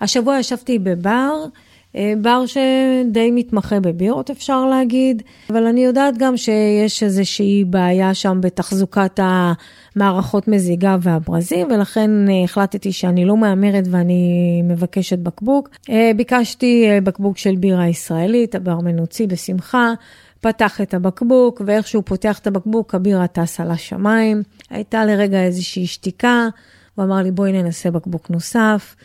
השבוע 0.00 0.38
ישבתי 0.38 0.78
בבר, 0.78 1.44
אה, 1.96 2.12
בר 2.22 2.44
שדי 2.46 3.30
מתמחה 3.30 3.80
בבירות 3.80 4.30
אפשר 4.30 4.66
להגיד, 4.66 5.22
אבל 5.50 5.66
אני 5.66 5.84
יודעת 5.84 6.18
גם 6.18 6.36
שיש 6.36 7.02
איזושהי 7.02 7.64
בעיה 7.64 8.14
שם 8.14 8.38
בתחזוקת 8.40 9.20
המערכות 9.22 10.48
מזיגה 10.48 10.96
והברזים, 11.02 11.66
ולכן 11.70 12.28
אה, 12.28 12.44
החלטתי 12.44 12.92
שאני 12.92 13.24
לא 13.24 13.36
מהמרת 13.36 13.84
ואני 13.90 14.62
מבקשת 14.64 15.18
בקבוק. 15.18 15.68
אה, 15.90 16.10
ביקשתי 16.16 16.86
בקבוק 17.04 17.38
של 17.38 17.56
בירה 17.56 17.88
ישראלית, 17.88 18.54
הבר 18.54 18.80
מנוצי 18.80 19.26
בשמחה. 19.26 19.92
פתח 20.40 20.80
את 20.80 20.94
הבקבוק, 20.94 21.62
ואיך 21.66 21.88
שהוא 21.88 22.02
פותח 22.06 22.38
את 22.38 22.46
הבקבוק, 22.46 22.94
הבירה 22.94 23.26
טסה 23.26 23.64
לשמיים. 23.64 24.42
הייתה 24.70 25.04
לרגע 25.04 25.42
איזושהי 25.42 25.86
שתיקה, 25.86 26.48
הוא 26.94 27.04
אמר 27.04 27.16
לי, 27.16 27.30
בואי 27.30 27.52
ננסה 27.52 27.90
בקבוק 27.90 28.30
נוסף. 28.30 28.96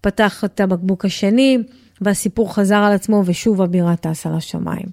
פתח 0.00 0.44
את 0.44 0.60
הבקבוק 0.60 1.04
השני, 1.04 1.58
והסיפור 2.00 2.54
חזר 2.54 2.76
על 2.76 2.92
עצמו, 2.92 3.22
ושוב 3.26 3.62
הבירה 3.62 3.96
טסה 3.96 4.30
לשמיים. 4.30 4.86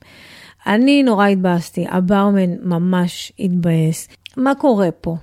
אני 0.67 1.03
נורא 1.03 1.27
התבאסתי, 1.27 1.85
הברמן 1.89 2.49
ממש 2.63 3.33
התבאס. 3.39 4.07
מה 4.37 4.55
קורה 4.55 4.91
פה? 4.91 5.15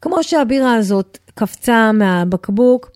כמו 0.00 0.22
שהבירה 0.22 0.74
הזאת 0.74 1.18
קפצה 1.34 1.92
מהבקבוק, 1.92 2.90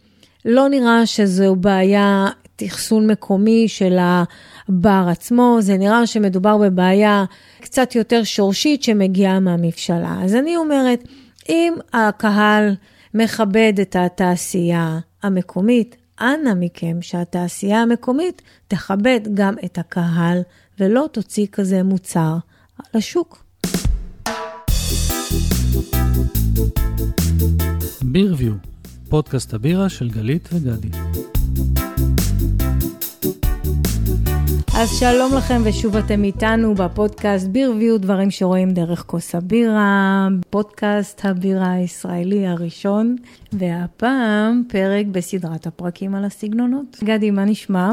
לא 0.45 0.69
נראה 0.69 1.07
שזו 1.07 1.57
בעיה 1.57 2.27
תכסון 2.57 3.11
מקומי 3.11 3.69
של 3.69 3.99
הבר 4.01 5.07
עצמו, 5.11 5.59
זה 5.61 5.77
נראה 5.77 6.07
שמדובר 6.07 6.59
בבעיה 6.59 7.25
קצת 7.61 7.95
יותר 7.95 8.25
שורשית 8.25 8.83
שמגיעה 8.83 9.41
מהמבשלה. 9.41 10.17
אז 10.23 10.35
אני 10.35 10.57
אומרת, 10.57 11.09
אם 11.49 11.75
הקהל 11.93 12.75
מכבד 13.15 13.73
את 13.83 13.97
התעשייה 13.97 14.99
המקומית, 15.23 15.97
אנא 16.21 16.55
מכם 16.57 16.97
שהתעשייה 17.01 17.83
המקומית 17.83 18.43
תכבד 18.69 19.21
גם 19.35 19.55
את 19.65 19.79
הקהל 19.79 20.39
ולא 20.81 21.09
תוציא 21.13 21.47
כזה 21.53 21.83
מוצר 21.83 22.37
לשוק. 22.95 23.45
בירביו, 28.03 28.53
פודקאסט 29.09 29.55
הבירה 29.55 29.89
של 29.89 30.11
גלית 30.11 30.49
וגדי. 30.53 30.89
אז 34.79 34.99
שלום 34.99 35.35
לכם 35.35 35.63
ושוב 35.65 35.97
אתם 35.97 36.25
איתנו 36.25 36.75
בפודקאסט 36.75 37.47
בירביו, 37.47 37.99
דברים 37.99 38.31
שרואים 38.31 38.71
דרך 38.71 39.05
כוס 39.07 39.35
הבירה, 39.35 40.29
פודקאסט 40.51 41.25
הבירה 41.25 41.73
הישראלי 41.73 42.47
הראשון, 42.47 43.17
והפעם 43.53 44.63
פרק 44.69 45.07
בסדרת 45.07 45.67
הפרקים 45.67 46.15
על 46.15 46.25
הסגנונות. 46.25 46.97
גדי, 47.05 47.31
מה 47.31 47.45
נשמע? 47.45 47.91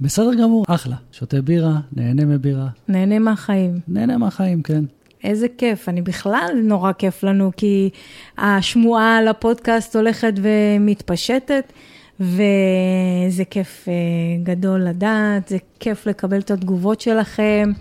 בסדר 0.00 0.34
גמור, 0.34 0.64
אחלה. 0.68 0.96
שותה 1.12 1.42
בירה, 1.42 1.74
נהנה 1.96 2.24
מבירה. 2.24 2.68
נהנה 2.88 3.18
מהחיים. 3.18 3.80
נהנה 3.88 4.18
מהחיים, 4.18 4.62
כן. 4.62 4.84
איזה 5.24 5.46
כיף, 5.58 5.88
אני 5.88 6.02
בכלל 6.02 6.50
נורא 6.62 6.92
כיף 6.92 7.22
לנו, 7.22 7.50
כי 7.56 7.90
השמועה 8.38 9.18
על 9.18 9.28
הפודקאסט 9.28 9.96
הולכת 9.96 10.32
ומתפשטת. 10.36 11.72
וזה 12.20 13.44
כיף 13.50 13.88
אה, 13.88 13.94
גדול 14.42 14.80
לדעת, 14.80 15.48
זה 15.48 15.56
כיף 15.80 16.06
לקבל 16.06 16.38
את 16.38 16.50
התגובות 16.50 17.00
שלכם. 17.00 17.72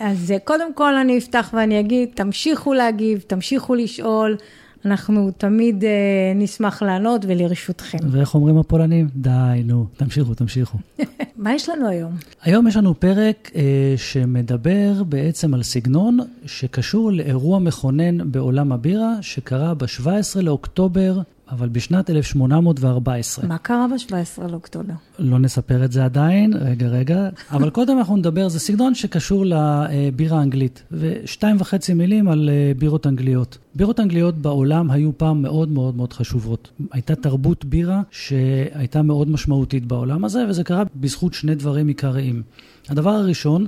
אז 0.00 0.30
אה, 0.32 0.38
קודם 0.38 0.74
כל 0.74 0.96
אני 0.96 1.18
אפתח 1.18 1.50
ואני 1.56 1.80
אגיד, 1.80 2.08
תמשיכו 2.14 2.74
להגיב, 2.74 3.24
תמשיכו 3.26 3.74
לשאול. 3.74 4.36
אנחנו 4.84 5.30
תמיד 5.38 5.82
uh, 5.82 5.86
נשמח 6.34 6.82
לענות 6.82 7.24
ולרשותכם. 7.28 7.98
ואיך 8.10 8.34
אומרים 8.34 8.58
הפולנים? 8.58 9.08
די, 9.16 9.62
נו, 9.64 9.86
תמשיכו, 9.96 10.34
תמשיכו. 10.34 10.78
מה 11.36 11.54
יש 11.54 11.68
לנו 11.68 11.88
היום? 11.88 12.12
היום 12.42 12.68
יש 12.68 12.76
לנו 12.76 13.00
פרק 13.00 13.50
uh, 13.52 13.56
שמדבר 13.96 15.02
בעצם 15.02 15.54
על 15.54 15.62
סגנון 15.62 16.18
שקשור 16.46 17.12
לאירוע 17.12 17.58
מכונן 17.58 18.32
בעולם 18.32 18.72
הבירה, 18.72 19.12
שקרה 19.20 19.74
ב-17 19.74 20.40
לאוקטובר 20.42 21.20
אבל 21.50 21.68
בשנת 21.68 22.10
1814. 22.10 23.46
מה 23.46 23.58
קרה 23.58 23.86
ב-17 23.88 24.50
לאוקטובר? 24.50 24.94
לא 25.18 25.38
נספר 25.38 25.84
את 25.84 25.92
זה 25.92 26.04
עדיין, 26.04 26.52
רגע, 26.60 26.88
רגע. 26.88 27.28
אבל 27.50 27.70
קודם 27.70 27.98
אנחנו 27.98 28.16
נדבר, 28.16 28.48
זה 28.48 28.60
סגנון 28.60 28.94
שקשור 28.94 29.44
לבירה 29.46 30.38
האנגלית, 30.38 30.82
ושתיים 30.92 31.56
וחצי 31.58 31.94
מילים 31.94 32.28
על 32.28 32.50
אה, 32.52 32.72
בירות 32.78 33.06
אנגליות. 33.06 33.58
בירות 33.74 34.00
אנגליות 34.00 34.34
בעולם 34.34 34.90
היו 34.90 35.18
פעם 35.18 35.42
מאוד 35.42 35.68
מאוד 35.68 35.96
מאוד 35.96 36.12
חשובות. 36.12 36.70
הייתה 36.92 37.14
תרבות 37.14 37.64
בירה 37.64 38.02
שהייתה 38.10 39.02
מאוד 39.02 39.30
משמעותית 39.30 39.86
בעולם 39.86 40.24
הזה, 40.24 40.44
וזה 40.48 40.64
קרה 40.64 40.82
בזכות 40.96 41.34
שני 41.34 41.54
דברים 41.54 41.88
עיקריים. 41.88 42.42
הדבר 42.88 43.10
הראשון, 43.10 43.66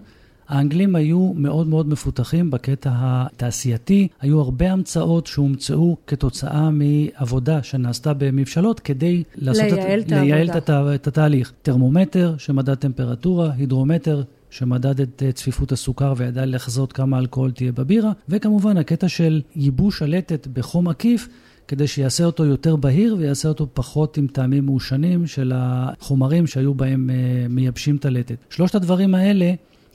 האנגלים 0.49 0.97
היו 0.97 1.33
מאוד 1.37 1.67
מאוד 1.67 1.89
מפותחים 1.89 2.51
בקטע 2.51 2.91
התעשייתי, 2.95 4.09
היו 4.21 4.41
הרבה 4.41 4.73
המצאות 4.73 5.27
שהומצאו 5.27 5.97
כתוצאה 6.07 6.71
מעבודה 6.71 7.63
שנעשתה 7.63 8.15
במבשלות 8.15 8.81
כדי 8.81 9.23
לייעל, 9.37 10.01
את, 10.01 10.11
לייעל 10.11 10.51
את, 10.51 10.71
את 10.71 11.07
התהליך. 11.07 11.53
טרמומטר 11.63 12.35
שמדד 12.39 12.75
טמפרטורה, 12.75 13.51
הידרומטר 13.57 14.23
שמדד 14.51 15.01
את 15.01 15.23
צפיפות 15.35 15.73
הסוכר 15.73 16.15
וידע 16.17 16.47
לחזות 16.47 16.93
כמה 16.93 17.19
אלכוהול 17.19 17.51
תהיה 17.51 17.73
בבירה, 17.73 18.13
וכמובן 18.29 18.77
הקטע 18.77 19.09
של 19.09 19.43
ייבוש 19.57 20.03
הלטת 20.03 20.47
בחום 20.47 20.89
עקיף. 20.89 21.29
כדי 21.69 21.87
שיעשה 21.87 22.25
אותו 22.25 22.45
יותר 22.45 22.77
בהיר 22.77 23.17
ויעשה 23.19 23.49
אותו 23.49 23.67
פחות 23.75 24.17
עם 24.17 24.27
טעמים 24.27 24.67
מעושנים 24.67 25.27
של 25.27 25.53
החומרים 25.55 26.47
שהיו 26.47 26.75
בהם 26.75 27.11
אה, 27.11 27.47
מייבשים 27.49 27.97
את 27.97 28.05
הלטת. 28.05 28.37
שלושת 28.51 28.75
הדברים 28.75 29.15
האלה 29.15 29.53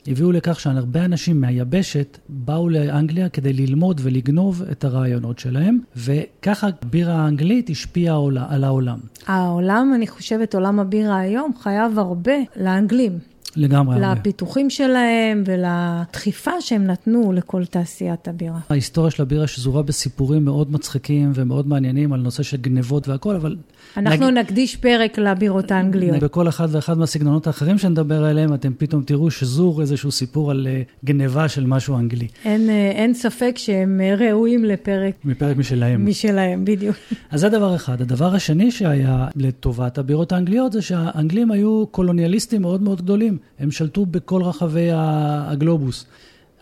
הביאו 0.08 0.32
לכך 0.32 0.60
שהרבה 0.60 1.06
אנשים 1.06 1.42
מהיבשת 1.42 2.18
באו 2.30 2.70
לאנגליה 2.70 3.30
כדי 3.30 3.54
ללמוד 3.54 4.02
ולגנוב 4.04 4.64
את 4.72 4.84
הרעיונות 4.84 5.40
שלהם, 5.40 5.80
וככה 5.96 6.68
הבירה 6.82 7.14
האנגלית 7.14 7.70
השפיעה 7.70 8.18
על 8.50 8.64
העולם. 8.64 9.00
העולם, 9.28 9.92
אני 9.96 10.08
חושבת, 10.08 10.56
עולם 10.56 10.80
הבירה 10.80 11.18
היום 11.20 11.52
חייב 11.60 12.00
הרבה 12.00 12.34
לאנגלים. 12.56 13.20
לגמרי. 13.56 14.00
לפיתוחים 14.00 14.70
שלהם 14.70 15.44
ולדחיפה 15.46 16.62
שהם 16.62 16.84
נתנו 16.84 17.32
לכל 17.32 17.66
תעשיית 17.66 18.28
הבירה. 18.28 18.60
ההיסטוריה 18.70 19.12
של 19.12 19.22
הבירה 19.22 19.48
שזורה 19.48 19.84
בסיפורים 19.84 20.46
מאוד 20.46 20.72
מצחיקים 20.72 21.32
ומאוד 21.36 21.68
מעניינים 21.68 22.14
על 22.14 22.20
נושא 22.20 22.44
של 22.44 22.58
גנבות 22.58 23.08
והכל, 23.08 23.36
אבל... 23.36 23.56
אנחנו 23.98 24.30
נג... 24.30 24.38
נקדיש 24.38 24.76
פרק 24.76 25.18
לבירות 25.18 25.72
האנגליות. 25.72 26.24
בכל 26.24 26.48
אחד 26.48 26.68
ואחד 26.72 26.98
מהסגנונות 26.98 27.48
האחרים 27.48 27.78
שנדבר 27.78 28.24
עליהם, 28.24 28.54
אתם 28.54 28.74
פתאום 28.78 29.04
תראו 29.04 29.32
שזור 29.32 29.82
איזשהו 29.82 30.12
סיפור 30.12 30.52
על 30.52 30.68
אה, 30.68 30.82
גנבה 31.06 31.50
של 31.50 31.66
משהו 31.66 31.98
אנגלי. 31.98 32.28
אין, 32.46 32.70
אה, 32.70 32.92
אין 32.92 33.14
ספק 33.14 33.54
שהם 33.58 34.02
אה, 34.02 34.16
ראויים 34.16 34.66
לפרק... 34.66 35.14
מפרק 35.24 35.58
משלהם. 35.58 36.06
משלהם, 36.06 36.66
בדיוק. 36.66 36.96
אז 37.32 37.40
זה 37.42 37.50
דבר 37.50 37.76
אחד. 37.76 38.02
הדבר 38.02 38.36
השני 38.36 38.72
שהיה 38.72 39.28
לטובת 39.36 39.98
הבירות 39.98 40.32
האנגליות 40.32 40.72
זה 40.72 40.82
שהאנגלים 40.82 41.52
היו 41.52 41.86
קולוניאליסטים 41.92 42.62
מאוד 42.62 42.82
מאוד 42.82 43.02
גדולים. 43.02 43.38
הם 43.60 43.72
שלטו 43.72 44.06
בכל 44.06 44.42
רחבי 44.42 44.90
הגלובוס. 44.94 46.06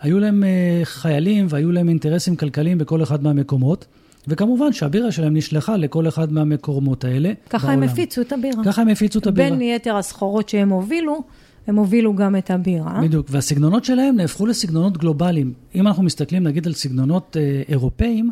היו 0.00 0.18
להם 0.18 0.44
חיילים 0.84 1.46
והיו 1.48 1.72
להם 1.72 1.88
אינטרסים 1.88 2.36
כלכליים 2.36 2.78
בכל 2.78 3.02
אחד 3.02 3.22
מהמקומות. 3.22 3.86
וכמובן 4.28 4.72
שהבירה 4.72 5.12
שלהם 5.12 5.36
נשלחה 5.36 5.76
לכל 5.76 6.08
אחד 6.08 6.32
מהמקומות 6.32 7.04
האלה 7.04 7.32
ככה 7.50 7.66
בעולם. 7.66 7.82
הם 7.82 7.88
הפיצו 7.88 8.20
את 8.20 8.32
הבירה. 8.32 8.64
ככה 8.64 8.82
הם 8.82 8.88
הפיצו 8.88 9.18
את 9.18 9.26
הבירה. 9.26 9.50
בין 9.50 9.60
יתר 9.60 9.96
הסחורות 9.96 10.48
שהם 10.48 10.68
הובילו, 10.68 11.22
הם 11.66 11.76
הובילו 11.76 12.14
גם 12.14 12.36
את 12.36 12.50
הבירה. 12.50 13.00
בדיוק, 13.02 13.26
והסגנונות 13.30 13.84
שלהם 13.84 14.16
נהפכו 14.16 14.46
לסגנונות 14.46 14.98
גלובליים. 14.98 15.52
אם 15.74 15.86
אנחנו 15.86 16.02
מסתכלים 16.02 16.42
נגיד 16.42 16.66
על 16.66 16.72
סגנונות 16.72 17.36
אה, 17.40 17.62
אירופאים, 17.68 18.30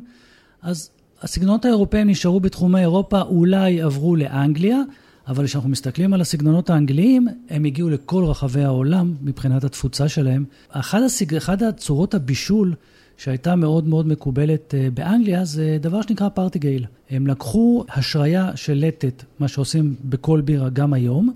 אז 0.62 0.90
הסגנונות 1.22 1.64
האירופאים 1.64 2.10
נשארו 2.10 2.40
בתחומי 2.40 2.80
אירופה, 2.80 3.20
אולי 3.20 3.82
עברו 3.82 4.16
לאנגליה, 4.16 4.82
אבל 5.28 5.46
כשאנחנו 5.46 5.70
מסתכלים 5.70 6.14
על 6.14 6.20
הסגנונות 6.20 6.70
האנגליים, 6.70 7.28
הם 7.50 7.64
הגיעו 7.64 7.90
לכל 7.90 8.24
רחבי 8.24 8.64
העולם 8.64 9.14
מבחינת 9.22 9.64
התפוצה 9.64 10.08
שלהם. 10.08 10.44
אחד, 10.70 11.02
הסג... 11.02 11.34
הצורות 11.68 12.14
הבישול 12.14 12.74
שהייתה 13.18 13.56
מאוד 13.56 13.86
מאוד 13.86 14.06
מקובלת 14.06 14.74
אה, 14.74 14.88
באנגליה, 14.94 15.44
זה 15.44 15.78
דבר 15.80 16.02
שנקרא 16.02 16.28
פרטיגייל. 16.28 16.84
הם 17.10 17.26
לקחו 17.26 17.84
השריה 17.88 18.50
של 18.54 18.74
לטת, 18.74 19.24
מה 19.38 19.48
שעושים 19.48 19.94
בכל 20.04 20.40
בירה 20.40 20.68
גם 20.68 20.92
היום, 20.92 21.32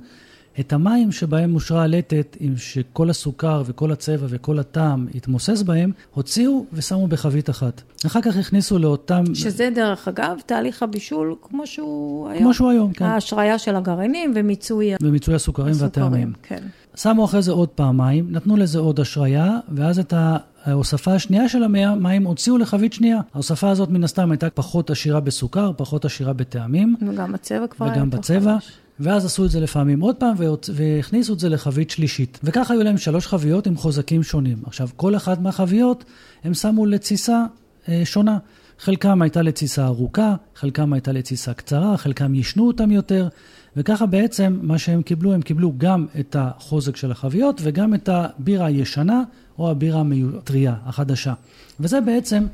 את 0.61 0.73
המים 0.73 1.13
שבהם 1.13 1.55
אושרה 1.55 1.83
הלטת, 1.83 2.37
עם 2.41 2.57
שכל 2.57 3.11
הסוכר 3.11 3.63
וכל 3.67 3.93
הצבע 3.93 4.27
וכל 4.31 4.59
הטעם 4.59 5.07
התמוסס 5.15 5.63
בהם, 5.63 5.93
הוציאו 6.15 6.65
ושמו 6.73 7.07
בחבית 7.07 7.51
אחת. 7.51 7.83
אחר 8.07 8.21
כך 8.23 8.37
הכניסו 8.37 8.79
לאותם... 8.79 9.25
שזה 9.35 9.71
דרך 9.75 10.09
אגב, 10.09 10.37
תהליך 10.47 10.83
הבישול 10.83 11.35
כמו 11.43 11.67
שהוא 11.67 12.29
היום. 12.29 12.43
כמו 12.43 12.55
שהוא 12.55 12.71
היום, 12.71 12.93
כן. 12.93 13.05
ההשריה 13.05 13.59
של 13.59 13.77
הגרעינים 13.77 14.33
ומיצוי... 14.37 14.95
ומיצוי 15.03 15.35
הסוכרים, 15.35 15.71
הסוכרים 15.71 16.05
והטעמים. 16.07 16.33
כן. 16.43 16.63
שמו 16.95 17.25
אחרי 17.25 17.43
זה 17.43 17.53
עוד 17.53 17.69
פעמיים, 17.69 18.27
נתנו 18.31 18.57
לזה 18.57 18.79
עוד 18.79 19.01
השריה, 19.01 19.59
ואז 19.75 19.99
את 19.99 20.15
ההוספה 20.65 21.15
השנייה 21.15 21.49
של 21.49 21.63
המים 21.63 22.25
הוציאו 22.25 22.59
לחבית 22.59 22.93
שנייה. 22.93 23.21
ההוספה 23.35 23.71
הזאת 23.71 23.89
מן 23.89 24.05
הסתם 24.05 24.31
הייתה 24.31 24.51
פחות 24.51 24.91
עשירה 24.91 25.21
בסוכר, 25.21 25.73
פחות 25.77 26.05
עשירה 26.05 26.33
בטעמים. 26.33 26.97
וגם 27.09 27.33
בצבע 27.33 27.67
כבר 27.67 27.87
היה 27.87 27.95
וגם 27.95 28.07
יותר 28.07 28.19
בצבע. 28.19 28.55
חדש. 28.55 28.73
ואז 29.01 29.25
עשו 29.25 29.45
את 29.45 29.51
זה 29.51 29.61
לפעמים 29.61 30.01
עוד 30.01 30.17
פעם 30.17 30.35
והכניסו 30.73 31.33
את 31.33 31.39
זה 31.39 31.49
לחבית 31.49 31.91
שלישית. 31.91 32.41
וככה 32.45 32.75
היו 32.75 32.83
להם 32.83 32.99
שלוש 32.99 33.27
חביות 33.27 33.67
עם 33.67 33.77
חוזקים 33.77 34.23
שונים. 34.23 34.59
עכשיו, 34.67 34.89
כל 34.97 35.17
אחת 35.17 35.41
מהחביות 35.41 36.05
הם 36.45 36.55
שמו 36.55 36.87
לתסיסה 36.87 37.45
אה, 37.89 38.03
שונה. 38.05 38.39
חלקם 38.79 39.23
הייתה 39.23 39.43
לתסיסה 39.43 39.87
ארוכה, 39.87 40.35
חלקם 40.55 40.93
הייתה 40.93 41.13
לתסיסה 41.13 41.55
קצרה, 41.55 41.97
חלקם 41.97 42.35
יישנו 42.35 42.67
אותם 42.67 42.91
יותר, 42.91 43.29
וככה 43.77 44.07
בעצם 44.07 44.59
מה 44.63 44.79
שהם 44.79 45.03
קיבלו, 45.03 45.33
הם 45.33 45.43
קיבלו 45.43 45.73
גם 45.79 46.07
את 46.21 46.37
החוזק 46.39 46.97
של 46.97 47.11
החביות 47.11 47.61
וגם 47.65 47.95
את 47.95 48.09
הבירה 48.09 48.67
הישנה 48.67 49.23
או 49.63 49.71
הבירה 49.71 50.03
הטריה, 50.39 50.75
החדשה. 50.87 51.33
וזה 51.81 52.01
בעצם 52.01 52.45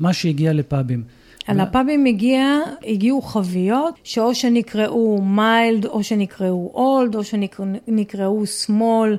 מה 0.00 0.12
שהגיע 0.12 0.52
לפאבים. 0.52 1.02
על 1.46 1.60
הפאבים 1.60 2.04
הגיע, 2.04 2.58
הגיעו 2.86 3.22
חביות 3.22 3.94
שאו 4.04 4.34
שנקראו 4.34 5.22
mild, 5.22 5.86
או 5.86 6.02
שנקראו 6.02 6.70
old, 6.74 7.14
או 7.14 7.24
שנקראו 7.24 8.46
small. 8.46 9.16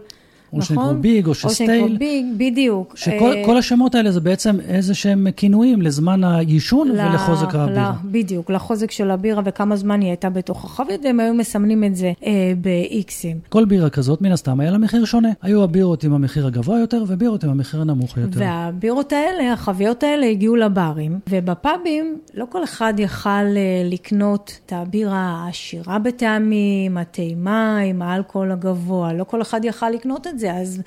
או 0.53 0.61
שנקראו 0.61 0.95
big, 0.95 1.25
או 1.25 1.29
או 1.29 1.35
שנקראו 1.35 1.51
ש 1.53 1.64
stale. 1.64 1.97
big, 1.97 2.25
בדיוק. 2.37 2.93
שכל 2.97 3.31
אה, 3.53 3.57
השמות 3.57 3.95
האלה 3.95 4.11
זה 4.11 4.19
בעצם 4.21 4.57
איזה 4.67 4.93
שהם 4.93 5.27
כינויים 5.35 5.81
לזמן 5.81 6.23
היישון 6.23 6.87
ל- 6.87 6.91
ולחוזק 6.91 7.55
הבירה. 7.55 7.93
ל- 8.03 8.07
בדיוק, 8.11 8.49
לחוזק 8.51 8.91
של 8.91 9.11
הבירה 9.11 9.41
וכמה 9.45 9.75
זמן 9.75 10.01
היא 10.01 10.09
הייתה 10.09 10.29
בתוך 10.29 10.65
החבית, 10.65 11.01
והם 11.03 11.19
היו 11.19 11.33
מסמנים 11.33 11.83
את 11.83 11.95
זה 11.95 12.11
אה, 12.25 12.53
ב-Xים. 12.61 13.49
כל 13.49 13.65
בירה 13.65 13.89
כזאת, 13.89 14.21
מן 14.21 14.31
הסתם, 14.31 14.59
היה 14.59 14.71
לה 14.71 14.77
מחיר 14.77 15.05
שונה. 15.05 15.29
היו 15.41 15.63
הבירות 15.63 16.03
עם 16.03 16.13
המחיר 16.13 16.47
הגבוה 16.47 16.79
יותר, 16.79 17.03
ובירות 17.07 17.43
עם 17.43 17.49
המחיר 17.49 17.81
הנמוך 17.81 18.17
יותר. 18.17 18.39
והבירות 18.39 19.13
האלה, 19.13 19.53
החביות 19.53 20.03
האלה 20.03 20.25
הגיעו 20.25 20.55
לברים, 20.55 21.19
ובפאבים 21.29 22.17
לא 22.33 22.45
כל 22.49 22.63
אחד 22.63 22.93
יכל 22.97 23.29
אה, 23.29 23.43
לקנות 23.85 24.59
את 24.65 24.73
הבירה 24.75 25.43
העשירה 25.43 25.99
בטעמים, 25.99 26.97
הטעימה 26.97 27.77
עם 27.77 28.01
האלכוהול 28.01 28.51
הגבוה, 28.51 29.13
לא 29.13 29.23
כל 29.23 29.41
אחד 29.41 29.65
יכל 29.65 29.89
לקנות 29.89 30.27
את 30.27 30.36
זה, 30.37 30.53
אז 30.53 30.81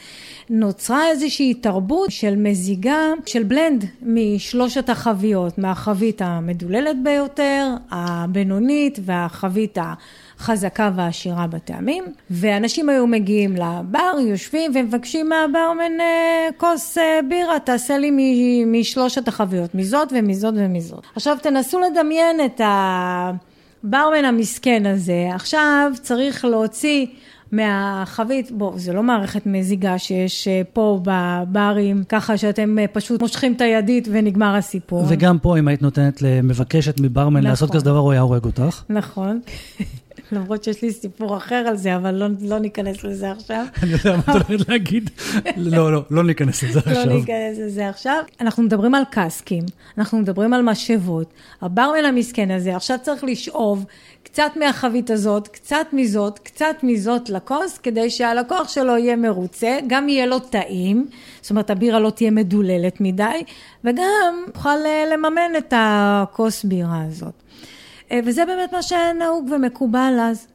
נוצרה 0.51 1.09
איזושהי 1.09 1.55
תרבות 1.55 2.11
של 2.11 2.37
מזיגה, 2.37 3.13
של 3.27 3.43
בלנד 3.43 3.85
משלושת 4.03 4.91
החביות, 4.91 5.59
מהחבית 5.59 6.23
המדוללת 6.23 6.97
ביותר, 7.03 7.75
הבינונית 7.91 8.99
והחבית 9.05 9.79
ה... 9.79 9.95
חזקה 10.41 10.91
ועשירה 10.97 11.47
בטעמים, 11.47 12.05
ואנשים 12.31 12.89
היו 12.89 13.07
מגיעים 13.07 13.57
לבר, 13.57 14.17
יושבים 14.21 14.73
ומבקשים 14.75 15.29
מהברמן 15.29 16.01
אה, 16.01 16.49
כוס 16.57 16.99
אה, 16.99 17.21
בירה, 17.29 17.59
תעשה 17.59 17.99
לי 17.99 18.11
משלושת 18.67 19.29
החביות, 19.29 19.75
מזאת 19.75 20.09
ומזאת 20.13 20.55
ומזאת. 20.57 21.05
עכשיו 21.17 21.37
תנסו 21.43 21.81
לדמיין 21.81 22.41
את 22.45 22.61
הברמן 22.65 24.25
המסכן 24.25 24.87
הזה, 24.87 25.29
עכשיו 25.35 25.93
צריך 26.03 26.45
להוציא 26.45 27.07
מהחבית, 27.53 28.51
בוא, 28.51 28.73
זה 28.77 28.93
לא 28.93 29.03
מערכת 29.03 29.47
מזיגה 29.47 29.99
שיש 29.99 30.49
אה, 30.49 30.63
פה 30.73 31.01
בברים, 31.03 32.05
ככה 32.09 32.37
שאתם 32.37 32.79
אה, 32.79 32.87
פשוט 32.87 33.23
מושכים 33.23 33.53
את 33.53 33.61
הידית 33.61 34.09
ונגמר 34.11 34.55
הסיפור. 34.55 35.05
וגם 35.09 35.39
פה, 35.39 35.59
אם 35.59 35.69
היית 35.69 35.83
נותנת 35.83 36.23
למבקשת 36.23 37.01
מברמן 37.01 37.41
נכון. 37.41 37.51
לעשות 37.51 37.71
כזה 37.71 37.85
דבר, 37.85 37.99
הוא 37.99 38.13
היה 38.13 38.21
הורג 38.21 38.45
אותך. 38.45 38.83
נכון. 38.89 39.41
למרות 40.33 40.65
שיש 40.65 40.83
לי 40.83 40.93
סיפור 40.93 41.37
אחר 41.37 41.55
על 41.55 41.77
זה, 41.77 41.97
אבל 41.97 42.15
לא, 42.15 42.27
לא 42.41 42.59
ניכנס 42.59 43.05
לזה 43.05 43.31
עכשיו. 43.31 43.65
אני 43.83 43.93
יודע 43.93 44.17
מה 44.17 44.23
את 44.23 44.29
הולכת 44.29 44.69
להגיד. 44.69 45.11
לא, 45.57 45.93
לא, 45.93 46.03
לא 46.11 46.25
ניכנס 46.25 46.63
לזה 46.63 46.81
לא 46.87 46.91
עכשיו. 46.91 47.15
ניכנס 47.15 47.59
לזה 47.59 47.89
עכשיו. 47.89 48.23
אנחנו 48.41 48.63
מדברים 48.63 48.95
על 48.95 49.03
קסקים, 49.11 49.65
אנחנו 49.99 50.19
מדברים 50.19 50.55
על 50.55 50.63
משאבות. 50.63 51.33
הברמן 51.61 52.05
המסכן 52.05 52.51
הזה 52.51 52.77
עכשיו 52.77 52.99
צריך 53.03 53.25
לשאוב 53.25 53.85
קצת 54.23 54.53
מהחבית 54.57 55.11
הזאת, 55.11 55.49
קצת 55.49 55.87
מזאת, 55.93 56.39
קצת 56.39 56.77
מזאת 56.83 57.31
לכוס, 57.31 57.79
כדי 57.79 58.11
שהלקוח 58.11 58.69
שלו 58.69 58.97
יהיה 58.97 59.17
מרוצה, 59.17 59.79
גם 59.87 60.09
יהיה 60.09 60.27
לו 60.27 60.39
טעים, 60.39 61.07
זאת 61.41 61.51
אומרת 61.51 61.71
הבירה 61.71 61.99
לא 61.99 62.11
תהיה 62.11 62.31
מדוללת 62.31 63.01
מדי, 63.01 63.43
וגם 63.85 64.45
יוכל 64.47 64.69
אה, 64.69 65.05
לממן 65.13 65.51
את 65.59 65.75
הכוס 65.77 66.65
בירה 66.65 67.03
הזאת. 67.09 67.43
אה, 68.11 68.21
וזה 68.25 68.45
באמת 68.45 68.73
מה 68.73 68.83
שהיה 68.83 69.13
נהוג 69.13 69.51
ומקובל 69.51 70.19
אז. 70.21 70.47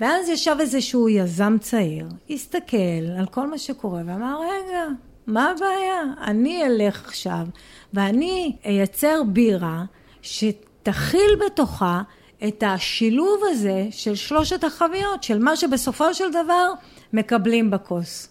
ואז 0.00 0.28
ישב 0.28 0.56
איזשהו 0.60 1.08
יזם 1.08 1.56
צעיר, 1.60 2.06
הסתכל 2.30 3.06
על 3.18 3.26
כל 3.26 3.46
מה 3.46 3.58
שקורה 3.58 4.02
ואמר, 4.06 4.40
רגע, 4.40 4.84
מה 5.26 5.50
הבעיה? 5.50 6.02
אני 6.20 6.66
אלך 6.66 7.04
עכשיו 7.04 7.46
ואני 7.94 8.56
אייצר 8.64 9.22
בירה 9.26 9.84
שתכיל 10.22 11.40
בתוכה 11.46 12.02
את 12.48 12.62
השילוב 12.66 13.40
הזה 13.50 13.86
של 13.90 14.14
שלושת 14.14 14.64
החביות, 14.64 15.22
של 15.22 15.38
מה 15.38 15.56
שבסופו 15.56 16.14
של 16.14 16.30
דבר 16.30 16.72
מקבלים 17.12 17.70
בכוס. 17.70 18.28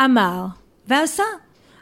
אמר 0.00 0.46
ועשה. 0.86 1.24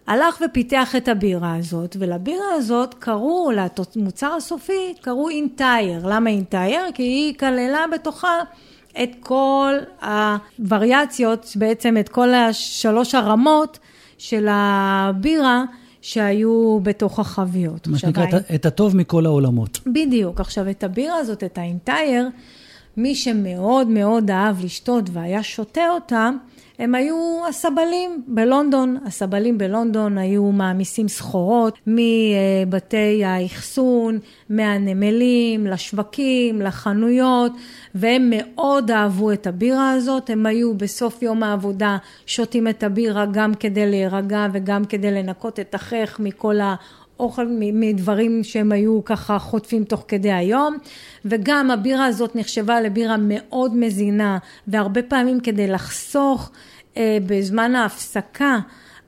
הלך 0.06 0.43
ופיתח 0.45 0.97
את 0.97 1.09
הבירה 1.09 1.56
הזאת, 1.56 1.97
ולבירה 1.99 2.55
הזאת 2.56 2.95
קראו, 2.95 3.51
למוצר 3.97 4.33
הסופי, 4.37 4.95
קראו 5.01 5.29
אינטייר. 5.29 6.06
למה 6.06 6.31
אינטייר? 6.31 6.83
כי 6.95 7.03
היא 7.03 7.35
כללה 7.35 7.85
בתוכה 7.95 8.39
את 9.03 9.11
כל 9.21 9.75
הווריאציות, 10.03 11.53
בעצם 11.56 11.97
את 12.01 12.09
כל 12.09 12.35
השלוש 12.35 13.15
הרמות 13.15 13.79
של 14.19 14.47
הבירה 14.51 15.65
שהיו 16.01 16.79
בתוך 16.83 17.19
החביות. 17.19 17.87
מה 17.87 17.99
שנקרא, 17.99 18.25
את 18.55 18.67
הטוב 18.67 18.97
מכל 18.97 19.27
העולמות. 19.27 19.81
בדיוק. 19.87 20.41
עכשיו, 20.41 20.71
את 20.71 20.85
הבירה 20.85 21.17
הזאת, 21.17 21.45
את 21.45 21.59
האינטייר, 21.59 22.29
מי 22.96 23.14
שמאוד 23.14 23.88
מאוד 23.88 24.31
אהב 24.31 24.64
לשתות 24.64 25.05
והיה 25.12 25.43
שותה 25.43 25.88
אותה, 25.94 26.31
הם 26.79 26.94
היו 26.94 27.43
הסבלים 27.49 28.23
בלונדון. 28.26 28.99
הסבלים 29.06 29.58
בלונדון 29.58 30.19
היו 30.19 30.44
מעמיסים 30.44 31.08
סחורות 31.08 31.79
מבתי 31.87 33.25
האחסון, 33.25 34.19
מהנמלים, 34.50 35.67
לשווקים, 35.67 36.62
לחנויות, 36.62 37.52
והם 37.94 38.32
מאוד 38.37 38.91
אהבו 38.91 39.32
את 39.32 39.46
הבירה 39.46 39.91
הזאת. 39.91 40.31
הם 40.31 40.46
היו 40.46 40.75
בסוף 40.75 41.23
יום 41.23 41.43
העבודה 41.43 41.96
שותים 42.26 42.69
את 42.69 42.82
הבירה 42.82 43.26
גם 43.26 43.55
כדי 43.55 43.91
להירגע 43.91 44.46
וגם 44.52 44.85
כדי 44.85 45.11
לנקות 45.11 45.61
את 45.61 45.75
החייך 45.75 46.20
מכל 46.20 46.61
ה... 46.61 46.75
אוכל 47.20 47.46
מדברים 47.61 48.44
שהם 48.44 48.72
היו 48.72 49.05
ככה 49.05 49.38
חוטפים 49.38 49.84
תוך 49.84 50.05
כדי 50.08 50.32
היום 50.32 50.77
וגם 51.24 51.70
הבירה 51.70 52.06
הזאת 52.06 52.36
נחשבה 52.36 52.81
לבירה 52.81 53.17
מאוד 53.20 53.77
מזינה 53.77 54.39
והרבה 54.69 55.03
פעמים 55.03 55.41
כדי 55.41 55.67
לחסוך 55.67 56.50
אה, 56.96 57.19
בזמן 57.27 57.74
ההפסקה 57.74 58.58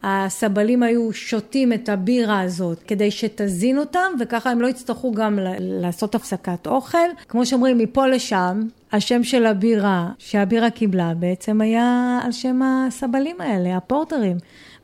הסבלים 0.02 0.83
היו 0.83 1.12
שותים 1.12 1.73
את 1.73 1.88
הבירה 1.88 2.40
הזאת 2.40 2.83
כדי 2.87 3.11
שתזין 3.11 3.78
אותם 3.78 4.12
וככה 4.21 4.50
הם 4.50 4.61
לא 4.61 4.66
יצטרכו 4.66 5.12
גם 5.12 5.38
לעשות 5.61 6.14
הפסקת 6.14 6.66
אוכל. 6.66 6.99
כמו 7.28 7.47
שאומרים 7.47 7.78
מפה 7.78 8.07
לשם 8.07 8.62
השם 8.92 9.25
של 9.25 9.47
הבירה 9.47 10.09
שהבירה 10.19 10.71
קיבלה 10.71 11.14
בעצם 11.14 11.61
היה 11.61 12.19
על 12.25 12.33
שם 12.33 12.61
הסבלים 12.62 13.40
האלה, 13.40 13.76
הפורטרים. 13.76 14.37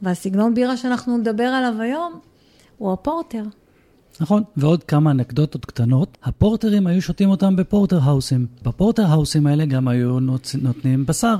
והסגנון 0.02 0.54
בירה 0.54 0.76
שאנחנו 0.76 1.16
נדבר 1.16 1.44
עליו 1.44 1.80
היום 1.80 2.31
הוא 2.82 2.92
הפורטר. 2.92 3.42
נכון, 4.20 4.42
ועוד 4.56 4.84
כמה 4.84 5.10
אנקדוטות 5.10 5.64
קטנות. 5.64 6.18
הפורטרים 6.22 6.86
היו 6.86 7.02
שותים 7.02 7.30
אותם 7.30 7.56
ב 7.56 7.62
porter 7.62 7.98
house 8.02 8.30
ים. 8.30 8.46
ב 8.62 8.69
porter 8.69 9.06
house 9.06 9.35
ים 9.35 9.46
האלה 9.46 9.64
גם 9.64 9.88
היו 9.88 10.20
נוצ... 10.20 10.54
נותנים 10.54 11.06
בשר. 11.06 11.36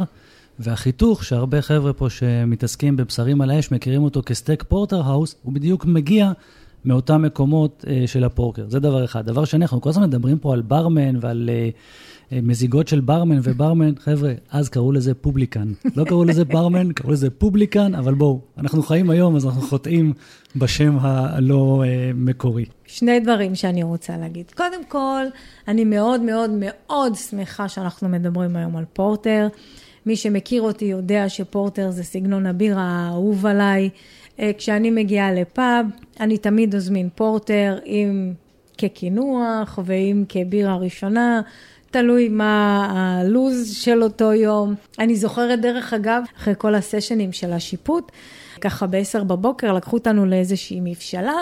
והחיתוך, 0.58 1.24
שהרבה 1.24 1.62
חבר'ה 1.62 1.92
פה 1.92 2.10
שמתעסקים 2.10 2.96
בבשרים 2.96 3.40
על 3.40 3.50
האש 3.50 3.70
מכירים 3.72 4.02
אותו 4.02 4.22
כסטייק 4.26 4.62
porter 4.62 5.02
house, 5.02 5.34
הוא 5.42 5.52
בדיוק 5.52 5.84
מגיע 5.84 6.32
מאותם 6.84 7.22
מקומות 7.22 7.84
אה, 7.88 8.02
של 8.06 8.24
הפורטר. 8.24 8.64
זה 8.68 8.80
דבר 8.80 9.04
אחד. 9.04 9.26
דבר 9.26 9.44
שני, 9.44 9.64
אנחנו 9.64 9.80
כל 9.80 9.90
הזמן 9.90 10.02
מדברים 10.02 10.38
פה 10.38 10.52
על 10.52 10.62
ברמן 10.62 11.16
ועל 11.20 11.50
אה, 11.52 11.68
מזיגות 12.42 12.88
של 12.88 13.00
ברמן 13.00 13.38
וברמן. 13.42 13.92
חבר'ה, 13.98 14.32
אז 14.50 14.68
קראו 14.68 14.92
לזה 14.92 15.14
publican. 15.14 15.72
לא 15.96 16.04
קראו 16.04 16.24
לזה 16.24 16.44
ברמן, 16.44 16.92
קראו 16.92 17.12
לזה 17.12 17.30
publican, 17.30 17.94
אבל 17.94 18.14
בואו, 18.14 18.40
אנחנו 18.58 18.82
חיים 18.82 19.10
היום, 19.10 19.36
אז 19.36 19.46
אנחנו 19.46 19.62
חוטאים 19.62 20.12
בשם 20.56 20.96
הלא 21.00 21.82
אה, 21.86 22.10
מקורי. 22.14 22.64
שני 22.86 23.20
דברים 23.20 23.54
שאני 23.54 23.82
רוצה 23.82 24.16
להגיד. 24.16 24.50
קודם 24.56 24.84
כל, 24.88 25.24
אני 25.68 25.84
מאוד 25.84 26.20
מאוד 26.20 26.50
מאוד 26.58 27.14
שמחה 27.14 27.68
שאנחנו 27.68 28.08
מדברים 28.08 28.56
היום 28.56 28.76
על 28.76 28.84
פורטר. 28.92 29.48
מי 30.06 30.16
שמכיר 30.16 30.62
אותי 30.62 30.84
יודע 30.84 31.28
שפורטר 31.28 31.90
זה 31.90 32.04
סגנון 32.04 32.46
הבירה 32.46 32.82
האהוב 32.82 33.46
עליי. 33.46 33.90
כשאני 34.58 34.90
מגיעה 34.90 35.32
לפאב, 35.32 35.86
אני 36.20 36.38
תמיד 36.38 36.74
אזמין 36.74 37.08
פורטר 37.14 37.78
עם 37.84 38.32
כקינוח 38.78 39.78
ועם 39.84 40.24
כבירה 40.28 40.76
ראשונה. 40.76 41.40
תלוי 41.92 42.28
מה 42.28 42.86
הלו"ז 42.90 43.74
של 43.74 44.02
אותו 44.02 44.32
יום. 44.32 44.74
אני 44.98 45.16
זוכרת, 45.16 45.60
דרך 45.60 45.92
אגב, 45.92 46.22
אחרי 46.36 46.54
כל 46.58 46.74
הסשנים 46.74 47.32
של 47.32 47.52
השיפוט, 47.52 48.12
ככה 48.60 48.86
בעשר 48.86 49.24
בבוקר 49.24 49.72
לקחו 49.72 49.96
אותנו 49.96 50.26
לאיזושהי 50.26 50.80
מבשלה, 50.82 51.34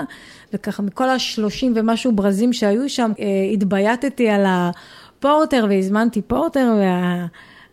וככה 0.52 0.82
מכל 0.82 1.08
השלושים 1.08 1.72
ומשהו 1.76 2.12
ברזים 2.12 2.52
שהיו 2.52 2.88
שם, 2.88 3.12
אה, 3.20 3.26
התבייתתי 3.52 4.28
על 4.28 4.44
הפורטר 4.46 5.66
והזמנתי 5.68 6.22
פורטר, 6.22 6.74
וה... 6.78 7.26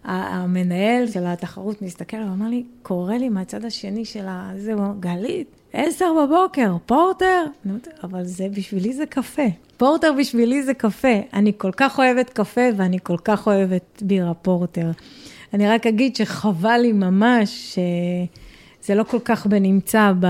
המנהל 0.04 1.08
של 1.08 1.26
התחרות 1.26 1.82
מסתכל 1.82 2.18
ואמר 2.18 2.50
לי, 2.50 2.64
קורא 2.84 3.14
לי 3.14 3.30
מהצד 3.30 3.66
השני 3.66 4.06
של 4.06 4.26
ה... 4.28 4.52
זה, 4.58 4.74
גלית, 5.00 5.48
עשר 5.74 6.06
בבוקר, 6.24 6.76
פורטר? 6.86 7.44
אבל 8.04 8.24
זה, 8.24 8.48
בשבילי 8.54 8.94
זה 8.94 9.06
קפה. 9.06 9.48
פורטר 9.78 10.14
בשבילי 10.20 10.64
זה 10.64 10.74
קפה. 10.74 11.18
אני 11.34 11.52
כל 11.58 11.72
כך 11.78 12.00
אוהבת 12.00 12.30
קפה 12.30 12.62
ואני 12.78 12.98
כל 13.04 13.18
כך 13.24 13.48
אוהבת 13.48 14.04
בירה 14.06 14.34
פורטר. 14.34 14.92
אני 15.54 15.68
רק 15.68 15.88
אגיד 15.88 16.16
שחבל 16.16 16.78
לי 16.78 16.92
ממש 16.92 17.78
שזה 18.84 18.96
לא 18.96 19.04
כל 19.04 19.20
כך 19.26 19.48
בנמצא, 19.48 20.12
ב... 20.20 20.26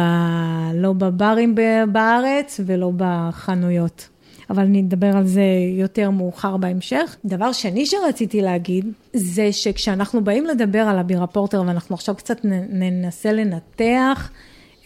לא 0.74 0.94
בברים 0.94 1.56
בארץ 1.92 2.60
ולא 2.66 2.92
בחנויות. 2.98 4.10
אבל 4.50 4.64
אני 4.64 4.82
אדבר 4.82 5.18
על 5.18 5.28
זה 5.28 5.44
יותר 5.78 6.10
מאוחר 6.10 6.58
בהמשך. 6.58 7.16
דבר 7.26 7.52
שני 7.52 7.86
שרציתי 7.86 8.42
להגיד, 8.42 8.86
זה 9.14 9.52
שכשאנחנו 9.52 10.24
באים 10.24 10.46
לדבר 10.46 10.82
על 10.82 10.98
הבירה 10.98 11.28
פורטר, 11.28 11.64
ואנחנו 11.68 11.96
עכשיו 11.96 12.16
קצת 12.16 12.38
ננסה 12.70 13.32
לנתח 13.32 14.32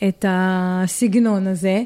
את 0.07 0.25
הסגנון 0.27 1.47
הזה, 1.47 1.83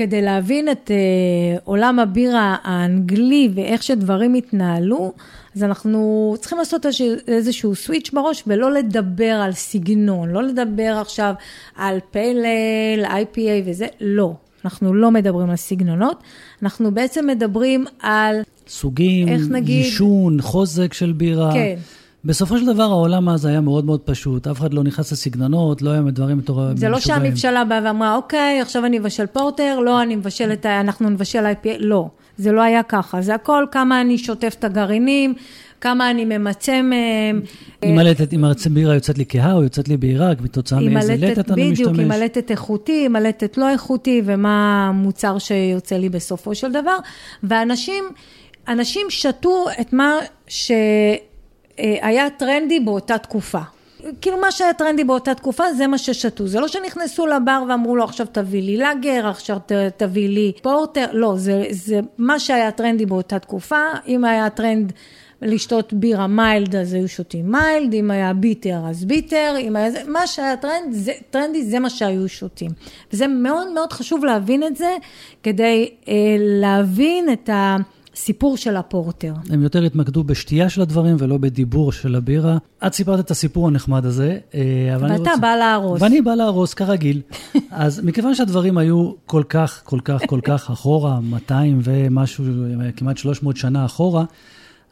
כדי 0.00 0.22
להבין 0.22 0.68
את 0.68 0.90
uh, 0.90 1.60
עולם 1.64 1.98
הבירה 1.98 2.56
האנגלי 2.62 3.48
ואיך 3.54 3.82
שדברים 3.82 4.34
התנהלו, 4.34 5.12
אז 5.56 5.62
אנחנו 5.64 6.34
צריכים 6.38 6.58
לעשות 6.58 6.86
איזשהו 7.28 7.74
סוויץ' 7.74 8.10
בראש 8.12 8.44
ולא 8.46 8.72
לדבר 8.72 9.40
על 9.44 9.52
סגנון, 9.52 10.28
לא 10.28 10.42
לדבר 10.42 10.98
עכשיו 11.00 11.34
על 11.76 11.98
פיילל, 12.10 13.04
IPA 13.04 13.40
וזה, 13.64 13.86
לא. 14.00 14.34
אנחנו 14.64 14.94
לא 14.94 15.10
מדברים 15.10 15.50
על 15.50 15.56
סגנונות, 15.56 16.22
אנחנו 16.62 16.94
בעצם 16.94 17.26
מדברים 17.26 17.84
על... 18.00 18.36
סוגים, 18.68 19.28
נגיד... 19.50 19.84
יישון, 19.84 20.40
חוזק 20.40 20.92
של 20.92 21.12
בירה. 21.12 21.52
כן. 21.52 21.76
בסופו 22.24 22.58
של 22.58 22.66
דבר 22.66 22.82
העולם 22.82 23.28
אז 23.28 23.44
היה 23.46 23.60
מאוד 23.60 23.84
מאוד 23.84 24.00
פשוט, 24.00 24.46
אף 24.46 24.58
אחד 24.58 24.74
לא 24.74 24.82
נכנס 24.82 25.12
לסגנונות, 25.12 25.82
לא 25.82 25.90
היה 25.90 26.00
דברים 26.00 26.38
מטורפים. 26.38 26.76
זה 26.76 26.88
לא 26.88 27.00
שהממשלה 27.00 27.64
באה 27.64 27.80
ואמרה, 27.84 28.14
אוקיי, 28.16 28.60
עכשיו 28.60 28.86
אני 28.86 28.98
מבשל 28.98 29.26
פורטר, 29.26 29.80
לא, 29.80 30.02
אני 30.02 30.16
מבשל 30.16 30.52
את 30.52 30.66
ה... 30.66 30.80
אנחנו 30.80 31.10
נבשל 31.10 31.46
IPA, 31.46 31.68
לא, 31.78 32.08
זה 32.36 32.52
לא 32.52 32.62
היה 32.62 32.82
ככה, 32.82 33.22
זה 33.22 33.34
הכל 33.34 33.64
כמה 33.72 34.00
אני 34.00 34.18
שוטף 34.18 34.54
את 34.58 34.64
הגרעינים, 34.64 35.34
כמה 35.80 36.10
אני 36.10 36.24
ממצה 36.24 36.82
מהם. 36.82 37.40
אם 37.84 37.98
הלטת, 37.98 38.34
אם 38.34 38.44
בירה 38.70 38.94
יוצאת 38.94 39.18
לי 39.18 39.24
כהה 39.28 39.52
או 39.52 39.62
יוצאת 39.62 39.88
לי 39.88 39.96
בהירה, 39.96 40.34
כתוצאה 40.34 40.80
מאיזה 40.80 41.16
לטת 41.18 41.50
אני 41.50 41.70
משתמש. 41.70 41.88
בדיוק, 41.88 42.06
אם 42.06 42.10
הלטת 42.10 42.50
איכותי, 42.50 43.06
אם 43.06 43.16
הלטת 43.16 43.58
לא 43.58 43.70
איכותי, 43.70 44.22
ומה 44.24 44.86
המוצר 44.88 45.38
שיוצא 45.38 45.96
לי 45.96 46.08
בסופו 46.08 46.54
של 46.54 46.72
דבר. 46.72 46.96
ואנשים, 47.42 48.04
אנשים 48.68 49.06
שתו 49.08 49.64
את 49.80 49.92
מה 49.92 50.12
שהיה 51.80 52.30
טרנדי 52.30 52.80
באותה 52.80 53.18
תקופה. 53.18 53.60
כאילו 54.20 54.40
מה 54.40 54.50
שהיה 54.50 54.72
טרנדי 54.72 55.04
באותה 55.04 55.34
תקופה 55.34 55.72
זה 55.72 55.86
מה 55.86 55.98
ששתו, 55.98 56.46
זה 56.46 56.60
לא 56.60 56.68
שנכנסו 56.68 57.26
לבר 57.26 57.62
ואמרו 57.68 57.96
לו 57.96 58.04
עכשיו 58.04 58.26
תביא 58.32 58.62
לי 58.62 58.76
לאגר, 58.76 59.28
עכשיו 59.28 59.58
תביא 59.96 60.28
לי 60.28 60.52
פורטר, 60.62 61.06
לא, 61.12 61.34
זה, 61.36 61.64
זה 61.70 62.00
מה 62.18 62.38
שהיה 62.38 62.70
טרנדי 62.70 63.06
באותה 63.06 63.38
תקופה, 63.38 63.82
אם 64.08 64.24
היה 64.24 64.50
טרנד 64.50 64.92
לשתות 65.42 65.92
בירה 65.92 66.26
mild, 66.26 66.76
אז 66.76 66.92
היו 66.92 67.08
שותים 67.08 67.52
mild, 67.52 67.94
אם 67.94 68.10
היה 68.10 68.32
bitter, 68.32 68.78
אז 68.88 69.04
bitter, 69.04 69.54
אם 69.60 69.76
היה 69.76 69.90
זה, 69.90 70.02
מה 70.06 70.26
שהיה 70.26 70.56
טרנד, 70.56 70.92
זה, 70.92 71.12
טרנדי, 71.30 71.64
זה 71.64 71.78
מה 71.78 71.90
שהיו 71.90 72.28
שותים. 72.28 72.70
וזה 73.12 73.26
מאוד 73.26 73.72
מאוד 73.72 73.92
חשוב 73.92 74.24
להבין 74.24 74.62
את 74.62 74.76
זה, 74.76 74.96
כדי 75.42 75.90
אה, 76.08 76.14
להבין 76.38 77.32
את 77.32 77.48
ה... 77.48 77.76
סיפור 78.14 78.56
של 78.56 78.76
הפורטר. 78.76 79.34
הם 79.50 79.62
יותר 79.62 79.82
התמקדו 79.82 80.24
בשתייה 80.24 80.68
של 80.68 80.82
הדברים 80.82 81.16
ולא 81.18 81.38
בדיבור 81.38 81.92
של 81.92 82.14
הבירה. 82.14 82.58
את 82.86 82.94
סיפרת 82.94 83.20
את 83.20 83.30
הסיפור 83.30 83.68
הנחמד 83.68 84.04
הזה, 84.04 84.38
אה, 84.54 84.94
אבל 84.96 85.04
אני 85.04 85.18
רוצה... 85.18 85.30
ואתה 85.30 85.40
בא 85.40 85.56
להרוס. 85.56 86.02
ואני 86.02 86.20
בא 86.20 86.34
להרוס, 86.34 86.74
כרגיל. 86.74 87.20
אז 87.70 88.00
מכיוון 88.04 88.34
שהדברים 88.34 88.78
היו 88.78 89.12
כל 89.26 89.42
כך, 89.48 89.80
כל 89.84 90.00
כך, 90.04 90.20
כל 90.26 90.40
כך 90.42 90.70
אחורה, 90.70 91.20
200 91.20 91.80
ומשהו, 91.84 92.44
כמעט 92.96 93.16
300 93.16 93.56
שנה 93.56 93.84
אחורה, 93.84 94.24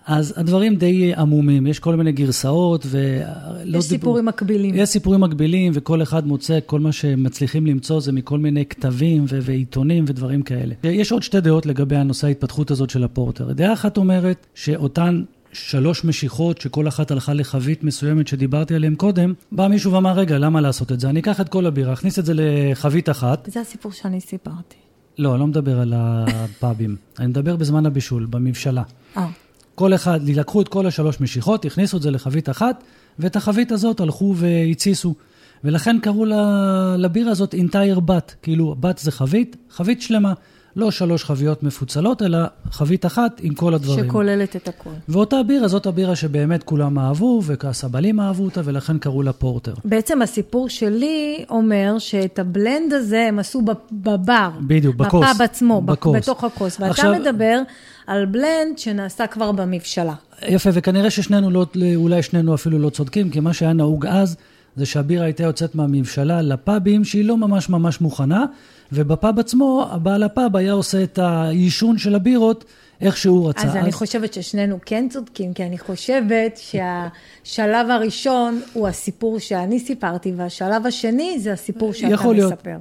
אז 0.08 0.34
הדברים 0.36 0.76
די 0.76 1.14
עמומים, 1.14 1.66
יש 1.66 1.78
כל 1.78 1.96
מיני 1.96 2.12
גרסאות 2.12 2.86
ולא 2.90 3.20
יש 3.58 3.64
דיבור... 3.64 3.82
סיפורים 3.82 4.24
מקבילים. 4.24 4.74
יש 4.74 4.88
סיפורים 4.88 5.20
מקבילים, 5.20 5.72
וכל 5.74 6.02
אחד 6.02 6.26
מוצא, 6.26 6.58
כל 6.66 6.80
מה 6.80 6.92
שמצליחים 6.92 7.66
למצוא 7.66 8.00
זה 8.00 8.12
מכל 8.12 8.38
מיני 8.38 8.66
כתבים 8.66 9.24
ו- 9.28 9.38
ועיתונים 9.42 10.04
ודברים 10.06 10.42
כאלה. 10.42 10.74
יש 10.82 11.12
עוד 11.12 11.22
שתי 11.22 11.40
דעות 11.40 11.66
לגבי 11.66 11.96
הנושא 11.96 12.26
ההתפתחות 12.26 12.70
הזאת 12.70 12.90
של 12.90 13.04
הפורטר. 13.04 13.52
דעה 13.52 13.72
אחת 13.72 13.96
אומרת 13.96 14.46
שאותן 14.54 15.22
שלוש 15.52 16.04
משיכות, 16.04 16.60
שכל 16.60 16.88
אחת 16.88 17.10
הלכה 17.10 17.34
לחבית 17.34 17.84
מסוימת 17.84 18.28
שדיברתי 18.28 18.74
עליהן 18.74 18.94
קודם, 18.94 19.32
בא 19.52 19.68
מישהו 19.68 19.92
ואמר, 19.92 20.12
רגע, 20.12 20.38
למה 20.38 20.60
לעשות 20.60 20.92
את 20.92 21.00
זה? 21.00 21.10
אני 21.10 21.20
אקח 21.20 21.40
את 21.40 21.48
כל 21.48 21.66
הבירה, 21.66 21.92
אכניס 21.92 22.18
את 22.18 22.26
זה 22.26 22.32
לחבית 22.36 23.08
אחת. 23.08 23.48
זה 23.52 23.60
הסיפור 23.60 23.92
שאני 23.92 24.20
סיפרתי. 24.20 24.76
לא, 25.18 25.32
אני 25.32 25.40
לא 25.40 25.46
מדבר 25.46 25.80
על 25.80 25.94
הפאבים. 25.96 26.96
אני 27.18 27.26
מדבר 27.26 27.56
בזמן 27.56 27.86
הבישול, 27.86 28.26
במבשלה. 28.30 28.82
אה. 29.16 29.28
כל 29.78 29.94
אחד, 29.94 30.20
לקחו 30.28 30.60
את 30.60 30.68
כל 30.68 30.86
השלוש 30.86 31.20
משיכות, 31.20 31.64
הכניסו 31.64 31.96
את 31.96 32.02
זה 32.02 32.10
לחבית 32.10 32.48
אחת, 32.48 32.84
ואת 33.18 33.36
החבית 33.36 33.72
הזאת 33.72 34.00
הלכו 34.00 34.34
והתסיסו. 34.36 35.14
ולכן 35.64 36.00
קראו 36.00 36.24
לבירה 36.98 37.30
הזאת 37.30 37.54
אינטייר 37.54 38.00
בת, 38.00 38.34
כאילו 38.42 38.76
בת 38.80 38.98
זה 38.98 39.12
חבית, 39.12 39.56
חבית 39.70 40.02
שלמה. 40.02 40.32
לא 40.76 40.90
שלוש 40.90 41.24
חביות 41.24 41.62
מפוצלות, 41.62 42.22
אלא 42.22 42.38
חבית 42.70 43.06
אחת 43.06 43.40
עם 43.42 43.54
כל 43.54 43.74
הדברים. 43.74 44.04
שכוללת 44.04 44.56
את 44.56 44.68
הכל. 44.68 44.90
ואותה 45.08 45.42
בירה, 45.42 45.68
זאת 45.68 45.86
הבירה 45.86 46.16
שבאמת 46.16 46.62
כולם 46.62 46.98
אהבו, 46.98 47.42
והסבלים 47.44 48.20
אהבו 48.20 48.44
אותה, 48.44 48.60
ולכן 48.64 48.98
קראו 48.98 49.22
לה 49.22 49.32
פורטר. 49.32 49.74
בעצם 49.84 50.22
הסיפור 50.22 50.68
שלי 50.68 51.44
אומר 51.50 51.96
שאת 51.98 52.38
הבלנד 52.38 52.92
הזה 52.92 53.24
הם 53.28 53.38
עשו 53.38 53.62
בבר. 53.92 54.50
בדיוק, 54.66 54.96
בכוס. 54.96 55.24
בפאב 55.24 55.42
עצמו, 55.42 55.80
בכוס. 55.80 56.16
בתוך 56.16 56.44
הכוס. 56.44 56.80
ואתה 56.80 56.90
עכשיו... 56.90 57.14
מדבר 57.20 57.60
על 58.06 58.26
בלנד 58.26 58.78
שנעשה 58.78 59.26
כבר 59.26 59.52
במבשלה. 59.52 60.14
יפה, 60.48 60.70
וכנראה 60.72 61.10
ששנינו 61.10 61.50
לא, 61.50 61.66
אולי 61.96 62.22
שנינו 62.22 62.54
אפילו 62.54 62.78
לא 62.78 62.90
צודקים, 62.90 63.30
כי 63.30 63.40
מה 63.40 63.52
שהיה 63.52 63.72
נהוג 63.72 64.06
אז, 64.06 64.36
זה 64.76 64.86
שהבירה 64.86 65.24
הייתה 65.24 65.42
יוצאת 65.42 65.74
מהמבשלה 65.74 66.42
לפאבים 66.42 67.04
שהיא 67.04 67.24
לא 67.24 67.36
ממש 67.36 67.68
ממש 67.68 68.00
מוכנה, 68.00 68.44
ובפאב 68.92 69.38
עצמו, 69.38 69.86
הבעל 69.90 70.22
הפאב 70.22 70.56
היה 70.56 70.72
עושה 70.72 71.02
את 71.02 71.18
העישון 71.18 71.98
של 71.98 72.14
הבירות 72.14 72.64
איך 73.00 73.16
שהוא 73.16 73.48
רצה. 73.48 73.62
אז, 73.62 73.68
אז 73.70 73.76
אני 73.76 73.92
חושבת 73.92 74.34
ששנינו 74.34 74.78
כן 74.86 75.06
צודקים, 75.10 75.54
כי 75.54 75.64
אני 75.64 75.78
חושבת 75.78 76.60
שהשלב 77.44 77.90
הראשון 77.90 78.60
הוא 78.72 78.88
הסיפור 78.88 79.38
שאני 79.38 79.80
סיפרתי, 79.80 80.32
והשלב 80.36 80.86
השני 80.86 81.38
זה 81.38 81.52
הסיפור 81.52 81.92
שאתה 81.92 82.32
להיות. 82.32 82.52
מספר. 82.52 82.76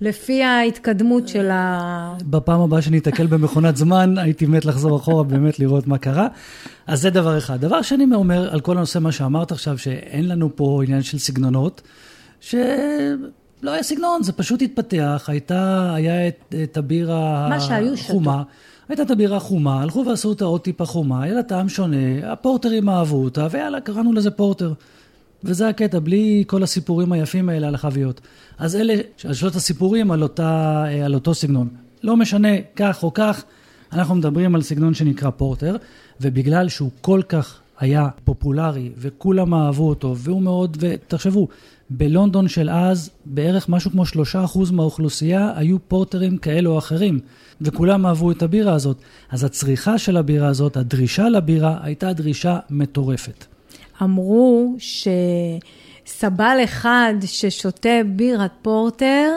לפי 0.00 0.42
ההתקדמות 0.42 1.28
של 1.28 1.50
ה... 1.50 2.14
בפעם 2.24 2.60
הבאה 2.60 2.82
שניתקל 2.82 3.26
במכונת 3.26 3.76
זמן, 3.76 4.18
הייתי 4.18 4.46
מת 4.46 4.64
לחזור 4.64 4.96
אחורה 4.96 5.24
באמת 5.24 5.58
לראות 5.58 5.86
מה 5.86 5.98
קרה. 5.98 6.28
אז 6.86 7.00
זה 7.00 7.10
דבר 7.10 7.38
אחד. 7.38 7.60
דבר 7.60 7.82
שני 7.82 8.14
אומר 8.14 8.52
על 8.52 8.60
כל 8.60 8.76
הנושא, 8.76 8.98
מה 8.98 9.12
שאמרת 9.12 9.52
עכשיו, 9.52 9.78
שאין 9.78 10.28
לנו 10.28 10.56
פה 10.56 10.80
עניין 10.84 11.02
של 11.02 11.18
סגנונות, 11.18 11.82
שלא 13.60 13.70
היה 13.70 13.82
סגנון, 13.82 14.22
זה 14.22 14.32
פשוט 14.32 14.62
התפתח, 14.62 15.24
הייתה, 15.28 15.94
היה 15.94 16.28
את, 16.28 16.54
את 16.62 16.76
הבירה 16.76 17.48
החומה. 17.94 18.42
הייתה 18.88 19.02
את 19.02 19.10
הבירה 19.10 19.40
חומה, 19.40 19.82
הלכו 19.82 20.04
ועשו 20.06 20.28
אותה 20.28 20.44
עוד 20.44 20.60
טיפה 20.60 20.84
חומה, 20.84 21.22
היה 21.22 21.34
לה 21.34 21.42
טעם 21.42 21.68
שונה, 21.68 22.32
הפורטרים 22.32 22.88
אהבו 22.88 23.24
אותה, 23.24 23.48
ויאללה, 23.50 23.80
קראנו 23.80 24.12
לזה 24.12 24.30
פורטר. 24.30 24.72
וזה 25.44 25.68
הקטע, 25.68 25.98
בלי 25.98 26.44
כל 26.46 26.62
הסיפורים 26.62 27.12
היפים 27.12 27.48
האלה 27.48 27.68
על 27.68 27.74
החביות. 27.74 28.20
אז 28.58 28.76
אלה 28.76 28.94
שלושת 29.16 29.56
הסיפורים 29.56 30.10
על, 30.10 30.22
אותה, 30.22 30.84
על 31.04 31.14
אותו 31.14 31.34
סגנון. 31.34 31.68
לא 32.02 32.16
משנה 32.16 32.48
כך 32.76 33.02
או 33.02 33.14
כך, 33.14 33.44
אנחנו 33.92 34.14
מדברים 34.14 34.54
על 34.54 34.62
סגנון 34.62 34.94
שנקרא 34.94 35.30
פורטר, 35.30 35.76
ובגלל 36.20 36.68
שהוא 36.68 36.90
כל 37.00 37.20
כך 37.28 37.60
היה 37.78 38.08
פופולרי, 38.24 38.90
וכולם 38.96 39.54
אהבו 39.54 39.88
אותו, 39.88 40.16
והוא 40.16 40.42
מאוד, 40.42 40.76
ותחשבו, 40.80 41.48
בלונדון 41.90 42.48
של 42.48 42.70
אז, 42.70 43.10
בערך 43.24 43.68
משהו 43.68 43.90
כמו 43.90 44.06
שלושה 44.06 44.44
אחוז 44.44 44.70
מהאוכלוסייה 44.70 45.52
היו 45.56 45.76
פורטרים 45.88 46.36
כאלה 46.36 46.68
או 46.68 46.78
אחרים, 46.78 47.20
וכולם 47.60 48.06
אהבו 48.06 48.30
את 48.30 48.42
הבירה 48.42 48.72
הזאת. 48.74 48.96
אז 49.30 49.44
הצריכה 49.44 49.98
של 49.98 50.16
הבירה 50.16 50.48
הזאת, 50.48 50.76
הדרישה 50.76 51.28
לבירה, 51.28 51.78
הייתה 51.82 52.12
דרישה 52.12 52.58
מטורפת. 52.70 53.44
אמרו 54.02 54.76
שסבל 56.06 56.58
אחד 56.64 57.14
ששותה 57.26 58.00
בירת 58.06 58.52
פורטר, 58.62 59.30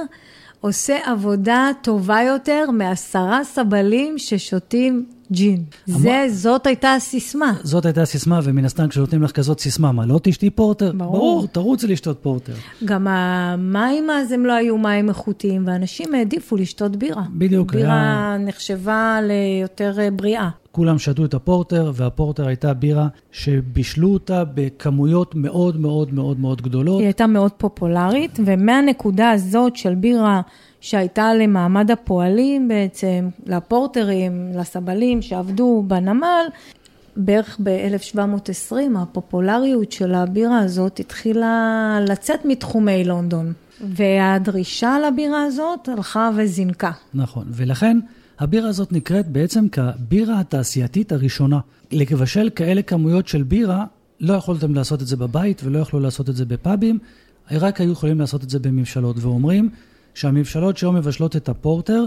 עושה 0.61 0.97
עבודה 1.05 1.69
טובה 1.81 2.21
יותר 2.27 2.71
מעשרה 2.71 3.43
סבלים 3.43 4.17
ששותים 4.17 5.05
ג'ין. 5.31 5.63
זה, 5.85 6.25
זאת 6.29 6.67
הייתה 6.67 6.93
הסיסמה. 6.93 7.53
זאת 7.63 7.85
הייתה 7.85 8.01
הסיסמה, 8.01 8.39
ומן 8.43 8.65
הסתם 8.65 8.87
כשנותנים 8.87 9.23
לך 9.23 9.31
כזאת 9.31 9.59
סיסמה, 9.59 9.91
מה, 9.91 10.05
לא 10.05 10.19
תשתי 10.23 10.49
פורטר? 10.49 10.91
ברור. 10.91 11.11
ברור, 11.11 11.47
תרוצי 11.47 11.87
לשתות 11.87 12.17
פורטר. 12.21 12.53
גם 12.85 13.07
המים 13.07 14.09
אז 14.09 14.31
הם 14.31 14.45
לא 14.45 14.53
היו 14.53 14.77
מים 14.77 15.09
איכותיים, 15.09 15.63
ואנשים 15.67 16.13
העדיפו 16.15 16.55
לשתות 16.55 16.95
בירה. 16.95 17.23
בדיוק, 17.37 17.73
בירה 17.73 17.93
היה- 17.93 18.37
נחשבה 18.39 19.19
ליותר 19.23 19.93
אה, 19.99 20.11
בריאה. 20.11 20.49
כולם 20.71 20.99
שתו 20.99 21.25
את 21.25 21.33
הפורטר, 21.33 21.91
והפורטר 21.95 22.47
הייתה 22.47 22.73
בירה 22.73 23.07
שבישלו 23.31 24.13
אותה 24.13 24.43
בכמויות 24.53 25.35
מאוד 25.35 25.79
מאוד 25.79 26.13
מאוד 26.13 26.39
מאוד 26.39 26.61
גדולות. 26.61 26.97
היא 26.99 27.05
הייתה 27.07 27.27
מאוד 27.27 27.51
פופולרית, 27.51 28.39
ומהנקודה 28.45 29.29
הזאת 29.31 29.75
של 29.75 29.95
בירה 29.95 30.41
שהייתה 30.81 31.33
למעמד 31.33 31.91
הפועלים 31.91 32.67
בעצם, 32.67 33.29
לפורטרים, 33.45 34.51
לסבלים 34.55 35.21
שעבדו 35.21 35.83
בנמל, 35.87 36.45
בערך 37.15 37.59
ב-1720 37.63 38.75
הפופולריות 38.97 39.91
של 39.91 40.13
הבירה 40.13 40.59
הזאת 40.59 40.99
התחילה 40.99 41.97
לצאת 42.07 42.45
מתחומי 42.45 43.03
לונדון, 43.03 43.53
והדרישה 43.81 44.97
לבירה 45.07 45.43
הזאת 45.43 45.89
הלכה 45.89 46.29
וזינקה. 46.35 46.91
נכון, 47.13 47.45
ולכן 47.49 47.99
הבירה 48.39 48.69
הזאת 48.69 48.91
נקראת 48.91 49.27
בעצם 49.27 49.67
כבירה 49.69 50.39
התעשייתית 50.39 51.11
הראשונה. 51.11 51.59
לבשל 51.91 52.49
כאלה 52.55 52.81
כמויות 52.81 53.27
של 53.27 53.43
בירה, 53.43 53.85
לא 54.19 54.33
יכולתם 54.33 54.75
לעשות 54.75 55.01
את 55.01 55.07
זה 55.07 55.17
בבית 55.17 55.61
ולא 55.63 55.79
יכלו 55.79 55.99
לעשות 55.99 56.29
את 56.29 56.35
זה 56.35 56.45
בפאבים, 56.45 56.99
רק 57.51 57.81
היו 57.81 57.91
יכולים 57.91 58.19
לעשות 58.19 58.43
את 58.43 58.49
זה 58.49 58.59
בממשלות, 58.59 59.15
ואומרים 59.19 59.69
שהממשלות 60.13 60.77
שהיום 60.77 60.95
מבשלות 60.95 61.35
את 61.35 61.49
הפורטר, 61.49 62.05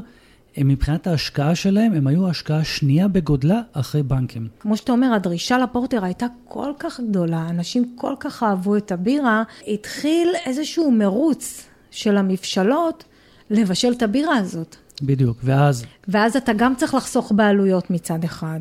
הם 0.57 0.69
מבחינת 0.69 1.07
ההשקעה 1.07 1.55
שלהם, 1.55 1.93
הם 1.93 2.07
היו 2.07 2.27
ההשקעה 2.27 2.59
השנייה 2.59 3.09
בגודלה 3.09 3.61
אחרי 3.73 4.03
בנקים. 4.03 4.49
כמו 4.61 4.77
שאתה 4.77 4.93
אומר, 4.93 5.13
הדרישה 5.15 5.59
לפורטר 5.59 6.05
הייתה 6.05 6.27
כל 6.45 6.73
כך 6.79 7.01
גדולה, 7.09 7.47
אנשים 7.51 7.93
כל 7.97 8.15
כך 8.21 8.43
אהבו 8.43 8.77
את 8.77 8.93
הבירה, 8.93 9.43
התחיל 9.69 10.29
איזשהו 10.47 10.91
מרוץ 10.91 11.67
של 11.91 12.17
המבשלות 12.17 13.05
לבשל 13.51 13.93
את 13.93 14.03
הבירה 14.03 14.37
הזאת. 14.37 14.77
בדיוק, 15.03 15.37
ואז 15.43 15.85
ואז 16.09 16.37
אתה 16.37 16.53
גם 16.53 16.75
צריך 16.77 16.95
לחסוך 16.95 17.33
בעלויות 17.37 17.91
מצד 17.91 18.25
אחד. 18.25 18.61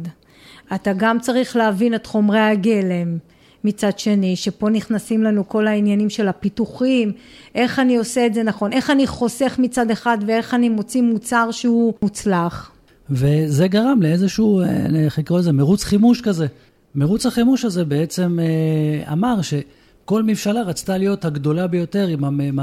אתה 0.75 0.91
גם 0.97 1.19
צריך 1.19 1.55
להבין 1.55 1.95
את 1.95 2.05
חומרי 2.05 2.39
הגלם 2.39 3.17
מצד 3.63 3.99
שני, 3.99 4.35
שפה 4.35 4.69
נכנסים 4.69 5.23
לנו 5.23 5.47
כל 5.47 5.67
העניינים 5.67 6.09
של 6.09 6.27
הפיתוחים, 6.27 7.11
איך 7.55 7.79
אני 7.79 7.97
עושה 7.97 8.25
את 8.25 8.33
זה 8.33 8.43
נכון, 8.43 8.73
איך 8.73 8.89
אני 8.89 9.07
חוסך 9.07 9.55
מצד 9.59 9.91
אחד 9.91 10.17
ואיך 10.27 10.53
אני 10.53 10.69
מוציא 10.69 11.01
מוצר 11.01 11.51
שהוא 11.51 11.93
מוצלח. 12.01 12.71
וזה 13.09 13.67
גרם 13.67 14.01
לאיזשהו, 14.01 14.61
אה, 14.61 14.85
איך 15.05 15.19
לקרוא 15.19 15.39
לזה, 15.39 15.51
מרוץ 15.51 15.83
חימוש 15.83 16.21
כזה. 16.21 16.47
מרוץ 16.95 17.25
החימוש 17.25 17.65
הזה 17.65 17.85
בעצם 17.85 18.39
אה, 18.41 19.13
אמר 19.13 19.35
שכל 19.41 20.23
מבשלה 20.23 20.61
רצתה 20.61 20.97
להיות 20.97 21.25
הגדולה 21.25 21.67
ביותר, 21.67 22.07
עם, 22.07 22.41
עם 22.41 22.59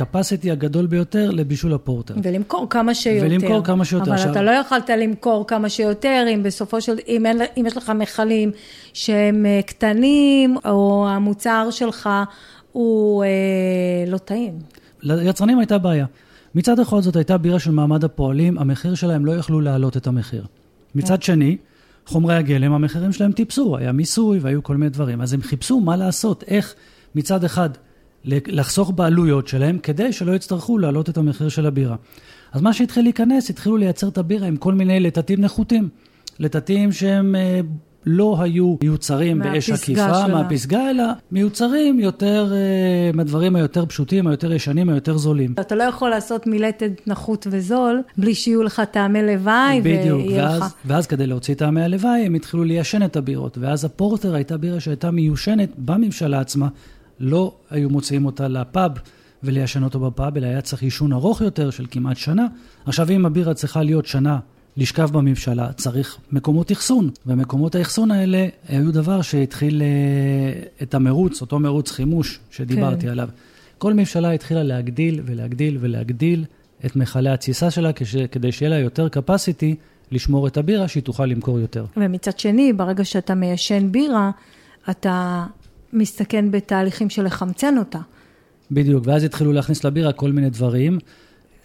ה-capacity 0.00 0.52
הגדול 0.52 0.86
ביותר 0.86 1.30
לבישול 1.30 1.74
הפורטר. 1.74 2.14
ולמכור 2.22 2.66
כמה 2.70 2.94
שיותר. 2.94 3.26
ולמכור 3.26 3.64
כמה 3.64 3.84
שיותר. 3.84 4.04
אבל 4.04 4.12
עכשיו- 4.12 4.30
אתה 4.30 4.42
לא 4.42 4.50
יכולת 4.50 4.90
למכור 4.90 5.46
כמה 5.46 5.68
שיותר, 5.68 6.26
אם 6.34 6.42
בסופו 6.42 6.80
של, 6.80 6.96
אם, 7.08 7.26
אין, 7.26 7.40
אם 7.56 7.66
יש 7.66 7.76
לך 7.76 7.90
מכלים 7.90 8.50
שהם 8.92 9.46
אה, 9.46 9.60
קטנים, 9.66 10.56
או 10.64 11.06
המוצר 11.08 11.68
שלך 11.70 12.08
הוא 12.72 13.24
אה, 13.24 13.28
לא 14.06 14.18
טעים. 14.18 14.58
ליצרנים 15.02 15.58
הייתה 15.58 15.78
בעיה. 15.78 16.06
מצד 16.54 16.80
אחד 16.80 17.00
זאת 17.00 17.16
הייתה 17.16 17.38
בירה 17.38 17.58
של 17.58 17.70
מעמד 17.70 18.04
הפועלים, 18.04 18.58
המחיר 18.58 18.94
שלהם 18.94 19.26
לא 19.26 19.32
יכלו 19.32 19.60
להעלות 19.60 19.96
את 19.96 20.06
המחיר. 20.06 20.44
מצד 20.94 21.22
שני, 21.22 21.56
חומרי 22.06 22.34
הגלם, 22.34 22.72
המחירים 22.72 23.12
שלהם 23.12 23.32
טיפסו, 23.32 23.76
היה 23.76 23.92
מיסוי 23.92 24.38
והיו 24.38 24.62
כל 24.62 24.76
מיני 24.76 24.90
דברים. 24.90 25.20
אז 25.20 25.32
הם 25.32 25.42
חיפשו 25.42 25.80
מה 25.80 25.96
לעשות, 25.96 26.44
איך 26.46 26.74
מצד 27.14 27.44
אחד 27.44 27.70
לחסוך 28.24 28.92
בעלויות 28.94 29.48
שלהם, 29.48 29.78
כדי 29.78 30.12
שלא 30.12 30.32
יצטרכו 30.32 30.78
להעלות 30.78 31.08
את 31.08 31.16
המחיר 31.16 31.48
של 31.48 31.66
הבירה. 31.66 31.96
אז 32.52 32.62
מה 32.62 32.72
שהתחיל 32.72 33.02
להיכנס, 33.02 33.50
התחילו 33.50 33.76
לייצר 33.76 34.08
את 34.08 34.18
הבירה 34.18 34.46
עם 34.46 34.56
כל 34.56 34.74
מיני 34.74 35.00
לטטים 35.00 35.40
נחותים. 35.40 35.88
לטטים 36.38 36.92
שהם 36.92 37.34
אה, 37.34 37.60
לא 38.06 38.36
היו 38.40 38.76
מיוצרים 38.82 39.38
באש 39.38 39.70
עקיפה, 39.70 40.14
שלה. 40.14 40.26
מהפסגה, 40.28 40.90
אלא 40.90 41.04
מיוצרים 41.32 42.00
יותר, 42.00 42.52
אה, 42.52 43.10
מהדברים 43.14 43.56
היותר 43.56 43.86
פשוטים, 43.86 44.26
היותר 44.26 44.52
ישנים, 44.52 44.88
היותר 44.88 45.16
זולים. 45.16 45.54
אתה 45.60 45.74
לא 45.74 45.82
יכול 45.82 46.10
לעשות 46.10 46.46
מילטד 46.46 46.90
נחות 47.06 47.46
וזול, 47.50 48.02
בלי 48.16 48.34
שיהיו 48.34 48.62
לך 48.62 48.82
טעמי 48.90 49.22
לוואי, 49.22 49.80
בדיוק, 49.80 50.22
ואז, 50.36 50.60
לך... 50.60 50.74
ואז 50.84 51.06
כדי 51.06 51.26
להוציא 51.26 51.54
טעמי 51.54 51.82
הלוואי, 51.82 52.26
הם 52.26 52.34
התחילו 52.34 52.64
ליישן 52.64 53.02
את 53.02 53.16
הבירות. 53.16 53.58
ואז 53.58 53.84
הפורטר 53.84 54.34
הייתה 54.34 54.56
בירה 54.56 54.80
שהייתה 54.80 55.10
מיושנת 55.10 55.70
בממשלה 55.78 56.40
עצמה, 56.40 56.68
לא 57.22 57.54
היו 57.70 57.90
מוציאים 57.90 58.26
אותה 58.26 58.48
לפאב 58.48 58.92
וליישן 59.42 59.82
אותו 59.82 60.00
בפאב, 60.00 60.36
אלא 60.36 60.46
היה 60.46 60.60
צריך 60.60 60.82
עישון 60.82 61.12
ארוך 61.12 61.40
יותר 61.40 61.70
של 61.70 61.86
כמעט 61.90 62.16
שנה. 62.16 62.46
עכשיו, 62.86 63.10
אם 63.10 63.26
הבירה 63.26 63.54
צריכה 63.54 63.82
להיות 63.82 64.06
שנה 64.06 64.38
לשכב 64.76 65.10
בממשלה, 65.12 65.72
צריך 65.72 66.16
מקומות 66.32 66.72
אחסון, 66.72 67.10
ומקומות 67.26 67.74
האחסון 67.74 68.10
האלה 68.10 68.46
היו 68.68 68.92
דבר 68.92 69.22
שהתחיל 69.22 69.82
אה, 69.82 70.62
את 70.82 70.94
המרוץ, 70.94 71.40
אותו 71.40 71.58
מרוץ 71.58 71.90
חימוש 71.90 72.38
שדיברתי 72.50 73.02
כן. 73.02 73.08
עליו. 73.08 73.28
כל 73.78 73.94
ממשלה 73.94 74.30
התחילה 74.30 74.62
להגדיל 74.62 75.20
ולהגדיל 75.24 75.78
ולהגדיל 75.80 76.44
את 76.86 76.96
מכלי 76.96 77.30
התסיסה 77.30 77.70
שלה, 77.70 77.92
כש, 77.92 78.16
כדי 78.16 78.52
שיהיה 78.52 78.70
לה 78.70 78.78
יותר 78.78 79.06
capacity 79.06 79.74
לשמור 80.12 80.46
את 80.46 80.56
הבירה, 80.56 80.88
שהיא 80.88 81.02
תוכל 81.02 81.26
למכור 81.26 81.60
יותר. 81.60 81.84
ומצד 81.96 82.38
שני, 82.38 82.72
ברגע 82.72 83.04
שאתה 83.04 83.34
מיישן 83.34 83.92
בירה, 83.92 84.30
אתה 84.90 85.46
מסתכן 85.92 86.50
בתהליכים 86.50 87.10
של 87.10 87.22
לחמצן 87.24 87.78
אותה. 87.78 87.98
בדיוק, 88.70 89.04
ואז 89.06 89.24
התחילו 89.24 89.52
להכניס 89.52 89.84
לבירה 89.84 90.12
כל 90.12 90.32
מיני 90.32 90.50
דברים. 90.50 90.98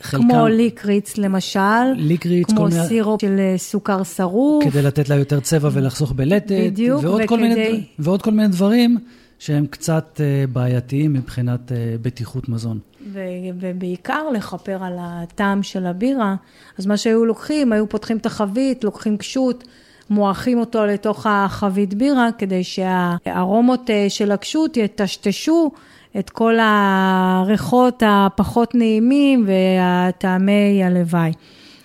כמו 0.02 0.48
ליקריץ 0.48 1.18
למשל, 1.18 1.60
ליקריץ, 1.96 2.48
כמו 2.48 2.58
כל 2.58 2.68
מיני... 2.70 2.88
סירופ 2.88 3.22
של 3.22 3.36
אה, 3.40 3.58
סוכר 3.58 4.04
שרוף. 4.04 4.64
כדי 4.64 4.82
לתת 4.82 5.10
לה 5.10 5.16
יותר 5.16 5.40
צבע 5.40 5.70
ולחסוך 5.74 6.12
בלטת. 6.12 6.52
בדיוק, 6.66 7.04
ועוד 7.04 7.22
כל 7.26 7.40
מיני, 7.40 7.54
וכדי- 7.54 7.84
ועוד 8.00 8.22
כל 8.22 8.32
מיני 8.32 8.48
דברים 8.48 8.98
שהם 9.40 9.66
קצת 9.68 10.22
אה, 10.24 10.48
בעייתיים 10.48 11.14
מבחינת 11.14 11.72
אה, 11.72 11.78
בטיחות 12.02 12.50
מזון. 12.50 12.80
ו- 13.14 13.20
ובעיקר 13.60 14.30
לכפר 14.34 14.84
על 14.84 14.94
הטעם 15.00 15.64
של 15.64 15.86
הבירה. 15.86 16.36
אז 16.78 16.86
מה 16.86 16.98
שהיו 16.98 17.26
לוקחים, 17.26 17.72
היו 17.74 17.90
פותחים 17.90 18.18
את 18.18 18.26
החבית, 18.26 18.84
לוקחים 18.84 19.18
קשות, 19.18 19.64
מועכים 20.10 20.60
אותו 20.60 20.86
לתוך 20.86 21.26
החבית 21.30 21.94
בירה, 21.94 22.30
כדי 22.38 22.64
שהארומות 22.64 23.90
אה, 23.90 24.06
של 24.10 24.32
הקשות 24.32 24.78
יטשטשו 24.78 25.72
את 26.20 26.30
כל 26.30 26.56
הריחות 26.62 28.04
הפחות 28.06 28.76
נעימים 28.76 29.48
והטעמי 29.48 30.84
הלוואי. 30.84 31.32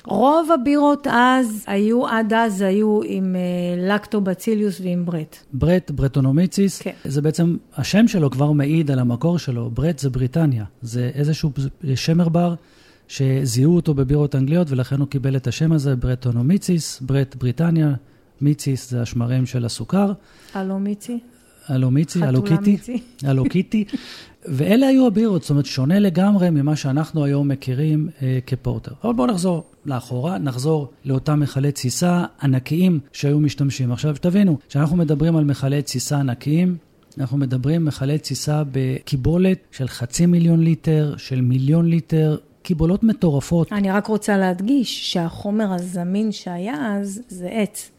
רוב 0.04 0.50
הבירות 0.52 1.06
אז 1.10 1.64
היו, 1.66 2.06
עד 2.06 2.32
אז 2.32 2.62
היו 2.62 3.00
עם 3.04 3.36
אה, 3.36 3.94
לקטובציליוס 3.94 4.80
ועם 4.80 5.04
ברט. 5.04 5.36
ברט, 5.52 5.90
ברטונומיציס, 5.90 6.82
כן. 6.82 6.90
זה 7.04 7.22
בעצם, 7.22 7.56
השם 7.76 8.08
שלו 8.08 8.30
כבר 8.30 8.52
מעיד 8.52 8.90
על 8.90 8.98
המקור 8.98 9.38
שלו. 9.38 9.70
ברט 9.70 9.98
זה 9.98 10.10
בריטניה. 10.10 10.64
זה 10.82 11.10
איזשהו 11.14 11.50
שמר 11.94 12.28
בר 12.28 12.54
שזיהו 13.08 13.76
אותו 13.76 13.94
בבירות 13.94 14.34
אנגליות, 14.34 14.70
ולכן 14.70 15.00
הוא 15.00 15.08
קיבל 15.08 15.36
את 15.36 15.46
השם 15.46 15.72
הזה, 15.72 15.96
ברטונומיציס, 15.96 17.00
ברט 17.00 17.34
בריטניה, 17.34 17.94
מיציס 18.42 18.90
זה 18.90 19.02
השמרים 19.02 19.46
של 19.46 19.64
הסוכר. 19.64 20.12
הלו 20.54 20.78
מיצי? 20.78 21.18
הלו 21.68 21.90
מיצי, 21.90 22.24
הלו 22.24 22.42
קיטי. 22.42 22.78
הלו 23.28 23.44
קיטי. 23.44 23.84
ואלה 24.44 24.86
היו 24.86 25.06
הבירות, 25.06 25.42
זאת 25.42 25.50
אומרת, 25.50 25.66
שונה 25.66 25.98
לגמרי 25.98 26.50
ממה 26.50 26.76
שאנחנו 26.76 27.24
היום 27.24 27.48
מכירים 27.48 28.08
אה, 28.22 28.38
כפורטר. 28.46 28.92
אבל 29.04 29.12
בואו 29.12 29.26
נחזור 29.26 29.64
לאחורה, 29.86 30.38
נחזור 30.38 30.90
לאותם 31.04 31.40
מכלי 31.40 31.72
תסיסה 31.72 32.24
ענקיים 32.42 33.00
שהיו 33.12 33.40
משתמשים. 33.40 33.92
עכשיו, 33.92 34.16
שתבינו, 34.16 34.58
כשאנחנו 34.68 34.96
מדברים 34.96 35.36
על 35.36 35.44
מכלי 35.44 35.82
תסיסה 35.82 36.18
ענקיים, 36.18 36.76
אנחנו 37.18 37.38
מדברים 37.38 37.84
מכלי 37.84 38.18
תסיסה 38.18 38.62
בקיבולת 38.72 39.58
של 39.70 39.88
חצי 39.88 40.26
מיליון 40.26 40.60
ליטר, 40.60 41.14
של 41.16 41.40
מיליון 41.40 41.88
ליטר, 41.88 42.36
קיבולות 42.62 43.02
מטורפות. 43.02 43.72
אני 43.72 43.90
רק 43.90 44.06
רוצה 44.06 44.36
להדגיש 44.36 45.12
שהחומר 45.12 45.72
הזמין 45.72 46.32
שהיה 46.32 46.96
אז 46.96 47.20
זה 47.28 47.48
עץ. 47.52 47.90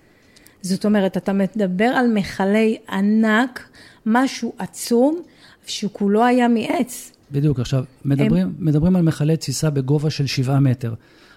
זאת 0.63 0.85
אומרת, 0.85 1.17
אתה 1.17 1.33
מדבר 1.33 1.85
על 1.85 2.07
מכלי 2.13 2.77
ענק, 2.89 3.69
משהו 4.05 4.53
עצום, 4.57 5.21
שכולו 5.65 6.25
היה 6.25 6.47
מעץ. 6.47 7.11
בדיוק, 7.31 7.59
עכשיו, 7.59 7.83
מדברים, 8.05 8.47
הם... 8.47 8.53
מדברים 8.59 8.95
על 8.95 9.01
מכלי 9.01 9.37
תסיסה 9.37 9.69
בגובה 9.69 10.09
של 10.09 10.25
שבעה 10.25 10.59
מטר. 10.59 10.93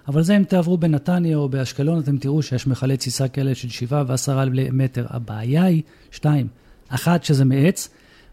אבל 0.08 0.22
זה 0.22 0.36
אם 0.36 0.44
תעברו 0.44 0.78
בנתניה 0.78 1.36
או 1.36 1.48
באשקלון, 1.48 2.00
אתם 2.00 2.18
תראו 2.18 2.42
שיש 2.42 2.66
מכלי 2.66 2.96
תסיסה 2.96 3.28
כאלה 3.28 3.54
של 3.54 3.68
שבעה 3.68 4.04
ועשרה 4.06 4.44
מטר. 4.72 5.06
הבעיה 5.08 5.64
היא 5.64 5.82
שתיים, 6.10 6.46
אחת 6.88 7.24
שזה 7.24 7.44
מעץ, 7.44 7.88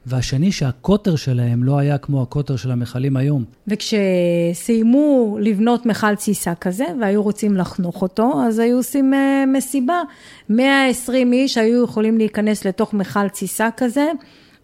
והשני 0.05 0.51
שהקוטר 0.51 1.15
שלהם 1.15 1.63
לא 1.63 1.77
היה 1.77 1.97
כמו 1.97 2.21
הקוטר 2.21 2.55
של 2.55 2.71
המכלים 2.71 3.17
היום. 3.17 3.43
וכשסיימו 3.67 5.37
לבנות 5.41 5.85
מכל 5.85 6.15
תסיסה 6.15 6.55
כזה 6.55 6.85
והיו 7.01 7.23
רוצים 7.23 7.57
לחנוך 7.57 8.01
אותו, 8.01 8.43
אז 8.47 8.59
היו 8.59 8.77
עושים 8.77 9.13
אה, 9.13 9.43
מסיבה. 9.47 10.01
120 10.49 11.33
איש 11.33 11.57
היו 11.57 11.83
יכולים 11.83 12.17
להיכנס 12.17 12.65
לתוך 12.65 12.93
מכל 12.93 13.29
תסיסה 13.29 13.69
כזה 13.77 14.11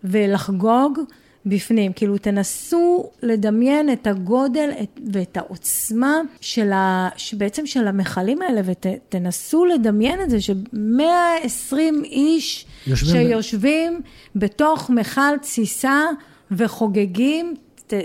ולחגוג. 0.03 0.99
בפנים. 1.45 1.93
כאילו, 1.93 2.17
תנסו 2.17 3.09
לדמיין 3.23 3.91
את 3.93 4.07
הגודל 4.07 4.69
ואת 5.13 5.37
העוצמה 5.37 6.21
של 6.41 6.71
ה... 6.71 7.09
בעצם 7.33 7.65
של 7.65 7.87
המכלים 7.87 8.41
האלה, 8.41 8.61
ותנסו 8.65 9.65
לדמיין 9.65 10.21
את 10.21 10.29
זה, 10.29 10.41
ש-120 10.41 11.75
איש 12.03 12.65
יושבים 12.87 13.11
שיושבים 13.11 14.01
ב... 14.35 14.39
בתוך 14.39 14.89
מכל 14.89 15.37
תסיסה 15.41 16.05
וחוגגים, 16.51 17.55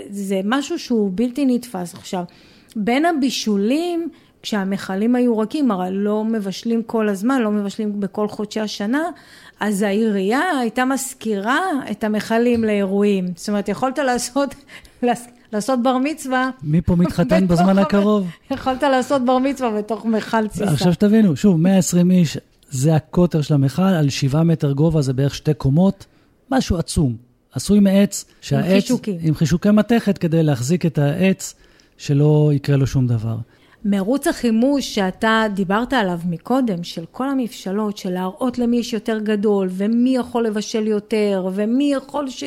זה 0.09 0.41
משהו 0.43 0.79
שהוא 0.79 1.11
בלתי 1.15 1.45
נתפס. 1.45 1.93
עכשיו, 1.93 2.23
בין 2.75 3.05
הבישולים, 3.05 4.09
כשהמכלים 4.41 5.15
היו 5.15 5.37
רכים, 5.37 5.71
הרי 5.71 5.89
לא 5.91 6.23
מבשלים 6.23 6.83
כל 6.83 7.09
הזמן, 7.09 7.41
לא 7.41 7.51
מבשלים 7.51 7.99
בכל 7.99 8.27
חודשי 8.27 8.59
השנה, 8.59 9.09
אז 9.59 9.81
העירייה 9.81 10.41
הייתה 10.59 10.85
משכירה 10.85 11.59
את 11.91 12.03
המכלים 12.03 12.63
לאירועים. 12.63 13.25
זאת 13.35 13.49
אומרת, 13.49 13.69
יכולת 13.69 13.99
לעשות, 13.99 14.55
לעשות 15.53 15.83
בר 15.83 15.97
מצווה. 15.97 16.49
מי 16.63 16.81
פה 16.81 16.95
מתחתן 16.95 17.47
בזמן 17.47 17.77
הקרוב? 17.77 18.27
יכולת 18.51 18.83
לעשות 18.83 19.25
בר 19.25 19.37
מצווה 19.37 19.77
בתוך 19.77 20.05
מכל 20.05 20.47
תסיסה. 20.47 20.65
עכשיו 20.65 20.93
שתבינו, 20.93 21.35
שוב, 21.35 21.59
120 21.59 22.11
איש, 22.11 22.37
זה 22.69 22.95
הקוטר 22.95 23.41
של 23.41 23.53
המכל, 23.53 23.81
על 23.81 24.09
7 24.09 24.43
מטר 24.43 24.71
גובה 24.71 25.01
זה 25.01 25.13
בערך 25.13 25.35
שתי 25.35 25.53
קומות, 25.53 26.05
משהו 26.51 26.77
עצום. 26.77 27.15
עשוי 27.51 27.79
מעץ, 27.79 28.25
שהעץ... 28.41 28.65
עם 28.65 28.79
חישוקים. 28.79 29.17
עם 29.21 29.35
חישוקי 29.35 29.71
מתכת 29.71 30.17
כדי 30.17 30.43
להחזיק 30.43 30.85
את 30.85 30.97
העץ, 30.97 31.55
שלא 31.97 32.51
יקרה 32.53 32.77
לו 32.77 32.87
שום 32.87 33.07
דבר. 33.07 33.35
מרוץ 33.85 34.27
החימוש 34.27 34.95
שאתה 34.95 35.43
דיברת 35.53 35.93
עליו 35.93 36.19
מקודם, 36.29 36.83
של 36.83 37.05
כל 37.11 37.29
המבשלות, 37.29 37.97
של 37.97 38.09
להראות 38.09 38.57
למי 38.59 38.77
יש 38.77 38.93
יותר 38.93 39.19
גדול, 39.19 39.67
ומי 39.71 40.15
יכול 40.15 40.45
לבשל 40.45 40.87
יותר, 40.87 41.49
ומי 41.53 41.93
יכול 41.93 42.29
ש... 42.29 42.43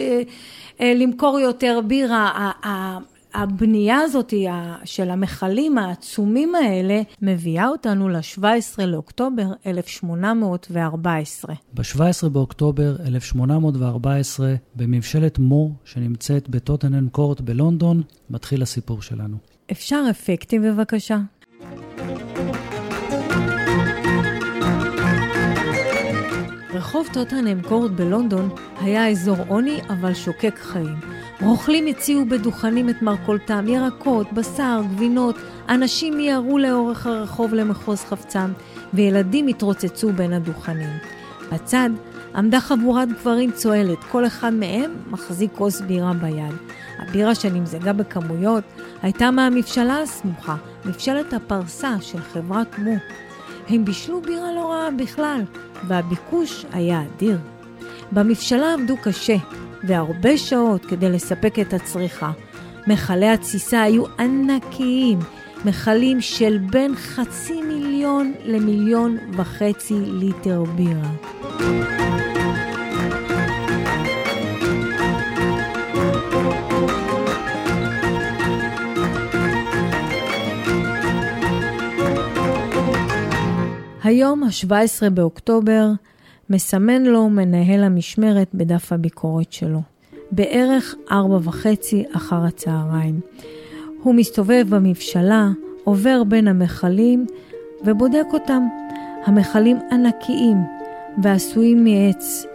אה, 0.81 0.95
למכור 0.95 1.41
יותר 1.41 1.81
בירה, 1.87 2.51
הבנייה 3.35 3.99
הזאת 3.99 4.35
של 4.85 5.11
המכלים 5.11 5.79
העצומים 5.79 6.55
האלה 6.55 7.03
מביאה 7.23 7.69
אותנו 7.69 8.09
ל-17 8.09 8.85
לאוקטובר 8.87 9.47
1814. 9.67 11.55
ב-17 11.75 12.29
באוקטובר 12.29 12.97
1814, 13.07 14.55
בממשלת 14.77 15.39
מו, 15.39 15.73
שנמצאת 15.85 16.49
בטוטנן 16.49 17.09
קורט 17.09 17.41
בלונדון, 17.41 18.03
מתחיל 18.31 18.63
הסיפור 18.63 19.03
שלנו. 19.03 19.58
אפשר 19.73 20.03
אפקטים 20.11 20.63
בבקשה? 20.63 21.19
רחוב 26.75 27.09
טוטנהאם 27.13 27.63
קורט 27.63 27.91
בלונדון 27.91 28.49
היה 28.81 29.09
אזור 29.09 29.37
עוני 29.49 29.81
אבל 29.89 30.15
שוקק 30.15 30.59
חיים. 30.59 30.97
רוכלים 31.41 31.87
הציעו 31.87 32.25
בדוכנים 32.27 32.89
את 32.89 33.03
מרכולתם, 33.03 33.69
ירקות, 33.69 34.33
בשר, 34.33 34.81
גבינות, 34.95 35.37
אנשים 35.69 36.17
מיהרו 36.17 36.59
לאורך 36.59 37.07
הרחוב 37.07 37.55
למחוז 37.55 38.01
חפצם, 38.01 38.53
וילדים 38.95 39.47
התרוצצו 39.47 40.13
בין 40.13 40.33
הדוכנים. 40.33 40.99
בצד 41.53 41.91
עמדה 42.35 42.61
חבורת 42.61 43.09
גברים 43.09 43.53
צוהלת, 43.53 43.99
כל 44.11 44.27
אחד 44.27 44.53
מהם 44.53 44.91
מחזיק 45.11 45.51
כוס 45.55 45.81
בירה 45.81 46.13
ביד. 46.13 46.55
הבירה 46.99 47.35
שנמזגה 47.35 47.93
בכמויות 47.93 48.65
הייתה 49.03 49.31
מהמבשלה 49.31 50.03
הסמוכה, 50.03 50.57
מבשלת 50.85 51.33
הפרסה 51.33 51.95
של 52.01 52.21
חברת 52.21 52.79
מו. 52.79 52.97
הם 53.69 53.85
בישלו 53.85 54.23
בירה 54.23 54.53
לא 54.53 54.73
רעה 54.73 54.91
בכלל, 54.91 55.43
והביקוש 55.87 56.67
היה 56.73 57.03
אדיר. 57.03 57.39
במבשלה 58.13 58.75
עבדו 58.75 58.97
קשה, 59.03 59.37
והרבה 59.85 60.37
שעות 60.37 60.87
כדי 60.87 61.11
לספק 61.11 61.59
את 61.59 61.75
הצריכה. 61.75 62.31
מכלי 62.87 63.29
התסיסה 63.29 63.83
היו 63.83 64.05
ענקיים, 64.19 65.19
מכלים 65.65 66.21
של 66.21 66.59
בין 66.71 66.95
חצי 66.97 67.63
מיליון 67.63 68.33
למיליון 68.45 69.17
וחצי 69.33 69.95
ליטר 69.95 70.65
בירה. 70.65 71.98
היום, 84.09 84.45
ה-17 84.45 85.11
באוקטובר, 85.11 85.89
מסמן 86.51 87.03
לו 87.03 87.29
מנהל 87.29 87.85
המשמרת 87.85 88.49
בדף 88.55 88.93
הביקורת 88.93 89.53
שלו. 89.53 89.81
בערך 90.31 90.95
ארבע 91.11 91.39
וחצי 91.43 92.05
אחר 92.13 92.45
הצהריים. 92.45 93.21
הוא 94.03 94.15
מסתובב 94.15 94.67
במבשלה, 94.69 95.49
עובר 95.85 96.25
בין 96.25 96.49
המכלים 96.49 97.27
ובודק 97.85 98.25
אותם. 98.33 98.63
המכלים 99.27 99.79
ענקיים 99.93 100.57
ועשויים 101.23 101.85
מעץ. 101.85 102.47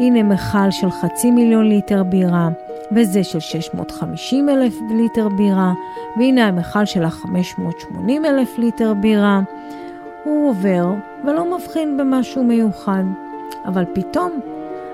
הנה 0.00 0.22
מכל 0.22 0.70
של 0.70 0.90
חצי 0.90 1.30
מיליון 1.30 1.68
ליטר 1.68 2.02
בירה, 2.02 2.48
וזה 2.92 3.24
של 3.24 3.40
650 3.40 4.48
אלף 4.48 4.74
ליטר 4.96 5.28
בירה, 5.28 5.72
והנה 6.16 6.46
המכל 6.46 6.84
של 6.84 7.04
ה-580 7.04 8.10
אלף 8.24 8.58
ליטר 8.58 8.94
בירה. 8.94 9.40
הוא 10.26 10.50
עובר 10.50 10.86
ולא 11.24 11.56
מבחין 11.56 11.96
במשהו 11.96 12.44
מיוחד, 12.44 13.02
אבל 13.66 13.84
פתאום, 13.94 14.40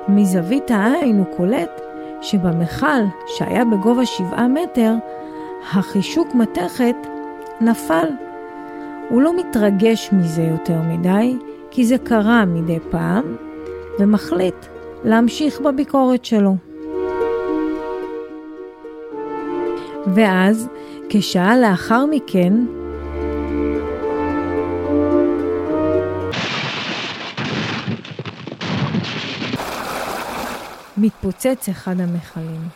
מזווית 0.08 0.70
העין 0.70 1.18
הוא 1.18 1.36
קולט 1.36 1.80
שבמכל 2.20 3.02
שהיה 3.26 3.64
בגובה 3.64 4.06
שבעה 4.06 4.48
מטר, 4.48 4.94
החישוק 5.72 6.34
מתכת 6.34 6.96
נפל. 7.60 8.08
הוא 9.08 9.22
לא 9.22 9.36
מתרגש 9.36 10.10
מזה 10.12 10.42
יותר 10.42 10.80
מדי, 10.88 11.36
כי 11.70 11.84
זה 11.84 11.98
קרה 11.98 12.44
מדי 12.44 12.78
פעם, 12.90 13.36
ומחליט 13.98 14.66
להמשיך 15.04 15.60
בביקורת 15.60 16.24
שלו. 16.24 16.56
ואז, 20.06 20.68
כשעה 21.08 21.58
לאחר 21.58 22.06
מכן, 22.06 22.52
מתפוצץ 31.02 31.68
אחד 31.68 32.00
המכלים. 32.00 32.68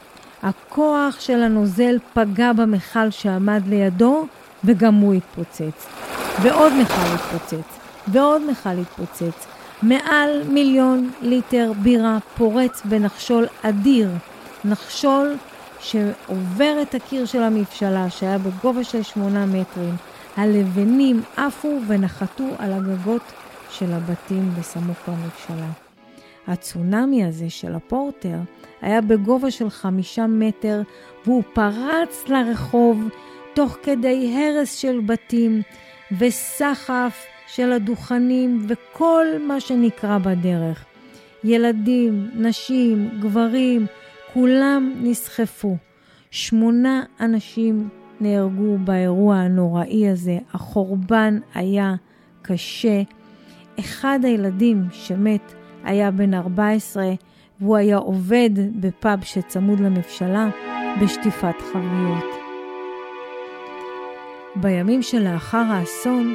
הכוח 0.42 1.20
של 1.20 1.42
הנוזל 1.42 1.96
פגע 2.14 2.52
במכל 2.52 3.10
שעמד 3.10 3.62
לידו, 3.66 4.26
וגם 4.64 4.94
הוא 4.94 5.14
התפוצץ. 5.14 5.86
ועוד 6.42 6.72
מכל 6.72 7.14
התפוצץ, 7.14 7.78
ועוד 8.08 8.42
מכל 8.50 8.70
התפוצץ. 8.70 9.46
מעל 9.82 10.42
מיליון 10.48 11.10
ליטר 11.22 11.72
בירה 11.82 12.18
פורץ 12.36 12.82
בנחשול 12.84 13.46
אדיר, 13.62 14.10
נחשול 14.64 15.36
שעובר 15.80 16.82
את 16.82 16.94
הקיר 16.94 17.26
של 17.26 17.42
המבשלה, 17.42 18.10
שהיה 18.10 18.38
בגובה 18.38 18.84
של 18.84 19.02
שמונה 19.02 19.46
מטרים. 19.46 19.96
הלבנים 20.36 21.22
עפו 21.36 21.78
ונחתו 21.86 22.48
על 22.58 22.72
הגגות 22.72 23.22
של 23.70 23.92
הבתים 23.92 24.54
בסמוך 24.58 24.98
למבשלה. 25.08 25.85
הצונאמי 26.46 27.24
הזה 27.24 27.50
של 27.50 27.74
הפורטר 27.74 28.38
היה 28.80 29.00
בגובה 29.00 29.50
של 29.50 29.70
חמישה 29.70 30.26
מטר 30.26 30.82
והוא 31.24 31.42
פרץ 31.52 32.24
לרחוב 32.28 33.08
תוך 33.54 33.76
כדי 33.82 34.34
הרס 34.36 34.74
של 34.74 35.00
בתים 35.06 35.62
וסחף 36.18 37.24
של 37.46 37.72
הדוכנים 37.72 38.66
וכל 38.68 39.26
מה 39.46 39.60
שנקרא 39.60 40.18
בדרך. 40.18 40.84
ילדים, 41.44 42.30
נשים, 42.34 43.08
גברים, 43.20 43.86
כולם 44.32 44.92
נסחפו. 45.02 45.76
שמונה 46.30 47.02
אנשים 47.20 47.88
נהרגו 48.20 48.78
באירוע 48.78 49.36
הנוראי 49.36 50.08
הזה, 50.08 50.38
החורבן 50.52 51.38
היה 51.54 51.94
קשה. 52.42 53.02
אחד 53.80 54.20
הילדים 54.22 54.84
שמת 54.92 55.54
היה 55.86 56.10
בן 56.10 56.34
14 56.34 57.04
והוא 57.60 57.76
היה 57.76 57.96
עובד 57.96 58.50
בפאב 58.80 59.18
שצמוד 59.22 59.80
לממשלה 59.80 60.48
בשטיפת 61.02 61.54
חביות. 61.72 62.24
בימים 64.56 65.02
שלאחר 65.02 65.64
האסון 65.70 66.34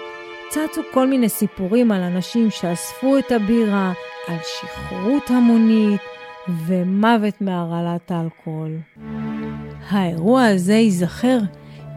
צצו 0.49 0.81
כל 0.93 1.07
מיני 1.07 1.29
סיפורים 1.29 1.91
על 1.91 2.01
אנשים 2.01 2.51
שאספו 2.51 3.17
את 3.17 3.31
הבירה, 3.31 3.93
על 4.27 4.37
שכרות 4.43 5.29
המונית 5.29 6.01
ומוות 6.67 7.41
מהרעלת 7.41 8.11
האלכוהול. 8.11 8.77
האירוע 9.89 10.45
הזה 10.45 10.73
ייזכר 10.73 11.37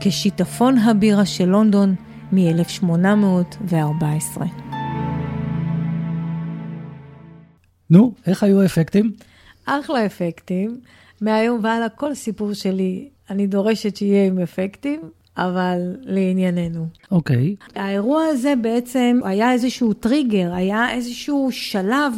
כשיטפון 0.01 0.79
הבירה 0.79 1.27
של 1.27 1.45
לונדון 1.45 1.95
מ-1814. 2.33 4.64
נו, 7.91 8.13
איך 8.27 8.43
היו 8.43 8.63
האפקטים? 8.63 9.13
אחלה 9.67 10.07
אפקטים. 10.07 10.81
מהיום 11.21 11.61
והלאה 11.63 11.89
כל 11.89 12.15
סיפור 12.15 12.53
שלי, 12.53 13.09
אני 13.31 13.47
דורשת 13.47 13.97
שיהיה 13.97 14.27
עם 14.27 14.39
אפקטים, 14.39 15.01
אבל 15.37 15.79
לענייננו. 16.01 16.87
אוקיי. 17.11 17.57
Okay. 17.61 17.73
האירוע 17.75 18.25
הזה 18.25 18.55
בעצם 18.63 19.21
היה 19.25 19.53
איזשהו 19.53 19.93
טריגר, 19.93 20.55
היה 20.55 20.91
איזשהו 20.91 21.49
שלב 21.53 22.13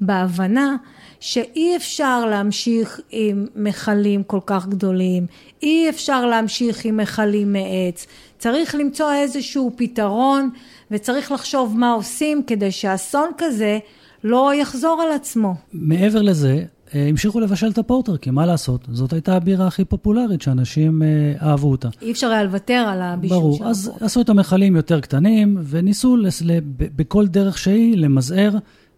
בהבנה 0.00 0.76
שאי 1.20 1.76
אפשר 1.76 2.26
להמשיך 2.26 3.00
עם 3.10 3.46
מכלים 3.56 4.22
כל 4.22 4.40
כך 4.46 4.66
גדולים, 4.66 5.26
אי 5.62 5.88
אפשר 5.88 6.26
להמשיך 6.26 6.84
עם 6.84 6.96
מכלים 6.96 7.52
מעץ, 7.52 8.06
צריך 8.38 8.74
למצוא 8.74 9.12
איזשהו 9.12 9.72
פתרון 9.76 10.50
וצריך 10.90 11.32
לחשוב 11.32 11.78
מה 11.78 11.92
עושים 11.92 12.42
כדי 12.42 12.70
שאסון 12.70 13.30
כזה 13.38 13.78
לא 14.24 14.52
יחזור 14.54 15.02
על 15.06 15.12
עצמו. 15.12 15.54
מעבר 15.72 16.22
לזה, 16.22 16.64
אה, 16.94 17.08
המשיכו 17.08 17.40
לבשל 17.40 17.70
את 17.70 17.78
הפורטר, 17.78 18.16
כי 18.16 18.30
מה 18.30 18.46
לעשות? 18.46 18.88
זאת 18.92 19.12
הייתה 19.12 19.36
הבירה 19.36 19.66
הכי 19.66 19.84
פופולרית, 19.84 20.42
שאנשים 20.42 21.02
אה, 21.02 21.48
אהבו 21.48 21.70
אותה. 21.70 21.88
אי 22.02 22.12
אפשר 22.12 22.26
היה 22.26 22.44
לוותר 22.44 22.74
על 22.88 23.02
הבישול 23.02 23.38
ברור, 23.38 23.66
אז 23.66 23.86
הפורטר. 23.86 24.04
עשו 24.04 24.20
את 24.20 24.28
המכלים 24.28 24.76
יותר 24.76 25.00
קטנים, 25.00 25.58
וניסו 25.64 26.16
לס... 26.16 26.42
בכל 26.78 27.26
דרך 27.26 27.58
שהיא 27.58 27.96
למזער 27.96 28.50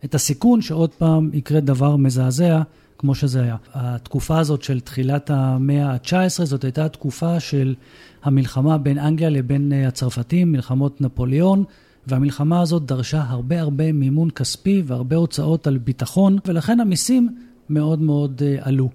את 0.04 0.14
הסיכון 0.14 0.62
שעוד 0.62 0.90
פעם 0.90 1.30
יקרה 1.32 1.60
דבר 1.60 1.96
מזעזע, 1.96 2.62
כמו 2.98 3.14
שזה 3.14 3.42
היה. 3.42 3.56
התקופה 3.74 4.38
הזאת 4.38 4.62
של 4.62 4.80
תחילת 4.80 5.30
המאה 5.30 5.92
ה-19, 5.92 6.44
זאת 6.44 6.64
הייתה 6.64 6.84
התקופה 6.84 7.40
של 7.40 7.74
המלחמה 8.22 8.78
בין 8.78 8.98
אנגליה 8.98 9.30
לבין 9.30 9.72
אה, 9.72 9.88
הצרפתים, 9.88 10.52
מלחמות 10.52 11.00
נפוליאון. 11.00 11.64
והמלחמה 12.06 12.60
הזאת 12.60 12.86
דרשה 12.86 13.24
הרבה 13.28 13.60
הרבה 13.60 13.92
מימון 13.92 14.30
כספי 14.30 14.82
והרבה 14.86 15.16
הוצאות 15.16 15.66
על 15.66 15.78
ביטחון, 15.78 16.38
ולכן 16.46 16.80
המיסים 16.80 17.28
מאוד 17.70 18.02
מאוד 18.02 18.42
uh, 18.42 18.68
עלו. 18.68 18.88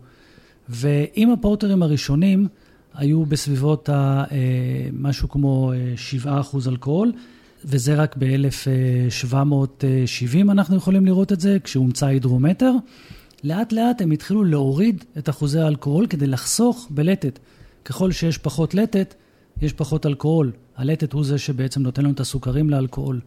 ואם 0.70 1.32
הפורטרים 1.32 1.84
הראשונים 1.84 2.48
היו 2.94 3.26
בסביבות 3.26 3.90
ה, 3.90 4.24
uh, 4.28 4.32
משהו 4.94 5.30
כמו 5.30 5.74
uh, 6.24 6.26
7% 6.26 6.28
אלכוהול, 6.68 7.12
וזה 7.66 7.96
רק 7.96 8.16
ב-1770 8.20 10.52
אנחנו 10.52 10.76
יכולים 10.76 11.06
לראות 11.06 11.32
את 11.32 11.40
זה, 11.40 11.58
כשהומצא 11.64 12.06
הידרומטר, 12.06 12.72
לאט 13.44 13.74
לאט 13.74 14.02
הם 14.02 14.12
התחילו 14.12 14.44
להוריד 14.44 15.04
את 15.18 15.30
אחוזי 15.30 15.60
האלכוהול 15.60 16.08
כדי 16.08 16.28
לחסוך 16.28 16.88
בלטת. 16.90 17.40
ככל 17.86 18.12
שיש 18.12 18.38
פחות 18.38 18.74
לטת, 18.74 19.16
יש 19.62 19.74
פחות 19.74 20.06
אלכוהול. 20.06 20.52
הלטת 20.78 21.14
הוא 21.14 21.24
זה 21.24 21.38
שבעצם 21.38 21.82
נותן 21.82 22.02
לנו 22.02 22.14
את 22.14 22.20
הסוכרים 22.20 22.70
לאלכוהול. 22.70 23.20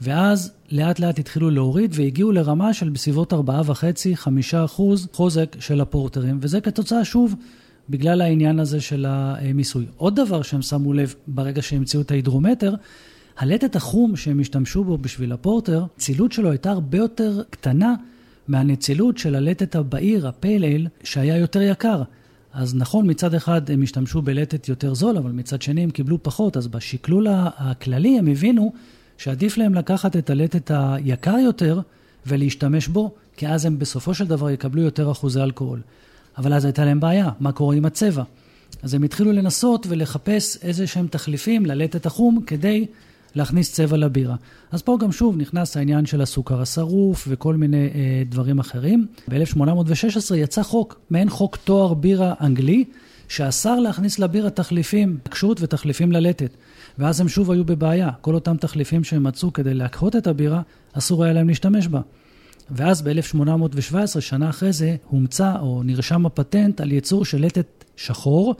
ואז 0.00 0.52
לאט 0.70 1.00
לאט 1.00 1.18
התחילו 1.18 1.50
להוריד 1.50 1.90
והגיעו 1.94 2.32
לרמה 2.32 2.74
של 2.74 2.88
בסביבות 2.88 3.32
4.5-5 3.32 3.36
אחוז 4.64 5.08
חוזק 5.12 5.56
של 5.60 5.80
הפורטרים, 5.80 6.38
וזה 6.40 6.60
כתוצאה 6.60 7.04
שוב 7.04 7.34
בגלל 7.90 8.20
העניין 8.20 8.58
הזה 8.58 8.80
של 8.80 9.06
המיסוי. 9.08 9.86
עוד 9.96 10.16
דבר 10.16 10.42
שהם 10.42 10.62
שמו 10.62 10.92
לב 10.92 11.14
ברגע 11.26 11.62
שהמציאו 11.62 12.02
את 12.02 12.10
ההידרומטר, 12.10 12.74
הלטת 13.38 13.76
החום 13.76 14.16
שהם 14.16 14.40
השתמשו 14.40 14.84
בו 14.84 14.98
בשביל 14.98 15.32
הפורטר, 15.32 15.84
הצילות 15.96 16.32
שלו 16.32 16.50
הייתה 16.50 16.70
הרבה 16.70 16.98
יותר 16.98 17.42
קטנה 17.50 17.94
מהנצילות 18.48 19.18
של 19.18 19.34
הלטת 19.34 19.76
הבעיר, 19.76 20.28
הפייל 20.28 20.88
שהיה 21.02 21.36
יותר 21.36 21.62
יקר. 21.62 22.02
אז 22.54 22.74
נכון, 22.74 23.10
מצד 23.10 23.34
אחד 23.34 23.70
הם 23.70 23.82
השתמשו 23.82 24.22
בלטת 24.22 24.68
יותר 24.68 24.94
זול, 24.94 25.16
אבל 25.16 25.30
מצד 25.30 25.62
שני 25.62 25.82
הם 25.82 25.90
קיבלו 25.90 26.22
פחות, 26.22 26.56
אז 26.56 26.66
בשקלול 26.66 27.26
הכללי 27.30 28.18
הם 28.18 28.26
הבינו 28.26 28.72
שעדיף 29.18 29.56
להם 29.56 29.74
לקחת 29.74 30.16
את 30.16 30.30
הלטת 30.30 30.70
היקר 30.74 31.38
יותר 31.38 31.80
ולהשתמש 32.26 32.88
בו, 32.88 33.14
כי 33.36 33.48
אז 33.48 33.64
הם 33.64 33.78
בסופו 33.78 34.14
של 34.14 34.26
דבר 34.26 34.50
יקבלו 34.50 34.82
יותר 34.82 35.10
אחוזי 35.10 35.40
אלכוהול. 35.40 35.80
אבל 36.38 36.52
אז 36.52 36.64
הייתה 36.64 36.84
להם 36.84 37.00
בעיה, 37.00 37.30
מה 37.40 37.52
קורה 37.52 37.76
עם 37.76 37.84
הצבע? 37.84 38.22
אז 38.82 38.94
הם 38.94 39.02
התחילו 39.02 39.32
לנסות 39.32 39.86
ולחפש 39.88 40.56
איזה 40.62 40.86
שהם 40.86 41.06
תחליפים 41.06 41.66
ללטת 41.66 42.06
החום 42.06 42.40
כדי 42.46 42.86
להכניס 43.34 43.72
צבע 43.72 43.96
לבירה. 43.96 44.36
אז 44.72 44.82
פה 44.82 44.96
גם 45.00 45.12
שוב 45.12 45.36
נכנס 45.36 45.76
העניין 45.76 46.06
של 46.06 46.20
הסוכר 46.20 46.60
השרוף 46.60 47.24
וכל 47.30 47.54
מיני 47.54 47.86
אה, 47.94 48.22
דברים 48.28 48.58
אחרים. 48.58 49.06
ב-1816 49.28 50.34
יצא 50.34 50.62
חוק, 50.62 51.00
מעין 51.10 51.30
חוק 51.30 51.56
תואר 51.56 51.94
בירה 51.94 52.34
אנגלי, 52.40 52.84
שאסר 53.28 53.80
להכניס 53.80 54.18
לבירה 54.18 54.50
תחליפים, 54.50 55.18
קשות 55.28 55.60
ותחליפים 55.60 56.12
ללטת. 56.12 56.50
ואז 56.98 57.20
הם 57.20 57.28
שוב 57.28 57.50
היו 57.50 57.64
בבעיה. 57.64 58.10
כל 58.20 58.34
אותם 58.34 58.56
תחליפים 58.56 59.04
שהם 59.04 59.22
מצאו 59.22 59.52
כדי 59.52 59.74
להקהות 59.74 60.16
את 60.16 60.26
הבירה, 60.26 60.62
אסור 60.92 61.24
היה 61.24 61.32
להם 61.32 61.48
להשתמש 61.48 61.88
בה. 61.88 62.00
ואז 62.70 63.02
ב-1817, 63.02 64.20
שנה 64.20 64.50
אחרי 64.50 64.72
זה, 64.72 64.96
הומצא 65.08 65.52
או 65.60 65.82
נרשם 65.82 66.26
הפטנט 66.26 66.80
על 66.80 66.92
ייצור 66.92 67.24
של 67.24 67.44
לטת 67.44 67.84
שחור, 67.96 68.54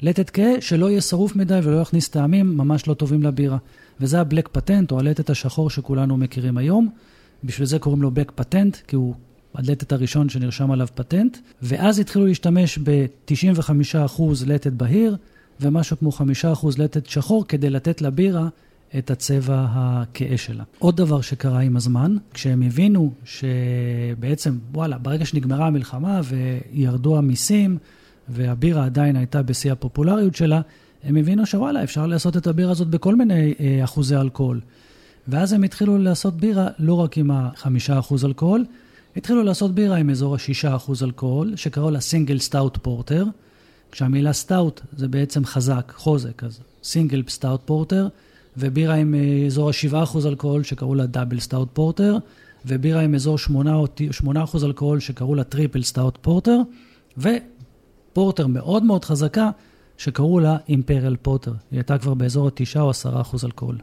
לטת 0.00 0.30
כהה 0.30 0.60
שלא 0.60 0.90
יהיה 0.90 1.00
שרוף 1.00 1.36
מדי 1.36 1.60
ולא 1.62 1.80
יכניס 1.80 2.08
טעמים 2.08 2.56
ממש 2.56 2.88
לא 2.88 2.94
טובים 2.94 3.22
לבירה. 3.22 3.56
וזה 4.00 4.20
הבלק 4.20 4.48
פטנט, 4.52 4.92
או 4.92 4.98
הלטת 4.98 5.30
השחור 5.30 5.70
שכולנו 5.70 6.16
מכירים 6.16 6.58
היום. 6.58 6.88
בשביל 7.44 7.66
זה 7.66 7.78
קוראים 7.78 8.02
לו 8.02 8.10
בק 8.10 8.32
פטנט, 8.34 8.76
כי 8.76 8.96
הוא 8.96 9.14
הלטת 9.54 9.92
הראשון 9.92 10.28
שנרשם 10.28 10.70
עליו 10.70 10.86
פטנט. 10.94 11.36
ואז 11.62 11.98
התחילו 11.98 12.26
להשתמש 12.26 12.78
ב-95% 12.78 14.22
לטת 14.46 14.72
בהיר, 14.72 15.16
ומשהו 15.60 15.96
כמו 15.98 16.10
5% 16.10 16.22
לטת 16.78 17.06
שחור, 17.06 17.44
כדי 17.46 17.70
לתת 17.70 18.02
לבירה 18.02 18.48
את 18.98 19.10
הצבע 19.10 19.66
הכהה 19.70 20.36
שלה. 20.36 20.64
עוד 20.78 20.96
דבר 20.96 21.20
שקרה 21.20 21.60
עם 21.60 21.76
הזמן, 21.76 22.16
כשהם 22.34 22.62
הבינו 22.62 23.12
שבעצם, 23.24 24.58
וואלה, 24.72 24.98
ברגע 24.98 25.24
שנגמרה 25.24 25.66
המלחמה 25.66 26.20
וירדו 26.24 27.18
המיסים, 27.18 27.78
והבירה 28.28 28.84
עדיין 28.84 29.16
הייתה 29.16 29.42
בשיא 29.42 29.72
הפופולריות 29.72 30.34
שלה, 30.36 30.60
הם 31.06 31.16
הבינו 31.16 31.46
שוואלה, 31.46 31.82
אפשר 31.82 32.06
לעשות 32.06 32.36
את 32.36 32.46
הבירה 32.46 32.70
הזאת 32.70 32.88
בכל 32.88 33.14
מיני 33.14 33.54
אה, 33.60 33.84
אחוזי 33.84 34.16
אלכוהול. 34.16 34.60
ואז 35.28 35.52
הם 35.52 35.62
התחילו 35.62 35.98
לעשות 35.98 36.34
בירה 36.36 36.68
לא 36.78 36.94
רק 36.94 37.18
עם 37.18 37.30
החמישה 37.30 37.98
אחוז 37.98 38.24
אלכוהול, 38.24 38.64
התחילו 39.16 39.42
לעשות 39.42 39.74
בירה 39.74 39.96
עם 39.96 40.10
אזור 40.10 40.34
השישה 40.34 40.76
אחוז 40.76 41.02
אלכוהול, 41.02 41.56
שקראו 41.56 41.90
לה 41.90 42.00
single 42.00 42.38
stout 42.38 42.78
porter, 42.82 43.24
כשהמילה 43.92 44.32
stout 44.32 44.80
זה 44.96 45.08
בעצם 45.08 45.44
חזק, 45.44 45.92
חוזק, 45.96 46.44
אז 46.44 46.60
single 46.82 47.22
stout 47.28 47.60
porter, 47.64 48.08
ובירה 48.56 48.94
עם 48.94 49.14
אה, 49.14 49.46
אזור 49.46 49.68
השבעה 49.68 50.02
אחוז 50.02 50.26
אלכוהול 50.26 50.62
שקראו 50.62 50.94
לה 50.94 51.06
double 51.06 51.40
stout 51.40 51.68
porter, 51.72 52.16
ובירה 52.66 53.00
עם 53.00 53.14
אזור 53.14 53.38
שמונה 53.38 54.44
אחוז 54.44 54.64
אלכוהול 54.64 55.00
שקראו 55.00 55.34
לה 55.34 55.44
triple 55.44 55.82
stout 55.82 56.18
porter, 56.20 56.60
ופורטר 57.18 58.46
מאוד 58.46 58.82
מאוד 58.82 59.04
חזקה 59.04 59.50
שקראו 59.98 60.40
לה 60.40 60.56
אימפריאל 60.68 61.16
פורטר. 61.16 61.52
היא 61.70 61.78
הייתה 61.78 61.98
כבר 61.98 62.14
באזור 62.14 62.46
ה-9 62.46 62.80
או 62.80 62.90
10 62.90 63.20
אחוז 63.20 63.44
אלכוהול. 63.44 63.78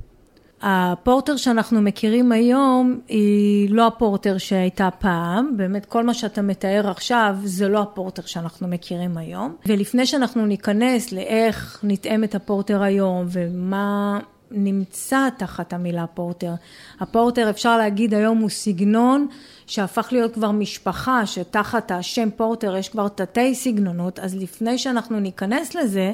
הפורטר 0.65 1.37
שאנחנו 1.37 1.81
מכירים 1.81 2.31
היום 2.31 2.99
היא 3.07 3.69
לא 3.69 3.87
הפורטר 3.87 4.37
שהייתה 4.37 4.89
פעם, 4.99 5.57
באמת 5.57 5.85
כל 5.85 6.03
מה 6.03 6.13
שאתה 6.13 6.41
מתאר 6.41 6.89
עכשיו 6.89 7.35
זה 7.43 7.67
לא 7.67 7.81
הפורטר 7.81 8.21
שאנחנו 8.25 8.67
מכירים 8.67 9.17
היום. 9.17 9.55
ולפני 9.65 10.05
שאנחנו 10.05 10.45
ניכנס 10.45 11.11
לאיך 11.11 11.79
נטעם 11.83 12.23
את 12.23 12.35
הפורטר 12.35 12.81
היום 12.83 13.25
ומה 13.29 14.19
נמצא 14.51 15.29
תחת 15.37 15.73
המילה 15.73 16.07
פורטר, 16.07 16.53
הפורטר 16.99 17.49
אפשר 17.49 17.77
להגיד 17.77 18.13
היום 18.13 18.37
הוא 18.37 18.49
סגנון 18.49 19.27
שהפך 19.67 20.09
להיות 20.11 20.33
כבר 20.33 20.51
משפחה, 20.51 21.25
שתחת 21.25 21.91
השם 21.91 22.29
פורטר 22.35 22.77
יש 22.77 22.89
כבר 22.89 23.07
תתי 23.07 23.55
סגנונות, 23.55 24.19
אז 24.19 24.35
לפני 24.35 24.77
שאנחנו 24.77 25.19
ניכנס 25.19 25.75
לזה, 25.75 26.11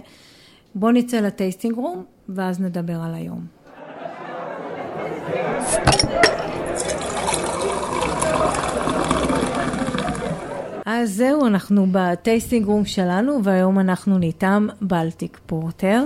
בואו 0.75 0.91
נצא 0.91 1.17
לטייסטינג 1.17 1.75
רום 1.75 2.03
ואז 2.29 2.59
נדבר 2.59 3.01
על 3.01 3.13
היום. 3.13 3.45
אז 10.85 11.11
זהו, 11.11 11.47
אנחנו 11.47 11.85
בטייסטינג 11.91 12.65
רום 12.65 12.85
שלנו, 12.85 13.43
והיום 13.43 13.79
אנחנו 13.79 14.17
ניתם 14.17 14.67
בלטיק 14.81 15.39
פורטר. 15.45 16.03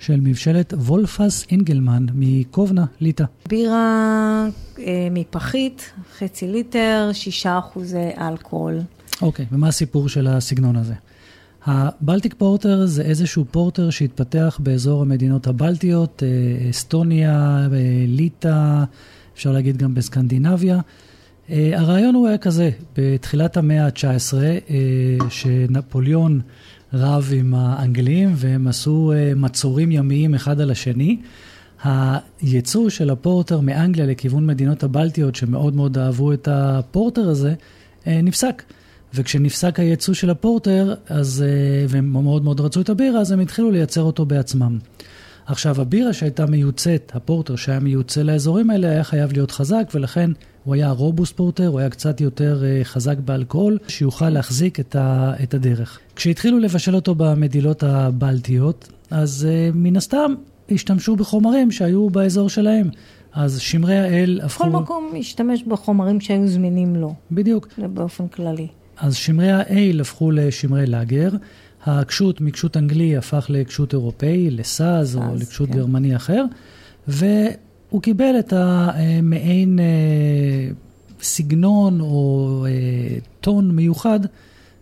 של 0.00 0.20
מבשלת 0.20 0.72
וולפס 0.72 1.46
אינגלמן 1.50 2.06
מקובנה, 2.14 2.84
ליטא. 3.00 3.24
בירה 3.48 4.46
אה, 4.78 5.08
מפחית, 5.10 5.92
חצי 6.18 6.48
ליטר, 6.48 7.10
שישה 7.12 7.58
אחוזי 7.58 8.10
אלכוהול. 8.18 8.80
אוקיי, 9.22 9.46
ומה 9.52 9.68
הסיפור 9.68 10.08
של 10.08 10.26
הסגנון 10.26 10.76
הזה? 10.76 10.94
הבלטיק 11.64 12.34
פורטר 12.34 12.86
זה 12.86 13.02
איזשהו 13.02 13.44
פורטר 13.50 13.90
שהתפתח 13.90 14.60
באזור 14.62 15.02
המדינות 15.02 15.46
הבלטיות, 15.46 16.22
אה, 16.22 16.70
אסטוניה, 16.70 17.66
אה, 17.72 18.04
ליטא, 18.06 18.84
אפשר 19.34 19.52
להגיד 19.52 19.76
גם 19.76 19.94
בסקנדינביה. 19.94 20.80
אה, 21.50 21.70
הרעיון 21.74 22.14
הוא 22.14 22.28
היה 22.28 22.38
כזה, 22.38 22.70
בתחילת 22.96 23.56
המאה 23.56 23.86
ה-19, 23.86 24.34
אה, 24.34 25.30
שנפוליאון 25.30 26.40
רב 26.94 27.30
עם 27.34 27.54
האנגלים 27.54 28.32
והם 28.36 28.66
עשו 28.66 29.12
אה, 29.12 29.32
מצורים 29.36 29.92
ימיים 29.92 30.34
אחד 30.34 30.60
על 30.60 30.70
השני. 30.70 31.16
הייצוא 31.84 32.88
של 32.88 33.10
הפורטר 33.10 33.60
מאנגליה 33.60 34.06
לכיוון 34.06 34.46
מדינות 34.46 34.82
הבלטיות, 34.82 35.34
שמאוד 35.34 35.76
מאוד 35.76 35.98
אהבו 35.98 36.32
את 36.32 36.48
הפורטר 36.50 37.28
הזה, 37.28 37.54
נפסק. 38.06 38.62
וכשנפסק 39.14 39.80
הייצוא 39.80 40.14
של 40.14 40.30
הפורטר, 40.30 40.94
אז, 41.08 41.44
והם 41.88 42.12
מאוד 42.12 42.44
מאוד 42.44 42.60
רצו 42.60 42.80
את 42.80 42.88
הבירה, 42.88 43.20
אז 43.20 43.32
הם 43.32 43.40
התחילו 43.40 43.70
לייצר 43.70 44.02
אותו 44.02 44.26
בעצמם. 44.26 44.78
עכשיו, 45.50 45.80
הבירה 45.80 46.12
שהייתה 46.12 46.46
מיוצאת, 46.46 47.12
הפורטר 47.14 47.56
שהיה 47.56 47.80
מיוצא 47.80 48.22
לאזורים 48.22 48.70
האלה, 48.70 48.88
היה 48.90 49.04
חייב 49.04 49.32
להיות 49.32 49.50
חזק, 49.50 49.90
ולכן 49.94 50.30
הוא 50.64 50.74
היה 50.74 50.90
רובוסט 50.90 51.36
פורטר, 51.36 51.66
הוא 51.66 51.78
היה 51.78 51.90
קצת 51.90 52.20
יותר 52.20 52.62
uh, 52.62 52.84
חזק 52.84 53.18
באלכוהול, 53.18 53.78
שיוכל 53.88 54.28
להחזיק 54.28 54.80
את, 54.80 54.96
ה, 54.96 55.32
את 55.42 55.54
הדרך. 55.54 55.98
כשהתחילו 56.16 56.58
לבשל 56.58 56.94
אותו 56.94 57.14
במדילות 57.14 57.82
הבלטיות, 57.82 58.88
אז 59.10 59.48
uh, 59.48 59.76
מן 59.76 59.96
הסתם 59.96 60.34
השתמשו 60.70 61.16
בחומרים 61.16 61.70
שהיו 61.70 62.10
באזור 62.10 62.48
שלהם. 62.48 62.90
אז 63.32 63.60
שמרי 63.60 63.98
האל 63.98 64.40
הפכו... 64.42 64.64
כל 64.64 64.70
מקום 64.70 65.12
השתמש 65.18 65.62
בחומרים 65.62 66.20
שהיו 66.20 66.48
זמינים 66.48 66.96
לו. 66.96 67.14
בדיוק. 67.32 67.68
באופן 67.78 68.28
כללי. 68.28 68.66
אז 68.96 69.14
שמרי 69.14 69.50
האל 69.50 70.00
הפכו 70.00 70.30
לשמרי 70.30 70.86
לאגר. 70.86 71.30
הקשות 71.84 72.40
מקשות 72.40 72.76
אנגלי 72.76 73.16
הפך 73.16 73.46
לקשות 73.48 73.92
אירופאי, 73.92 74.50
לסאז 74.50 75.16
או 75.16 75.22
לקשות 75.36 75.68
כן. 75.68 75.74
גרמני 75.74 76.16
אחר, 76.16 76.44
והוא 77.08 78.02
קיבל 78.02 78.34
את 78.38 78.52
המעין 78.52 79.78
אה, 79.78 79.84
סגנון 81.22 82.00
או 82.00 82.66
אה, 82.68 83.18
טון 83.40 83.70
מיוחד 83.70 84.20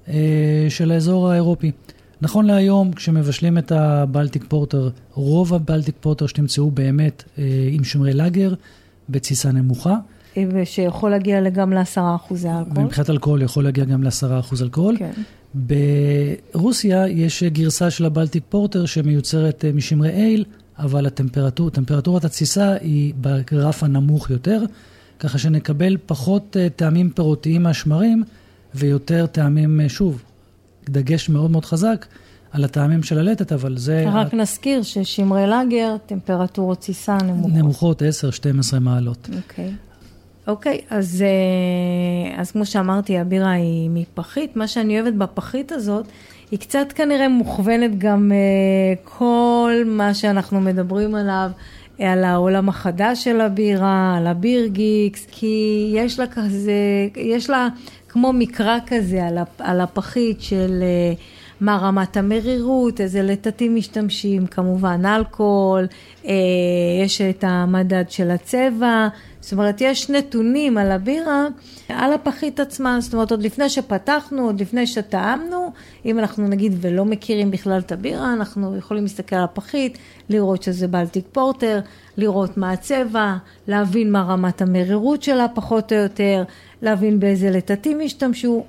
אה, 0.08 0.66
של 0.68 0.90
האזור 0.90 1.30
האירופי. 1.30 1.70
נכון 2.20 2.44
להיום, 2.44 2.92
כשמבשלים 2.92 3.58
את 3.58 3.72
הבלטיק 3.72 4.44
פורטר, 4.48 4.90
רוב 5.14 5.54
הבלטיק 5.54 5.94
פורטר 6.00 6.26
שתמצאו 6.26 6.70
באמת 6.70 7.24
עם 7.72 7.84
שמרי 7.84 8.14
לאגר 8.14 8.54
בתסיסה 9.08 9.52
נמוכה. 9.52 9.96
ושיכול 10.36 11.10
להגיע 11.10 11.50
גם 11.50 11.72
לעשרה 11.72 12.14
אחוזי 12.14 12.48
אלכוהול. 12.48 12.84
מבחינת 12.84 13.10
אלכוהול 13.10 13.42
יכול 13.42 13.64
להגיע 13.64 13.84
גם 13.84 14.02
לעשרה 14.02 14.38
אחוז 14.38 14.62
אלכוהול. 14.62 14.96
כן. 14.98 15.10
ברוסיה 15.54 17.08
יש 17.08 17.42
גרסה 17.42 17.90
של 17.90 18.04
הבלטיק 18.04 18.42
פורטר 18.48 18.86
שמיוצרת 18.86 19.64
אה, 19.64 19.72
משמרי 19.72 20.10
אייל, 20.10 20.44
אבל 20.78 21.06
הטמפרטור, 21.06 21.70
טמפרטורת 21.70 22.24
התסיסה 22.24 22.72
היא 22.80 23.14
בגרף 23.20 23.82
הנמוך 23.82 24.30
יותר, 24.30 24.62
ככה 25.18 25.38
שנקבל 25.38 25.96
פחות 26.06 26.56
אה, 26.60 26.68
טעמים 26.76 27.10
פירותיים 27.10 27.62
מהשמרים 27.62 28.24
ויותר 28.74 29.26
טעמים, 29.26 29.80
אה, 29.80 29.88
שוב, 29.88 30.22
דגש 30.88 31.28
מאוד 31.28 31.50
מאוד 31.50 31.64
חזק 31.64 32.06
על 32.52 32.64
הטעמים 32.64 33.02
של 33.02 33.18
הלטת, 33.18 33.52
אבל 33.52 33.78
זה... 33.78 34.04
רק 34.12 34.34
נזכיר 34.34 34.82
ששמרי 34.82 35.46
לאגר, 35.46 35.96
טמפרטורות 36.06 36.78
תסיסה 36.78 37.18
נמוכות. 37.24 37.52
נמוכות 37.52 38.02
10-12 38.02 38.78
מעלות. 38.80 39.28
אוקיי. 39.36 39.68
Okay. 39.68 39.87
אוקיי, 40.48 40.80
אז, 40.90 41.24
אה, 41.26 42.40
אז 42.40 42.50
כמו 42.50 42.66
שאמרתי, 42.66 43.18
הבירה 43.18 43.50
היא 43.50 43.90
מפחית. 43.90 44.56
מה 44.56 44.66
שאני 44.66 45.00
אוהבת 45.00 45.14
בפחית 45.14 45.72
הזאת, 45.72 46.06
היא 46.50 46.58
קצת 46.58 46.92
כנראה 46.94 47.28
מוכוונת 47.28 47.98
גם 47.98 48.32
אה, 48.32 49.04
כל 49.04 49.72
מה 49.86 50.14
שאנחנו 50.14 50.60
מדברים 50.60 51.14
עליו. 51.14 51.50
על 51.98 52.24
העולם 52.24 52.68
החדש 52.68 53.24
של 53.24 53.40
הבירה, 53.40 54.14
על 54.16 54.26
הביר 54.26 54.66
גיקס, 54.66 55.26
כי 55.30 55.90
יש 55.94 56.18
לה 56.18 56.26
כזה, 56.26 56.72
יש 57.16 57.50
לה 57.50 57.68
כמו 58.08 58.32
מקרא 58.32 58.78
כזה 58.86 59.20
על 59.58 59.80
הפחית 59.80 60.40
של 60.40 60.82
אה, 60.82 61.12
מה 61.60 61.76
רמת 61.76 62.16
המרירות, 62.16 63.00
איזה 63.00 63.22
לטטים 63.22 63.76
משתמשים, 63.76 64.46
כמובן 64.46 65.06
אלכוהול, 65.06 65.86
יש 67.04 67.20
את 67.20 67.44
המדד 67.46 68.04
של 68.08 68.30
הצבע, 68.30 69.08
זאת 69.40 69.52
אומרת, 69.52 69.80
יש 69.80 70.10
נתונים 70.10 70.78
על 70.78 70.92
הבירה, 70.92 71.46
על 71.88 72.12
הפחית 72.12 72.60
עצמה, 72.60 73.00
זאת 73.00 73.12
אומרת, 73.14 73.30
עוד 73.30 73.42
לפני 73.42 73.68
שפתחנו, 73.68 74.42
עוד 74.42 74.60
לפני 74.60 74.86
שטעמנו, 74.86 75.72
אם 76.06 76.18
אנחנו 76.18 76.48
נגיד 76.48 76.72
ולא 76.80 77.04
מכירים 77.04 77.50
בכלל 77.50 77.78
את 77.78 77.92
הבירה, 77.92 78.32
אנחנו 78.32 78.76
יכולים 78.76 79.02
להסתכל 79.02 79.36
על 79.36 79.44
הפחית, 79.44 79.98
לראות 80.28 80.62
שזה 80.62 80.88
בלטיק 80.88 81.24
פורטר, 81.32 81.80
לראות 82.16 82.56
מה 82.56 82.70
הצבע, 82.72 83.36
להבין 83.68 84.12
מה 84.12 84.22
רמת 84.22 84.62
המרירות 84.62 85.22
שלה 85.22 85.46
פחות 85.54 85.92
או 85.92 85.98
יותר, 85.98 86.42
להבין 86.82 87.20
באיזה 87.20 87.50
לטטים 87.50 88.00
השתמשו, 88.04 88.64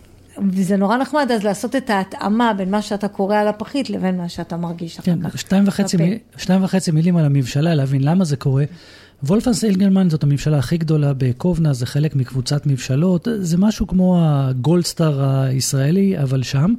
וזה 0.52 0.78
נורא 0.78 0.98
נחמד 0.98 1.32
אז 1.32 1.44
לעשות 1.44 1.76
את 1.76 1.90
ההתאמה 1.90 2.54
בין 2.54 2.72
מה 2.72 2.82
שאתה 2.82 3.08
קורא 3.08 3.38
על 3.38 3.48
הפחית 3.48 3.90
לבין 3.90 4.18
מה 4.18 4.30
שאתה 4.30 4.58
מרגיש 4.58 5.00
אחר 5.00 5.06
כן, 5.06 5.30
כך. 5.30 5.38
שתיים 6.38 6.64
וחצי 6.64 6.92
מילים 6.92 7.18
על 7.18 7.26
המבשלה, 7.26 7.76
להבין 7.76 8.04
למה 8.04 8.26
זה 8.26 8.36
קורה. 8.36 8.64
וולפנס 9.24 9.64
אילגלמן 9.64 10.10
זאת 10.10 10.24
הממשלה 10.24 10.58
הכי 10.58 10.78
גדולה 10.78 11.14
בקובנה, 11.18 11.74
זה 11.74 11.86
חלק 11.86 12.16
מקבוצת 12.16 12.66
מבשלות, 12.66 13.28
זה 13.40 13.58
משהו 13.58 13.88
כמו 13.88 14.20
הגולדסטאר 14.22 15.24
הישראלי, 15.24 16.20
אבל 16.20 16.44
שם. 16.44 16.74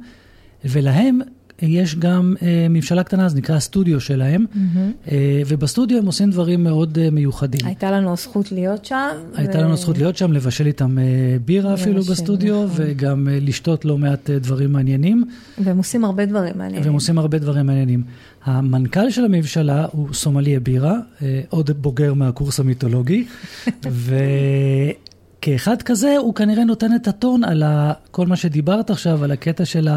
ולהם 0.65 1.19
יש 1.61 1.95
גם 1.95 2.35
uh, 2.37 2.43
מבשלה 2.69 3.03
קטנה, 3.03 3.29
זה 3.29 3.37
נקרא 3.37 3.55
הסטודיו 3.55 3.99
שלהם, 3.99 4.45
mm-hmm. 4.53 5.07
uh, 5.07 5.11
ובסטודיו 5.47 5.97
הם 5.97 6.05
עושים 6.05 6.31
דברים 6.31 6.63
מאוד 6.63 6.97
uh, 6.97 7.11
מיוחדים. 7.11 7.65
הייתה 7.65 7.91
לנו 7.91 8.15
זכות 8.15 8.51
להיות 8.51 8.85
שם. 8.85 9.09
הייתה 9.35 9.57
ו... 9.57 9.61
לנו 9.61 9.77
זכות 9.77 9.97
להיות 9.97 10.17
שם, 10.17 10.31
לבשל 10.31 10.67
איתם 10.67 10.97
uh, 10.97 11.01
בירה 11.45 11.73
אפילו 11.73 12.01
בסטודיו, 12.03 12.63
נכון. 12.63 12.75
וגם 12.77 13.27
uh, 13.27 13.45
לשתות 13.45 13.85
לא 13.85 13.97
מעט 13.97 14.29
uh, 14.29 14.33
דברים 14.43 14.71
מעניינים. 14.71 15.23
והם 15.57 15.77
עושים 15.77 16.05
הרבה 16.05 16.25
דברים 16.25 16.57
מעניינים. 16.57 16.85
והם 16.85 16.93
עושים 16.93 17.17
הרבה 17.17 17.39
דברים 17.39 17.65
מעניינים. 17.65 18.03
המנכ"ל 18.43 19.09
של 19.09 19.25
הממשלה 19.25 19.85
הוא 19.91 20.13
סומלי 20.13 20.59
בירה, 20.59 20.95
uh, 21.19 21.23
עוד 21.49 21.71
בוגר 21.71 22.13
מהקורס 22.13 22.59
המיתולוגי, 22.59 23.25
וכאחד 25.41 25.81
כזה 25.81 26.17
הוא 26.17 26.35
כנראה 26.35 26.63
נותן 26.63 26.95
את 26.95 27.07
הטון 27.07 27.43
על 27.43 27.63
כל 28.11 28.27
מה 28.27 28.35
שדיברת 28.35 28.89
עכשיו, 28.89 29.23
על 29.23 29.31
הקטע 29.31 29.65
של. 29.65 29.89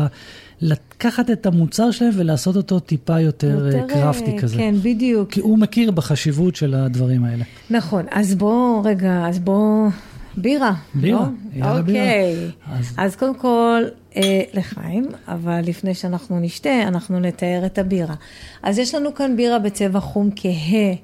לקחת 0.60 1.30
את 1.30 1.46
המוצר 1.46 1.90
שלהם 1.90 2.12
ולעשות 2.14 2.56
אותו 2.56 2.80
טיפה 2.80 3.20
יותר, 3.20 3.66
יותר 3.66 3.86
קרפטי 3.88 4.32
אה, 4.32 4.38
כזה. 4.38 4.56
כן, 4.56 4.74
בדיוק. 4.82 5.30
כי 5.30 5.40
הוא 5.40 5.58
מכיר 5.58 5.90
בחשיבות 5.90 6.56
של 6.56 6.74
הדברים 6.74 7.24
האלה. 7.24 7.44
נכון, 7.70 8.06
אז 8.10 8.34
בוא, 8.34 8.82
רגע, 8.84 9.26
אז 9.28 9.38
בוא, 9.38 9.88
בירה. 10.36 10.72
בירה, 10.94 11.20
לא? 11.20 11.26
יאללה 11.54 11.80
אוקיי. 11.80 12.34
בירה. 12.34 12.78
אז... 12.78 12.94
אז 12.96 13.16
קודם 13.16 13.34
כל, 13.34 13.82
אה, 14.16 14.42
לחיים, 14.54 15.08
אבל 15.28 15.60
לפני 15.64 15.94
שאנחנו 15.94 16.40
נשתה, 16.40 16.82
אנחנו 16.82 17.20
נתאר 17.20 17.62
את 17.66 17.78
הבירה. 17.78 18.14
אז 18.62 18.78
יש 18.78 18.94
לנו 18.94 19.14
כאן 19.14 19.36
בירה 19.36 19.58
בצבע 19.58 20.00
חום 20.00 20.30
כהה, 20.36 20.94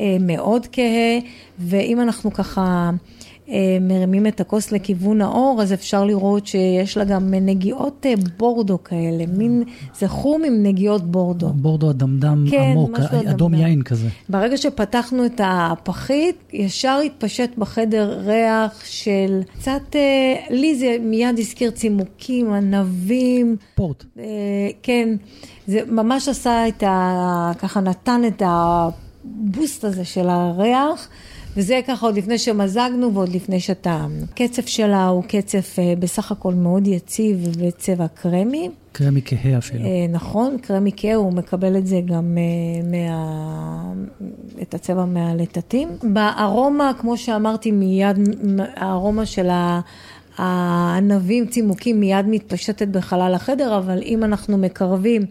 אה, 0.00 0.16
מאוד 0.20 0.66
כהה, 0.72 1.18
ואם 1.58 2.00
אנחנו 2.00 2.32
ככה... 2.32 2.90
אה, 3.50 3.78
מרימים 3.80 4.26
את 4.26 4.40
הכוס 4.40 4.72
לכיוון 4.72 5.20
האור, 5.20 5.62
אז 5.62 5.72
אפשר 5.72 6.04
לראות 6.04 6.46
שיש 6.46 6.96
לה 6.96 7.04
גם 7.04 7.34
נגיעות 7.34 8.06
אה, 8.06 8.14
בורדו 8.36 8.84
כאלה, 8.84 9.24
מין, 9.26 9.62
זה 9.98 10.08
חום 10.08 10.44
עם 10.44 10.62
נגיעות 10.62 11.10
בורדו. 11.10 11.48
בורדו 11.48 11.90
אדמדם 11.90 12.44
כן, 12.50 12.70
עמוק, 12.70 12.98
אדום 13.30 13.54
יין 13.54 13.82
כזה. 13.82 14.08
ברגע 14.28 14.56
שפתחנו 14.56 15.26
את 15.26 15.40
הפחית, 15.44 16.36
ישר 16.52 17.00
התפשט 17.06 17.50
בחדר 17.58 18.20
ריח 18.26 18.84
של 18.84 19.40
קצת, 19.58 19.96
אה, 19.96 20.34
לי 20.50 20.74
זה 20.74 20.96
מיד 21.00 21.38
הזכיר 21.38 21.70
צימוקים, 21.70 22.52
ענבים. 22.52 23.56
פורט. 23.74 24.04
כן, 24.82 25.08
זה 25.66 25.80
ממש 25.86 26.28
עשה 26.28 26.68
את 26.68 26.82
ה... 26.82 27.52
ככה 27.58 27.80
נתן 27.80 28.20
את 28.26 28.42
הבוסט 28.46 29.84
הזה 29.84 30.04
של 30.04 30.28
הריח. 30.28 31.08
וזה 31.58 31.80
ככה 31.86 32.06
עוד 32.06 32.16
לפני 32.16 32.38
שמזגנו 32.38 33.14
ועוד 33.14 33.28
לפני 33.28 33.60
שטעמנו. 33.60 34.26
קצף 34.34 34.66
שלה 34.66 35.06
הוא 35.06 35.22
קצף 35.22 35.76
אה, 35.78 35.94
בסך 35.98 36.32
הכל 36.32 36.54
מאוד 36.54 36.86
יציב 36.86 37.36
ובצבע 37.42 38.06
קרמי. 38.08 38.70
קרמי 38.92 39.20
כהה 39.24 39.58
אפילו. 39.58 39.84
אה, 39.84 40.06
נכון, 40.08 40.56
קרמי 40.58 40.90
כהה, 40.96 41.14
הוא 41.14 41.32
מקבל 41.32 41.76
את 41.76 41.86
זה 41.86 42.00
גם 42.06 42.38
אה, 42.38 42.82
מה... 42.90 43.92
את 44.62 44.74
הצבע 44.74 45.04
מהלטטים. 45.04 45.88
בארומה, 46.02 46.92
כמו 46.98 47.16
שאמרתי 47.16 47.70
מיד, 47.70 48.16
הארומה 48.76 49.26
של 49.26 49.50
ה... 49.50 49.80
הענבים 50.38 51.46
צימוקים 51.46 52.00
מיד 52.00 52.26
מתפשטת 52.28 52.88
בחלל 52.88 53.34
החדר, 53.34 53.78
אבל 53.78 54.02
אם 54.04 54.24
אנחנו 54.24 54.58
מקרבים 54.58 55.22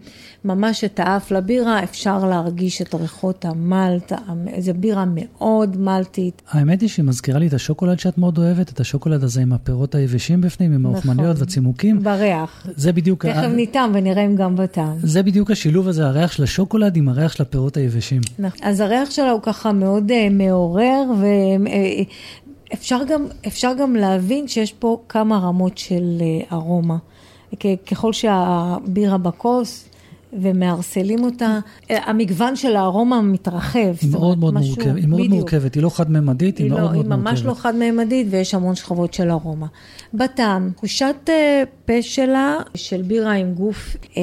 ממש 0.44 0.84
את 0.84 1.00
האף 1.00 1.30
לבירה, 1.30 1.82
אפשר 1.82 2.24
להרגיש 2.24 2.82
את 2.82 2.94
ריחות 2.94 3.44
המלט, 3.44 4.12
זו 4.58 4.72
בירה 4.76 5.04
מאוד 5.14 5.76
מלטית. 5.76 6.42
האמת 6.50 6.80
היא 6.80 6.88
שהיא 6.88 7.04
מזכירה 7.04 7.38
לי 7.38 7.46
את 7.46 7.52
השוקולד 7.52 7.98
שאת 7.98 8.18
מאוד 8.18 8.38
אוהבת, 8.38 8.72
את 8.72 8.80
השוקולד 8.80 9.24
הזה 9.24 9.40
עם 9.40 9.52
הפירות 9.52 9.94
היבשים 9.94 10.40
בפנים, 10.40 10.72
עם 10.72 10.86
האוכמניות 10.86 11.30
נכון, 11.30 11.40
והצימוקים. 11.40 12.02
בריח. 12.02 12.66
זה 12.76 12.92
בדיוק... 12.92 13.26
תכף 13.26 13.36
ה... 13.36 13.46
ניתם 13.46 13.90
ונראה 13.94 14.26
אם 14.26 14.36
גם 14.36 14.56
בטעם. 14.56 14.96
זה 15.02 15.22
בדיוק 15.22 15.50
השילוב 15.50 15.88
הזה, 15.88 16.06
הריח 16.06 16.32
של 16.32 16.42
השוקולד 16.42 16.96
עם 16.96 17.08
הריח 17.08 17.32
של 17.32 17.42
הפירות 17.42 17.76
היבשים. 17.76 18.20
נכון. 18.38 18.58
אז 18.62 18.80
הריח 18.80 19.10
שלה 19.10 19.30
הוא 19.30 19.40
ככה 19.42 19.72
מאוד 19.72 20.10
uh, 20.10 20.32
מעורר, 20.32 21.02
ו... 21.18 21.26
אפשר 22.72 22.98
גם, 23.08 23.26
אפשר 23.46 23.72
גם 23.80 23.96
להבין 23.96 24.48
שיש 24.48 24.72
פה 24.72 25.00
כמה 25.08 25.38
רמות 25.38 25.78
של 25.78 26.18
אה, 26.20 26.56
ארומה. 26.56 26.96
ככל 27.90 28.12
שהבירה 28.12 29.18
בכוס 29.18 29.88
ומערסלים 30.32 31.24
אותה, 31.24 31.58
המגוון 31.90 32.56
של 32.56 32.76
הארומה 32.76 33.22
מתרחב. 33.22 33.94
היא 34.00 34.10
מאוד 34.12 34.38
מאוד 34.38 34.54
משהו, 34.54 34.74
מורכבת, 34.74 34.96
היא 34.96 35.08
מאוד 35.08 35.20
בדיוק. 35.20 35.34
מורכבת, 35.34 35.74
היא 35.74 35.82
לא 35.82 35.90
חד-ממדית, 35.90 36.58
היא, 36.58 36.64
היא 36.64 36.70
מאוד 36.70 36.80
לא, 36.80 36.86
מאוד 36.86 37.06
מורכבת. 37.06 37.26
היא 37.26 37.30
ממש 37.30 37.42
לא 37.42 37.54
חד-ממדית 37.54 38.26
ויש 38.30 38.54
המון 38.54 38.74
שכבות 38.74 39.14
של 39.14 39.30
ארומה. 39.30 39.66
בטעם, 40.14 40.70
תחושת 40.76 41.16
אה, 41.28 41.62
פה 41.84 42.02
שלה, 42.02 42.56
של 42.74 43.02
בירה 43.02 43.32
עם 43.32 43.54
גוף 43.54 43.96
אה, 44.16 44.22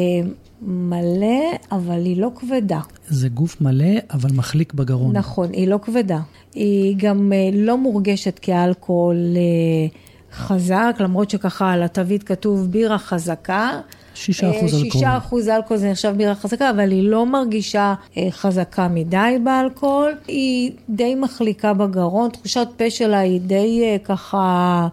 מלא, 0.65 1.57
אבל 1.71 2.05
היא 2.05 2.21
לא 2.21 2.31
כבדה. 2.35 2.79
זה 3.07 3.29
גוף 3.29 3.61
מלא, 3.61 3.99
אבל 4.11 4.29
מחליק 4.33 4.73
בגרון. 4.73 5.17
נכון, 5.17 5.49
היא 5.53 5.67
לא 5.67 5.79
כבדה. 5.81 6.19
היא 6.53 6.95
גם 6.97 7.33
אה, 7.33 7.49
לא 7.53 7.77
מורגשת 7.77 8.39
כאלכוהול 8.39 9.17
חזק, 10.35 10.95
למרות 10.99 11.29
שככה 11.29 11.71
על 11.71 11.83
התווית 11.83 12.23
כתוב 12.23 12.71
בירה 12.71 12.97
חזקה. 12.97 13.79
שישה 14.13 14.49
אחוז 14.49 14.73
אלכוהול. 14.73 14.91
שישה 14.91 15.17
אחוז 15.17 15.47
אלכוהול 15.47 15.79
זה 15.79 15.91
נחשב 15.91 16.13
בירה 16.17 16.35
חזקה, 16.35 16.69
אבל 16.69 16.91
היא 16.91 17.03
לא 17.03 17.25
מרגישה 17.25 17.93
אה, 18.17 18.27
חזקה 18.31 18.87
מדי 18.87 19.37
באלכוהול. 19.43 20.11
היא 20.27 20.71
די 20.89 21.15
מחליקה 21.15 21.73
בגרון, 21.73 22.29
תחושת 22.29 22.67
פה 22.77 22.89
שלה 22.89 23.19
היא 23.19 23.41
די 23.41 23.81
אה, 23.83 23.97
ככה... 24.03 24.87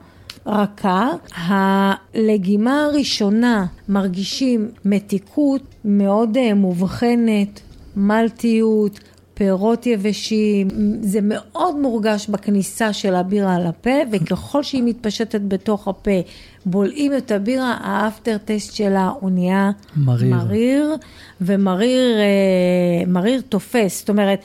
רכה. 0.46 1.10
הלגימה 1.34 2.84
הראשונה 2.84 3.66
מרגישים 3.88 4.68
מתיקות 4.84 5.62
מאוד 5.84 6.36
אה, 6.36 6.54
מובחנת, 6.54 7.60
מלטיות, 7.96 9.00
פירות 9.34 9.86
יבשים, 9.86 10.68
זה 11.00 11.18
מאוד 11.22 11.76
מורגש 11.76 12.28
בכניסה 12.28 12.92
של 12.92 13.14
הבירה 13.14 13.54
על 13.54 13.66
הפה, 13.66 13.90
וככל 14.12 14.62
שהיא 14.62 14.82
מתפשטת 14.86 15.40
בתוך 15.48 15.88
הפה, 15.88 16.20
בולעים 16.66 17.16
את 17.16 17.30
הבירה, 17.30 17.76
האפטר 17.80 18.36
טסט 18.44 18.74
שלה 18.74 19.10
הוא 19.20 19.30
נהיה 19.30 19.70
מריר, 19.96 20.36
מריר 20.36 20.96
ומריר 21.40 22.18
אה, 22.18 23.06
מריר 23.06 23.40
תופס, 23.48 23.98
זאת 23.98 24.08
אומרת, 24.08 24.40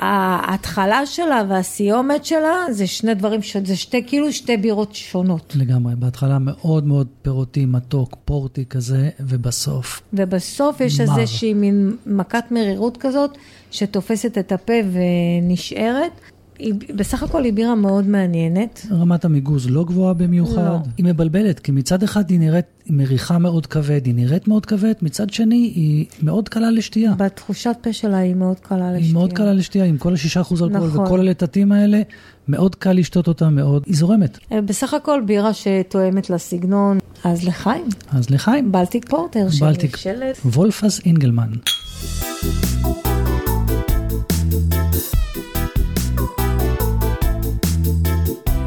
ההתחלה 0.00 1.06
שלה 1.06 1.42
והסיומת 1.48 2.24
שלה 2.24 2.56
זה 2.70 2.86
שני 2.86 3.14
דברים, 3.14 3.40
זה 3.64 3.76
שתי, 3.76 4.06
כאילו 4.06 4.32
שתי 4.32 4.56
בירות 4.56 4.94
שונות. 4.94 5.52
לגמרי, 5.56 5.94
בהתחלה 5.96 6.38
מאוד 6.38 6.86
מאוד 6.86 7.06
פירותי, 7.22 7.64
מתוק, 7.64 8.16
פורטי 8.24 8.64
כזה, 8.64 9.08
ובסוף... 9.20 10.02
ובסוף 10.12 10.80
יש 10.80 11.00
איזושהי 11.00 11.54
מין 11.54 11.96
מכת 12.06 12.44
מרירות 12.50 12.96
כזאת, 12.96 13.38
שתופסת 13.70 14.38
את 14.38 14.52
הפה 14.52 14.72
ונשארת. 14.92 16.20
היא, 16.60 16.74
בסך 16.96 17.22
הכל 17.22 17.44
היא 17.44 17.52
בירה 17.52 17.74
מאוד 17.74 18.06
מעניינת. 18.06 18.86
רמת 18.90 19.24
המיגוז 19.24 19.70
לא 19.70 19.84
גבוהה 19.84 20.14
במיוחד. 20.14 20.64
לא. 20.64 20.76
היא 20.96 21.06
מבלבלת, 21.06 21.58
כי 21.58 21.72
מצד 21.72 22.02
אחד 22.02 22.30
היא 22.30 22.38
נראית 22.38 22.64
היא 22.84 22.96
מריחה 22.96 23.38
מאוד 23.38 23.66
כבד, 23.66 24.06
היא 24.06 24.14
נראית 24.14 24.48
מאוד 24.48 24.66
כבד, 24.66 24.92
מצד 25.02 25.30
שני 25.30 25.72
היא 25.74 26.06
מאוד 26.22 26.48
קלה 26.48 26.70
לשתייה. 26.70 27.12
בתחושת 27.12 27.76
פה 27.80 27.92
שלה 27.92 28.16
היא 28.16 28.34
מאוד 28.34 28.60
קלה 28.60 28.92
לשתייה. 28.92 29.06
היא 29.06 29.14
מאוד 29.14 29.32
קלה 29.32 29.52
לשתייה, 29.52 29.84
עם 29.84 29.98
כל 29.98 30.14
השישה 30.14 30.40
אחוז 30.40 30.62
אלכוהול 30.62 30.88
נכון. 30.88 31.04
וכל 31.04 31.20
הלטטים 31.20 31.72
האלה, 31.72 32.02
מאוד 32.48 32.74
קל 32.74 32.92
לשתות 32.92 33.28
אותה, 33.28 33.48
מאוד, 33.48 33.82
היא 33.86 33.96
זורמת. 33.96 34.38
אה, 34.52 34.60
בסך 34.60 34.94
הכל 34.94 35.22
בירה 35.26 35.50
שתואמת 35.54 36.30
לסגנון, 36.30 36.98
אז 37.24 37.44
לחיים. 37.44 37.88
אז 38.12 38.30
לחיים. 38.30 38.72
בלטיק 38.72 39.08
פורטר. 39.08 39.46
בלטיק. 39.60 39.96
וולפס 40.44 41.00
אינגלמן. 41.04 41.50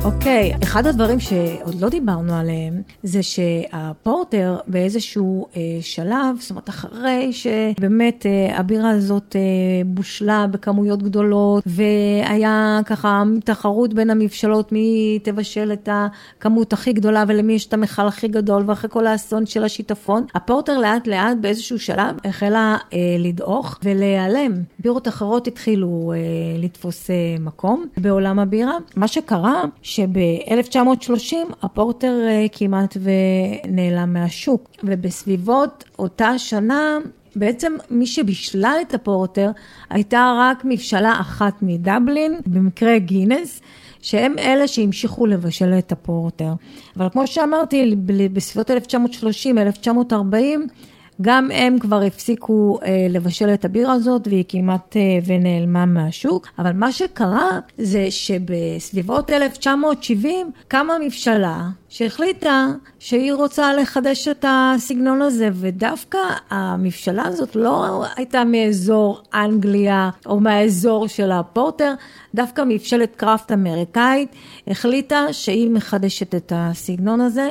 אוקיי, 0.05 0.53
okay, 0.53 0.63
אחד 0.63 0.87
הדברים 0.87 1.19
שעוד 1.19 1.81
לא 1.81 1.89
דיברנו 1.89 2.33
עליהם, 2.33 2.81
זה 3.03 3.23
שהפורטר 3.23 4.57
באיזשהו 4.67 5.47
אה, 5.55 5.61
שלב, 5.81 6.35
זאת 6.39 6.49
אומרת 6.49 6.69
אחרי 6.69 7.33
שבאמת 7.33 8.25
אה, 8.25 8.59
הבירה 8.59 8.89
הזאת 8.89 9.35
אה, 9.35 9.41
בושלה 9.85 10.47
בכמויות 10.51 11.03
גדולות, 11.03 11.63
והיה 11.65 12.79
ככה 12.85 13.23
תחרות 13.45 13.93
בין 13.93 14.09
המבשלות 14.09 14.71
מי 14.71 15.19
תבשל 15.23 15.73
את 15.73 15.89
הכמות 15.91 16.73
הכי 16.73 16.93
גדולה 16.93 17.23
ולמי 17.27 17.53
יש 17.53 17.65
את 17.65 17.73
המכל 17.73 18.07
הכי 18.07 18.27
גדול, 18.27 18.63
ואחרי 18.67 18.89
כל 18.89 19.07
האסון 19.07 19.45
של 19.45 19.63
השיטפון, 19.63 20.25
הפורטר 20.35 20.77
לאט 20.77 21.07
לאט 21.07 21.37
באיזשהו 21.41 21.79
שלב 21.79 22.15
החלה 22.25 22.77
אה, 22.93 22.97
לדעוך 23.19 23.79
ולהיעלם. 23.83 24.53
בירות 24.79 25.07
אחרות 25.07 25.47
התחילו 25.47 26.13
אה, 26.15 26.19
לתפוס 26.63 27.09
אה, 27.09 27.15
מקום 27.39 27.85
בעולם 27.97 28.39
הבירה. 28.39 28.77
מה 28.95 29.07
שקרה, 29.07 29.63
שב-1930 29.95 31.35
הפורטר 31.61 32.13
אה, 32.27 32.45
כמעט 32.51 32.97
ונעלם 33.01 34.13
מהשוק, 34.13 34.69
ובסביבות 34.83 35.83
אותה 35.99 36.39
שנה 36.39 36.97
בעצם 37.35 37.73
מי 37.89 38.07
שבישלה 38.07 38.81
את 38.81 38.93
הפורטר 38.93 39.51
הייתה 39.89 40.33
רק 40.39 40.61
מבשלה 40.65 41.13
אחת 41.21 41.53
מדבלין, 41.61 42.39
במקרה 42.45 42.97
גינס. 42.97 43.61
שהם 44.03 44.35
אלה 44.39 44.67
שהמשיכו 44.67 45.25
לבשל 45.25 45.73
את 45.77 45.91
הפורטר. 45.91 46.53
אבל 46.97 47.09
כמו 47.09 47.27
שאמרתי, 47.27 47.95
בסביבות 48.33 48.71
1930-1940 48.71 50.13
גם 51.21 51.51
הם 51.53 51.79
כבר 51.79 52.01
הפסיקו 52.01 52.79
אה, 52.85 53.07
לבשל 53.09 53.53
את 53.53 53.65
הבירה 53.65 53.93
הזאת 53.93 54.27
והיא 54.27 54.43
כמעט 54.47 54.97
אה, 54.97 55.01
ונעלמה 55.25 55.85
מהשוק, 55.85 56.47
אבל 56.59 56.73
מה 56.73 56.91
שקרה 56.91 57.59
זה 57.77 58.11
שבסביבות 58.11 59.29
1970 59.29 60.51
קמה 60.67 60.93
מבשלה 61.05 61.69
שהחליטה 61.89 62.67
שהיא 62.99 63.33
רוצה 63.33 63.73
לחדש 63.73 64.27
את 64.27 64.45
הסגנון 64.47 65.21
הזה, 65.21 65.49
ודווקא 65.53 66.17
המבשלה 66.49 67.23
הזאת 67.25 67.55
לא 67.55 68.05
הייתה 68.15 68.43
מאזור 68.43 69.21
אנגליה 69.33 70.09
או 70.25 70.39
מהאזור 70.39 71.07
של 71.07 71.31
הפורטר, 71.31 71.93
דווקא 72.35 72.63
מבשלת 72.67 73.15
קראפט 73.15 73.51
אמריקאית 73.51 74.29
החליטה 74.67 75.33
שהיא 75.33 75.69
מחדשת 75.69 76.35
את 76.35 76.53
הסגנון 76.55 77.21
הזה 77.21 77.49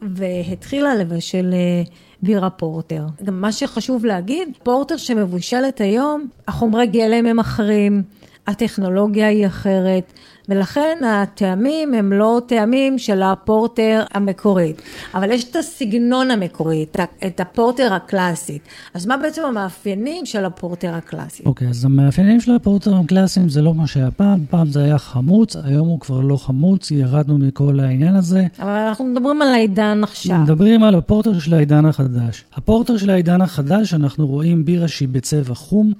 והתחילה 0.00 0.94
לבשל 0.94 1.50
אה, 1.52 1.82
בירה 2.22 2.50
פורטר. 2.50 3.06
גם 3.24 3.40
מה 3.40 3.52
שחשוב 3.52 4.04
להגיד, 4.04 4.48
פורטר 4.62 4.96
שמבושלת 4.96 5.80
היום, 5.80 6.26
החומרי 6.48 6.86
גלם 6.86 7.26
הם 7.26 7.38
אחרים, 7.38 8.02
הטכנולוגיה 8.46 9.28
היא 9.28 9.46
אחרת. 9.46 10.12
ולכן 10.48 10.98
הטעמים 11.06 11.94
הם 11.94 12.12
לא 12.12 12.40
טעמים 12.46 12.98
של 12.98 13.22
הפורטר 13.22 14.02
המקורית, 14.14 14.82
אבל 15.14 15.30
יש 15.30 15.44
את 15.44 15.56
הסגנון 15.56 16.30
המקורי, 16.30 16.86
את 17.26 17.40
הפורטר 17.40 17.94
הקלאסית. 17.94 18.62
אז 18.94 19.06
מה 19.06 19.16
בעצם 19.16 19.42
המאפיינים 19.44 20.26
של 20.26 20.44
הפורטר 20.44 20.94
הקלאסי? 20.94 21.42
אוקיי, 21.46 21.66
okay, 21.66 21.70
אז 21.70 21.84
המאפיינים 21.84 22.40
של 22.40 22.54
הפורטר 22.54 22.96
הקלאסיים 22.96 23.48
זה 23.48 23.62
לא 23.62 23.74
מה 23.74 23.86
שהיה 23.86 24.10
פעם, 24.10 24.44
פעם 24.50 24.66
זה 24.66 24.84
היה 24.84 24.98
חמוץ, 24.98 25.56
היום 25.56 25.88
הוא 25.88 26.00
כבר 26.00 26.20
לא 26.20 26.36
חמוץ, 26.36 26.90
ירדנו 26.90 27.38
מכל 27.38 27.80
העניין 27.80 28.16
הזה. 28.16 28.46
אבל 28.58 28.70
אנחנו 28.70 29.04
מדברים 29.04 29.42
על 29.42 29.48
העידן 29.48 30.00
עכשיו. 30.02 30.38
מדברים 30.38 30.82
על 30.82 30.94
הפורטר 30.94 31.38
של 31.38 31.54
העידן 31.54 31.84
החדש. 31.84 32.44
הפורטר 32.54 32.96
של 32.96 33.10
העידן 33.10 33.40
החדש, 33.40 33.94
אנחנו 33.94 34.26
רואים 34.26 34.64
בירה 34.64 34.88
שהיא 34.88 35.08
בצבע 35.08 35.54
חום. 35.54 35.92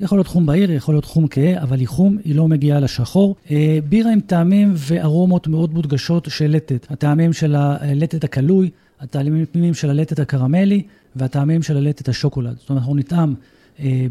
יכול 0.00 0.18
להיות 0.18 0.26
חום 0.26 0.46
בהיר, 0.46 0.70
יכול 0.70 0.94
להיות 0.94 1.04
חום 1.04 1.26
כהה, 1.30 1.62
אבל 1.62 1.78
היא 1.78 1.88
חום, 1.88 2.18
היא 2.24 2.34
לא 2.34 2.48
מגיעה 2.48 2.80
לשחור. 2.80 3.34
אה, 3.50 3.78
בירה 3.88 4.12
עם 4.12 4.20
טעמים 4.20 4.72
וארומות 4.76 5.46
מאוד 5.46 5.74
מודגשות 5.74 6.28
של 6.30 6.50
לטת. 6.50 6.86
הטעמים 6.90 7.32
של 7.32 7.54
הלטת 7.54 8.24
הכלוי, 8.24 8.70
הטעמים 9.00 9.74
של 9.74 9.90
הלטת 9.90 10.18
הקרמלי 10.18 10.82
והטעמים 11.16 11.62
של 11.62 11.76
הלטת 11.76 12.08
השוקולד. 12.08 12.56
זאת 12.58 12.70
אומרת, 12.70 12.80
אנחנו 12.82 12.96
נטעם 12.96 13.34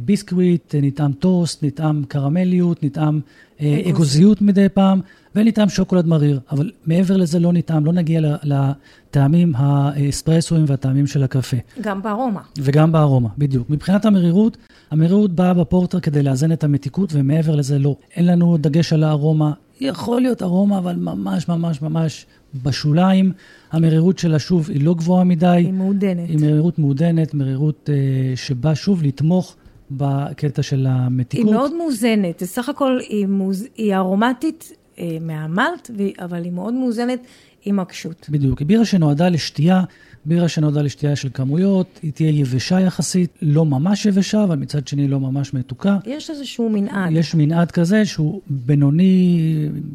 ביסקוויט, 0.05 0.75
נטעם 0.81 1.11
טוסט, 1.13 1.63
נטעם 1.63 2.03
קרמליות, 2.07 2.83
נטעם 2.83 3.19
אה, 3.61 3.81
אגוזיות 3.89 4.41
מדי 4.41 4.69
פעם, 4.69 5.01
ונטעם 5.35 5.69
שוקולד 5.69 6.05
מריר. 6.05 6.39
אבל 6.51 6.71
מעבר 6.85 7.17
לזה 7.17 7.39
לא 7.39 7.53
נטעם, 7.53 7.85
לא 7.85 7.93
נגיע 7.93 8.21
לטעמים 8.43 9.53
האספרסויים 9.55 10.65
והטעמים 10.67 11.07
של 11.07 11.23
הקפה. 11.23 11.57
גם 11.81 12.01
בארומה. 12.01 12.41
וגם 12.57 12.91
בארומה, 12.91 13.29
בדיוק. 13.37 13.69
מבחינת 13.69 14.05
המרירות, 14.05 14.57
המרירות 14.91 15.31
באה 15.31 15.53
בפורטר 15.53 15.99
כדי 15.99 16.23
לאזן 16.23 16.51
את 16.51 16.63
המתיקות, 16.63 17.09
ומעבר 17.13 17.55
לזה 17.55 17.79
לא. 17.79 17.95
אין 18.15 18.25
לנו 18.25 18.57
דגש 18.57 18.93
על 18.93 19.03
הארומה. 19.03 19.51
יכול 19.81 20.21
להיות 20.21 20.41
ארומה, 20.41 20.77
אבל 20.77 20.95
ממש 20.95 21.47
ממש 21.47 21.81
ממש 21.81 22.25
בשוליים. 22.63 23.31
המרירות 23.71 24.19
שלה, 24.19 24.39
שוב, 24.39 24.69
היא 24.69 24.85
לא 24.85 24.93
גבוהה 24.93 25.23
מדי. 25.23 25.47
היא 25.47 25.73
מעודנת. 25.73 26.29
היא 26.29 26.37
מרירות 26.41 26.79
מעודנת, 26.79 27.33
מרירות 27.33 27.89
אה, 27.93 28.35
שבאה 28.35 28.75
שוב 28.75 29.03
לתמוך 29.03 29.55
בקטע 29.91 30.63
של 30.63 30.87
המתיקות. 30.89 31.47
היא 31.47 31.55
מאוד 31.55 31.75
מאוזנת, 31.75 32.43
בסך 32.43 32.69
הכל 32.69 32.99
היא, 33.09 33.27
מוז... 33.27 33.67
היא 33.75 33.95
ארומטית 33.95 34.73
אה, 34.99 35.17
מהמלט, 35.21 35.91
אבל 36.19 36.43
היא 36.43 36.51
מאוד 36.51 36.73
מאוזנת 36.73 37.19
עם 37.65 37.79
עקשות. 37.79 38.27
בדיוק, 38.29 38.59
היא 38.59 38.67
בירה 38.67 38.85
שנועדה 38.85 39.29
לשתייה 39.29 39.83
בירה 40.25 40.47
שנועדה 40.47 40.81
לשתייה 40.81 41.15
של 41.15 41.29
כמויות, 41.33 41.99
היא 42.03 42.11
תהיה 42.13 42.29
יבשה 42.29 42.79
יחסית, 42.79 43.29
לא 43.41 43.65
ממש 43.65 44.05
יבשה, 44.05 44.43
אבל 44.43 44.55
מצד 44.57 44.87
שני 44.87 45.07
לא 45.07 45.19
ממש 45.19 45.53
מתוקה. 45.53 45.97
יש 46.05 46.29
איזשהו 46.29 46.69
מנעד. 46.69 47.11
יש 47.11 47.35
מנעד 47.35 47.71
כזה 47.71 48.05
שהוא 48.05 48.41
בינוני, 48.49 49.39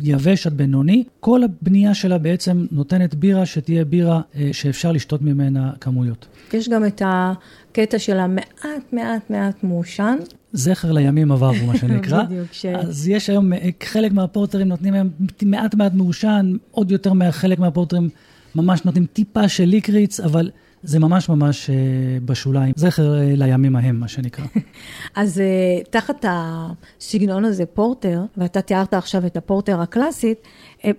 יבש 0.03 0.47
עד 0.47 0.55
בינוני. 0.57 1.05
כל 1.21 1.41
הבנייה 1.45 1.95
שלה 1.95 2.19
בעצם 2.19 2.67
נותנת 2.73 3.15
בירה 3.15 3.47
שתהיה 3.47 3.85
בירה 3.85 4.21
אה, 4.37 4.49
שאפשר 4.53 4.93
לשתות 4.93 5.23
ממנה 5.23 5.73
כמויות. 5.81 6.27
יש 6.53 6.69
גם 6.69 6.87
את 6.87 7.03
הקטע 7.05 7.99
של 7.99 8.19
המעט 8.19 8.93
מעט 8.93 9.31
מעט 9.31 9.65
מעושן. 9.65 10.17
זכר 10.53 10.93
לימים 10.93 11.33
עברו, 11.33 11.67
מה 11.67 11.77
שנקרא. 11.79 12.23
בדיוק, 12.27 12.53
ש- 12.53 12.67
אז 12.67 13.09
יש 13.09 13.31
היום, 13.31 13.53
אה, 13.53 13.69
חלק 13.85 14.13
מהפורטרים 14.13 14.69
נותנים 14.69 14.95
היום 14.95 15.09
מעט 15.43 15.75
מעט 15.75 15.95
מעושן, 15.95 16.57
עוד 16.71 16.91
יותר 16.91 17.13
מחלק 17.13 17.59
מהפורטרים 17.59 18.09
ממש 18.57 18.85
נותנים 18.85 19.07
טיפה 19.07 19.49
של 19.49 19.65
ליקריץ, 19.65 20.21
אבל 20.21 20.51
זה 20.85 21.01
ממש 21.01 21.29
ממש 21.29 21.71
אה, 21.71 21.75
בשוליים. 22.25 22.73
זכר 22.77 23.19
אה, 23.19 23.33
לימים 23.37 23.77
ההם, 23.77 24.01
מה 24.01 24.09
שנקרא. 24.09 24.45
אז 25.17 25.41
אה, 25.41 25.83
תחת 25.91 26.25
הסגנון 26.29 27.45
הזה, 27.45 27.67
פורטר, 27.67 28.21
ואתה 28.37 28.61
תיארת 28.61 28.95
עכשיו 28.95 29.27
את 29.27 29.37
הפורטר 29.37 29.81
הקלאסית, 29.81 30.39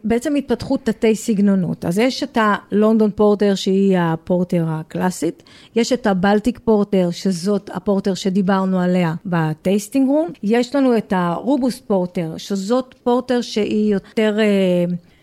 בעצם 0.03 0.35
התפתחו 0.35 0.77
תתי 0.77 1.15
סגנונות. 1.15 1.85
אז 1.85 1.99
יש 1.99 2.23
את 2.23 2.37
הלונדון 2.41 3.11
פורטר, 3.15 3.55
שהיא 3.55 3.97
הפורטר 3.99 4.65
הקלאסית, 4.67 5.43
יש 5.75 5.93
את 5.93 6.07
הבלטיק 6.07 6.59
פורטר, 6.59 7.09
שזאת 7.11 7.69
הפורטר 7.73 8.13
שדיברנו 8.13 8.79
עליה 8.79 9.13
בטייסטינג 9.25 10.07
רום, 10.07 10.29
יש 10.43 10.75
לנו 10.75 10.97
את 10.97 11.13
הרובוס 11.15 11.79
פורטר, 11.79 12.33
שזאת 12.37 12.95
פורטר 13.03 13.41
שהיא 13.41 13.93
יותר... 13.93 14.37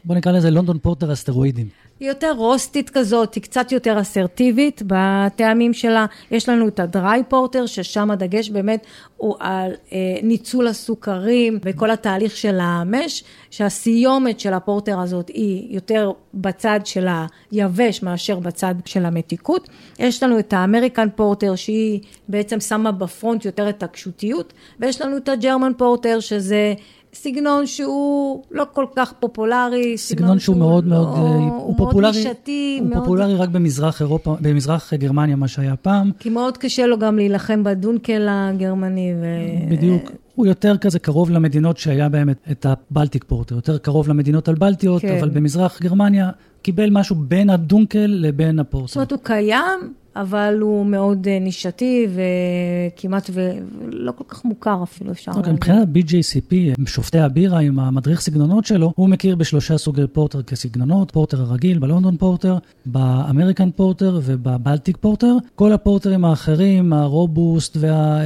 בוא 0.05 0.17
נקרא 0.17 0.33
לזה 0.33 0.51
לונדון 0.51 0.79
פורטר 0.79 1.13
אסטרואידים. 1.13 1.69
היא 2.01 2.09
יותר 2.09 2.33
רוסטית 2.37 2.91
כזאת, 2.91 3.35
היא 3.35 3.43
קצת 3.43 3.73
יותר 3.73 4.01
אסרטיבית 4.01 4.83
בטעמים 4.87 5.75
שלה. 5.75 6.07
יש 6.31 6.49
לנו 6.49 6.69
את 6.69 6.81
הדריי 6.81 7.23
פורטר, 7.29 7.67
ששם 7.67 8.11
הדגש 8.11 8.51
באמת 8.51 8.87
הוא 9.17 9.37
על 9.39 9.73
אה, 9.93 9.99
ניצול 10.23 10.67
הסוכרים 10.67 11.59
וכל 11.65 11.91
התהליך 11.91 12.37
של 12.37 12.59
המש, 12.61 13.25
שהסיומת 13.51 14.41
של 14.41 14.53
הפורטר 14.53 15.01
הזאת 15.01 15.29
היא 15.29 15.75
יותר 15.75 16.13
בצד 16.35 16.81
של 16.85 17.07
היבש 17.51 18.03
מאשר 18.03 18.39
בצד 18.39 18.75
של 18.85 19.05
המתיקות. 19.05 19.69
יש 19.99 20.23
לנו 20.23 20.39
את 20.39 20.53
האמריקן 20.53 21.09
פורטר, 21.17 21.55
שהיא 21.55 22.01
בעצם 22.29 22.61
שמה 22.61 22.93
בפרונט 22.93 23.45
יותר 23.45 23.69
את 23.69 23.83
הקשותיות, 23.83 24.53
ויש 24.81 25.01
לנו 25.01 25.17
את 25.17 25.29
הג'רמן 25.29 25.73
פורטר, 25.77 26.21
שזה... 26.21 26.75
סגנון 27.15 27.67
שהוא 27.67 28.43
לא 28.51 28.67
כל 28.73 28.87
כך 28.97 29.13
פופולרי, 29.13 29.99
סגנון 29.99 30.39
שהוא 30.39 30.57
מאוד 30.57 30.85
לא, 30.85 30.91
מאוד, 30.91 31.09
אה, 31.09 31.21
הוא 31.21 31.29
הוא 31.29 31.75
מאוד 31.77 31.77
פופולרי, 31.77 32.17
נישתי, 32.17 32.79
הוא 32.81 32.89
מאוד... 32.89 33.03
פופולרי 33.03 33.35
רק 33.35 33.49
במזרח 33.49 34.01
אירופה, 34.01 34.37
במזרח 34.41 34.95
גרמניה, 34.95 35.37
מה 35.37 35.49
שהיה 35.49 35.77
פעם. 35.77 36.11
כי 36.19 36.31
מאוד 36.31 36.59
קשה 36.59 36.87
לו 36.87 36.99
גם 36.99 37.17
להילחם 37.17 37.65
בדונקל 37.65 38.27
הגרמני. 38.31 39.15
ו... 39.21 39.27
בדיוק. 39.71 40.11
הוא 40.35 40.47
יותר 40.47 40.77
כזה 40.77 40.99
קרוב 40.99 41.31
למדינות 41.31 41.79
שהיה 41.79 42.09
בהם 42.09 42.31
את, 42.31 42.37
את 42.51 42.67
הבלטיק 42.67 43.25
פורטר, 43.25 43.55
יותר 43.55 43.79
קרוב 43.79 44.09
למדינות 44.09 44.49
הבלטיות, 44.49 45.03
כן. 45.03 45.19
אבל 45.19 45.29
במזרח 45.29 45.83
גרמניה 45.83 46.31
קיבל 46.63 46.91
משהו 46.91 47.17
בין 47.17 47.51
הדונקל 47.51 48.07
לבין 48.07 48.59
הפורטר. 48.59 48.87
זאת 48.87 48.97
אומרת, 48.97 49.13
הוא 49.13 49.19
קיים, 49.23 49.93
אבל 50.17 50.59
הוא 50.61 50.87
מאוד 50.87 51.29
אה, 51.29 51.39
נישתי 51.39 52.07
וכמעט 52.15 53.31
ולא 53.33 54.13
כל 54.13 54.25
כך 54.29 54.45
מוכר 54.45 54.83
אפילו, 54.83 55.13
אפשר 55.13 55.31
אוקיי, 55.31 55.43
להגיד. 55.43 55.55
מבחינת 55.55 55.89
ה-BJCP, 55.89 56.55
שופטי 56.87 57.19
הבירה 57.19 57.59
עם 57.59 57.79
המדריך 57.79 58.21
סגנונות 58.21 58.65
שלו, 58.65 58.93
הוא 58.97 59.09
מכיר 59.09 59.37
בשלושה 59.37 59.79
סוגי 59.79 60.03
פורטר 60.13 60.43
כסגנונות, 60.43 61.11
פורטר 61.11 61.41
הרגיל, 61.41 61.79
בלונדון 61.79 62.17
פורטר, 62.17 62.59
באמריקן 62.87 63.71
פורטר 63.71 64.21
ובבלטיק 64.25 64.97
פורטר. 64.97 65.37
כל 65.55 65.73
הפורטרים 65.73 66.25
האחרים, 66.25 66.93
הרובוסט 66.93 67.77
וה, 67.81 68.21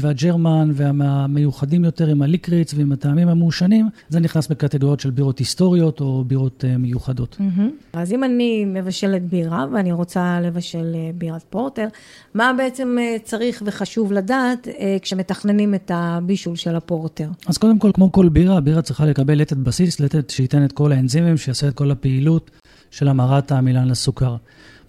והג'רמן 0.00 0.70
והמיוחדים 0.74 1.84
יותר 1.84 2.06
עם 2.06 2.22
הליקריץ 2.22 2.74
ועם 2.74 2.92
הטעמים 2.92 3.28
המעושנים, 3.28 3.88
זה 4.08 4.20
נכנס 4.20 4.48
בקטגוריות 4.48 5.00
של 5.00 5.10
בירות 5.10 5.38
היסטוריות 5.38 6.00
או 6.00 6.24
בירות 6.26 6.64
אה, 6.68 6.78
מיוחדות. 6.78 7.36
מהמם. 7.40 7.70
אז 7.92 8.12
אם 8.12 8.24
אני 8.24 8.64
מבשלת 8.64 9.22
בירה 9.22 9.66
ואני 9.72 9.92
רוצה 9.92 10.40
לבשל 10.40 10.92
אה, 10.94 11.05
בירת 11.14 11.42
פורטר, 11.50 11.86
מה 12.34 12.52
בעצם 12.56 12.96
אה, 13.00 13.16
צריך 13.24 13.62
וחשוב 13.66 14.12
לדעת 14.12 14.68
אה, 14.68 14.96
כשמתכננים 15.02 15.74
את 15.74 15.90
הבישול 15.94 16.56
של 16.56 16.76
הפורטר? 16.76 17.28
אז 17.46 17.58
קודם 17.58 17.78
כל, 17.78 17.90
כמו 17.94 18.12
כל 18.12 18.28
בירה, 18.28 18.56
הבירה 18.56 18.82
צריכה 18.82 19.06
לקבל 19.06 19.38
לטת 19.38 19.56
בסיס, 19.56 20.00
לטת 20.00 20.30
שייתן 20.30 20.64
את 20.64 20.72
כל 20.72 20.92
האנזימים, 20.92 21.36
שיעשה 21.36 21.68
את 21.68 21.74
כל 21.74 21.90
הפעילות 21.90 22.50
של 22.90 23.08
המרת 23.08 23.52
העמילן 23.52 23.88
לסוכר. 23.88 24.36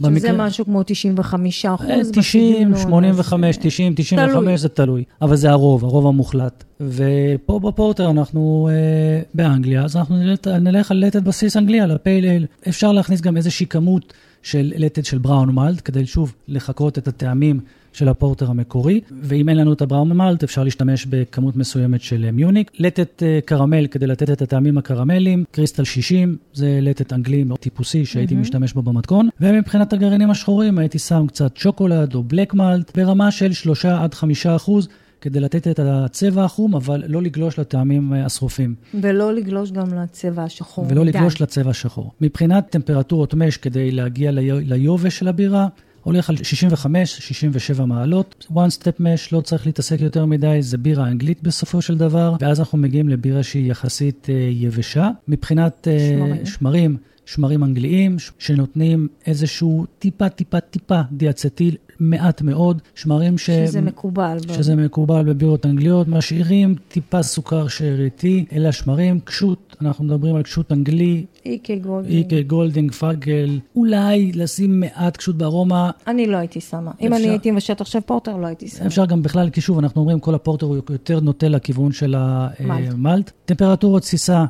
שזה 0.02 0.32
משהו 0.34 0.66
כמו 0.66 0.84
95 0.86 1.66
אחוז. 1.66 1.90
אה, 1.90 2.02
90, 2.14 2.78
85, 2.78 3.58
90, 3.58 3.94
95, 3.96 4.32
תלוי. 4.32 4.58
זה 4.58 4.70
תלוי. 4.70 5.04
אבל 5.22 5.36
זה 5.36 5.50
הרוב, 5.50 5.84
הרוב 5.84 6.08
המוחלט. 6.08 6.64
ופה 6.80 7.60
בפורטר 7.60 8.10
אנחנו 8.10 8.70
אה, 8.72 9.22
באנגליה, 9.34 9.84
אז 9.84 9.96
אנחנו 9.96 10.18
נלך, 10.18 10.48
נלך 10.48 10.92
על 10.92 11.06
לטת 11.06 11.24
בסיס 11.24 11.58
אנגליה, 11.58 11.86
לפייל 11.86 12.26
אייל. 12.26 12.46
אפשר 12.70 12.92
להכניס 12.92 13.22
גם 13.22 13.38
איזושהי 13.38 13.66
כמות 13.66 14.14
של 14.44 14.74
לטת 14.76 15.06
של 15.06 15.18
בראון 15.18 15.56
מלט, 15.56 15.82
כדי 15.86 16.06
שוב 16.06 16.34
לחקות 16.48 16.98
את 16.98 17.08
הטעמים 17.08 17.60
של 17.94 18.08
הפורטר 18.08 18.50
המקורי, 18.50 19.02
ואם 19.22 19.50
אין 19.50 19.58
לנו 19.58 19.74
את 19.74 19.82
הבראון 19.82 20.14
מלט, 20.18 20.44
אפשר 20.44 20.64
להשתמש 20.64 21.06
בכמות 21.06 21.56
מסוימת 21.56 22.02
של 22.02 22.32
מיוניק. 22.32 22.72
לטת 22.80 23.24
אה, 23.24 23.40
קרמל 23.46 23.88
כדי 23.88 24.08
לתת 24.08 24.30
את 24.30 24.42
הטעמים 24.42 24.78
הקרמליים, 24.78 25.44
קריסטל 25.52 25.84
60, 25.84 26.38
זה 26.54 26.80
לטת 26.82 27.14
אנגלי 27.14 27.44
מאוד 27.44 27.60
טיפוסי 27.60 28.06
שהייתי 28.06 28.36
mm-hmm. 28.36 28.38
משתמש 28.38 28.74
בו 28.74 28.82
במתכון. 28.82 29.30
ומבחינת 29.42 29.94
הגרעינים 29.94 30.32
השחורים 30.32 30.78
הייתי 30.78 31.00
שם 31.00 31.26
קצת 31.28 31.58
שוקולד 31.58 32.16
או 32.16 32.24
בלק 32.24 32.54
מלט 32.54 32.98
ברמה 32.98 33.32
של 33.32 33.54
3 33.54 33.86
עד 33.86 34.14
5 34.14 34.46
אחוז. 34.46 34.88
כדי 35.22 35.40
לתת 35.40 35.68
את 35.68 35.80
הצבע 35.84 36.44
החום, 36.44 36.76
אבל 36.76 37.04
לא 37.08 37.22
לגלוש 37.22 37.60
לטעמים 37.60 38.14
אה, 38.14 38.26
השרופים. 38.26 38.76
ולא 39.02 39.34
לגלוש 39.34 39.72
גם 39.72 39.94
לצבע 39.94 40.44
השחור. 40.44 40.86
ולא 40.90 41.02
מדי. 41.02 41.12
לגלוש 41.12 41.42
לצבע 41.42 41.70
השחור. 41.70 42.12
מבחינת 42.22 42.66
טמפרטורות 42.70 43.34
mash, 43.34 43.58
כדי 43.58 43.92
להגיע 43.92 44.32
לי- 44.32 44.52
ליובש 44.66 45.18
של 45.20 45.28
הבירה, 45.28 45.68
הולך 46.04 46.30
על 46.30 46.36
65-67 46.36 47.86
מעלות. 47.86 48.46
one 48.52 48.72
step 48.80 49.00
mash, 49.02 49.30
לא 49.32 49.42
צריך 49.42 49.66
להתעסק 49.66 50.02
יותר 50.02 50.26
מדי, 50.26 50.58
זה 50.62 50.78
בירה 50.78 51.08
אנגלית 51.08 51.44
בסופו 51.44 51.82
של 51.82 51.98
דבר, 51.98 52.36
ואז 52.42 52.60
אנחנו 52.60 52.78
מגיעים 52.78 53.10
לבירה 53.10 53.44
שהיא 53.44 53.72
יחסית 53.72 54.28
אה, 54.30 54.36
יבשה. 54.52 55.10
מבחינת 55.28 55.88
אה, 55.88 56.00
שמרים. 56.00 56.46
שמרים, 56.46 56.98
שמרים 57.26 57.64
אנגליים, 57.64 58.16
שנותנים 58.40 59.08
איזשהו 59.26 59.86
טיפה, 60.00 60.30
טיפה, 60.30 60.60
טיפה 60.60 61.02
דיאצטיל, 61.12 61.76
מעט 62.00 62.42
מאוד, 62.42 62.82
שמרים 62.96 63.38
ש... 63.38 63.46
שזה 63.50 63.82
מקובל. 63.82 64.38
ב- 64.48 64.54
שזה 64.54 64.76
מקובל 64.76 65.24
בבירות 65.24 65.66
אנגליות, 65.66 66.08
משאירים 66.08 66.76
טיפה 66.88 67.24
סוכר 67.24 67.68
שאריתי, 67.68 68.46
אלה 68.54 68.70
השמרים, 68.70 69.20
כשות, 69.20 69.76
אנחנו 69.82 70.06
מדברים 70.06 70.36
על 70.36 70.44
כשות 70.44 70.72
אנגלי, 70.72 71.26
EK 71.46 71.76
Golding. 71.76 72.16
EK, 72.34 72.48
Golding, 72.48 72.92
Fuggle, 72.92 73.60
אולי 73.76 74.32
לשים 74.36 74.80
מעט 74.80 75.18
כשות 75.18 75.36
בארומה, 75.38 75.92
אני 76.08 76.28
לא 76.28 76.38
הייתי 76.38 76.62
שמה. 76.62 76.92
אם 77.02 77.14
אפשר- 77.14 77.24
אני 77.24 77.32
הייתי 77.32 77.52
מבשלת 77.52 77.82
עכשיו 77.82 78.02
פורטר, 78.06 78.38
לא 78.38 78.48
הייתי 78.48 78.68
שמה. 78.68 78.88
אפשר 78.88 79.06
גם 79.06 79.22
בכלל, 79.24 79.50
כי 79.50 79.62
שוב, 79.62 79.80
אנחנו 79.80 80.02
אומרים, 80.02 80.20
כל 80.20 80.36
הפורטר 80.36 80.66
הוא 80.66 80.78
יותר 80.90 81.20
נוטה 81.20 81.48
לכיוון 81.48 81.92
של 81.92 82.16
מלט. 82.60 82.94
המלט. 82.94 83.32
טמפרטורות 83.46 84.02
תסיסה, 84.02 84.46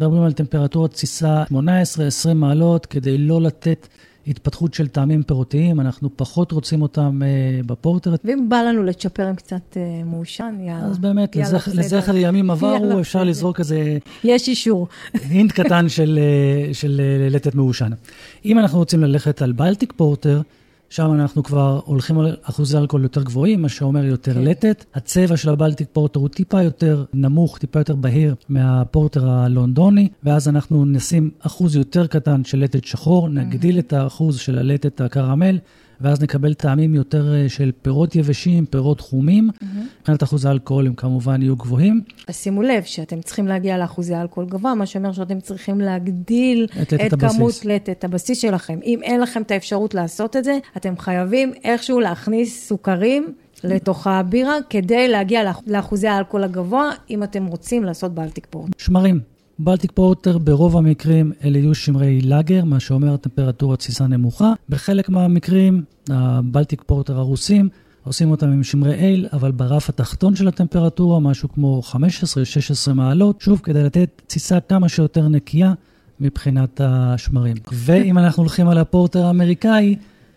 מדברים 0.00 0.22
על 0.22 0.32
טמפרטורות 0.32 0.90
תסיסה 0.92 1.42
18-20 1.44 1.54
מעלות, 2.34 2.86
כדי 2.86 3.18
לא 3.18 3.42
לתת 3.42 3.88
התפתחות 4.26 4.74
של 4.74 4.88
טעמים 4.88 5.22
פירותיים, 5.22 5.80
אנחנו 5.80 6.16
פחות 6.16 6.52
רוצים 6.52 6.82
אותם 6.82 7.20
אה, 7.22 7.60
בפורטר. 7.66 8.14
ואם 8.24 8.48
בא 8.48 8.62
לנו 8.62 8.82
לצ'פר 8.82 9.26
עם 9.26 9.34
קצת 9.34 9.76
אה, 9.76 10.02
מעושן, 10.04 10.54
יאללה. 10.60 10.84
אז 10.84 10.98
באמת, 10.98 11.36
יאללה, 11.36 11.58
בסדר. 11.58 11.80
לזכר 11.80 12.16
ימים 12.16 12.50
עברו, 12.50 13.00
אפשר. 13.00 13.24
לזרוק 13.24 13.60
איזה 13.60 13.98
יש 14.24 14.48
אישור. 14.48 14.88
הינט 15.28 15.52
קטן 15.52 15.88
של, 15.88 16.18
אה, 16.22 16.74
של 16.74 17.00
אה, 17.00 17.28
לטת 17.28 17.54
מעושן. 17.54 17.90
אם 18.44 18.58
אנחנו 18.58 18.78
רוצים 18.78 19.00
ללכת 19.00 19.42
על 19.42 19.52
בלטיק 19.52 19.92
פורטר, 19.96 20.40
שם 20.92 21.12
אנחנו 21.12 21.42
כבר 21.42 21.80
הולכים 21.84 22.18
על 22.18 22.36
אחוזי 22.42 22.78
אלכוהול 22.78 23.02
יותר 23.02 23.22
גבוהים, 23.22 23.62
מה 23.62 23.68
שאומר 23.68 24.04
יותר 24.04 24.34
כן. 24.34 24.42
לטת. 24.42 24.84
הצבע 24.94 25.36
של 25.36 25.50
הבלטיק 25.50 25.88
פורטר 25.92 26.20
הוא 26.20 26.28
טיפה 26.28 26.62
יותר 26.62 27.04
נמוך, 27.14 27.58
טיפה 27.58 27.80
יותר 27.80 27.94
בהיר 27.94 28.34
מהפורטר 28.48 29.30
הלונדוני, 29.30 30.08
ואז 30.22 30.48
אנחנו 30.48 30.84
נשים 30.84 31.30
אחוז 31.40 31.76
יותר 31.76 32.06
קטן 32.06 32.44
של 32.44 32.58
לטת 32.58 32.84
שחור, 32.84 33.28
נגדיל 33.28 33.78
את 33.78 33.92
האחוז 33.92 34.38
של 34.38 34.58
הלטת 34.58 35.00
הקרמל. 35.00 35.58
ואז 36.02 36.22
נקבל 36.22 36.54
טעמים 36.54 36.94
יותר 36.94 37.34
אה, 37.34 37.48
של 37.48 37.72
פירות 37.82 38.16
יבשים, 38.16 38.66
פירות 38.66 39.00
חומים. 39.00 39.50
מבחינת 40.00 40.22
אחוז 40.22 40.44
האלכוהול 40.44 40.86
הם 40.86 40.94
כמובן 40.94 41.42
יהיו 41.42 41.56
גבוהים. 41.56 42.00
אז 42.28 42.36
שימו 42.36 42.62
לב 42.62 42.82
שאתם 42.84 43.20
צריכים 43.20 43.46
להגיע 43.46 43.78
לאחוזי 43.78 44.14
אלכוהול 44.16 44.50
גבוה, 44.50 44.74
מה 44.74 44.86
שאומר 44.86 45.12
שאתם 45.12 45.40
צריכים 45.40 45.80
להגדיל 45.80 46.66
את 46.82 46.94
את 46.94 47.12
הבסיס. 47.12 47.36
כמות 47.36 47.64
לטת 47.64 48.04
הבסיס 48.04 48.38
שלכם. 48.38 48.78
אם 48.84 49.00
אין 49.02 49.20
לכם 49.20 49.42
את 49.42 49.50
האפשרות 49.50 49.94
לעשות 49.94 50.36
את 50.36 50.44
זה, 50.44 50.58
אתם 50.76 50.98
חייבים 50.98 51.52
איכשהו 51.64 52.00
להכניס 52.00 52.68
סוכרים 52.68 53.32
לתוך 53.64 54.06
הבירה, 54.06 54.54
כדי 54.70 55.08
להגיע 55.08 55.44
לאח- 55.44 55.62
לאחוזי 55.66 56.08
האלכוהול 56.08 56.44
הגבוה, 56.44 56.90
אם 57.10 57.22
אתם 57.22 57.46
רוצים 57.46 57.84
לעשות 57.84 58.14
בלטיק 58.14 58.46
פורט. 58.50 58.70
שמרים. 58.78 59.20
בלטיק 59.64 59.92
פורטר 59.92 60.38
ברוב 60.38 60.76
המקרים 60.76 61.32
אלה 61.44 61.58
יהיו 61.58 61.74
שמרי 61.74 62.20
לאגר, 62.20 62.64
מה 62.64 62.80
שאומר 62.80 63.16
טמפרטורת 63.16 63.78
תסיסה 63.78 64.06
נמוכה. 64.06 64.52
בחלק 64.68 65.08
מהמקרים, 65.08 65.82
הבלטיק 66.08 66.82
פורטר 66.86 67.18
הרוסים, 67.18 67.68
עושים 68.04 68.30
אותם 68.30 68.46
עם 68.46 68.62
שמרי 68.62 68.94
אייל, 68.94 69.28
אבל 69.32 69.50
ברף 69.50 69.88
התחתון 69.88 70.36
של 70.36 70.48
הטמפרטורה, 70.48 71.20
משהו 71.20 71.48
כמו 71.48 71.82
15-16 72.90 72.92
מעלות, 72.92 73.40
שוב, 73.40 73.60
כדי 73.62 73.82
לתת 73.82 74.22
תסיסה 74.26 74.60
כמה 74.60 74.88
שיותר 74.88 75.28
נקייה 75.28 75.72
מבחינת 76.20 76.80
השמרים. 76.84 77.56
ואם 77.72 78.18
אנחנו 78.18 78.42
הולכים 78.42 78.68
על 78.68 78.78
הפורטר 78.78 79.26
האמריקאי, 79.26 79.96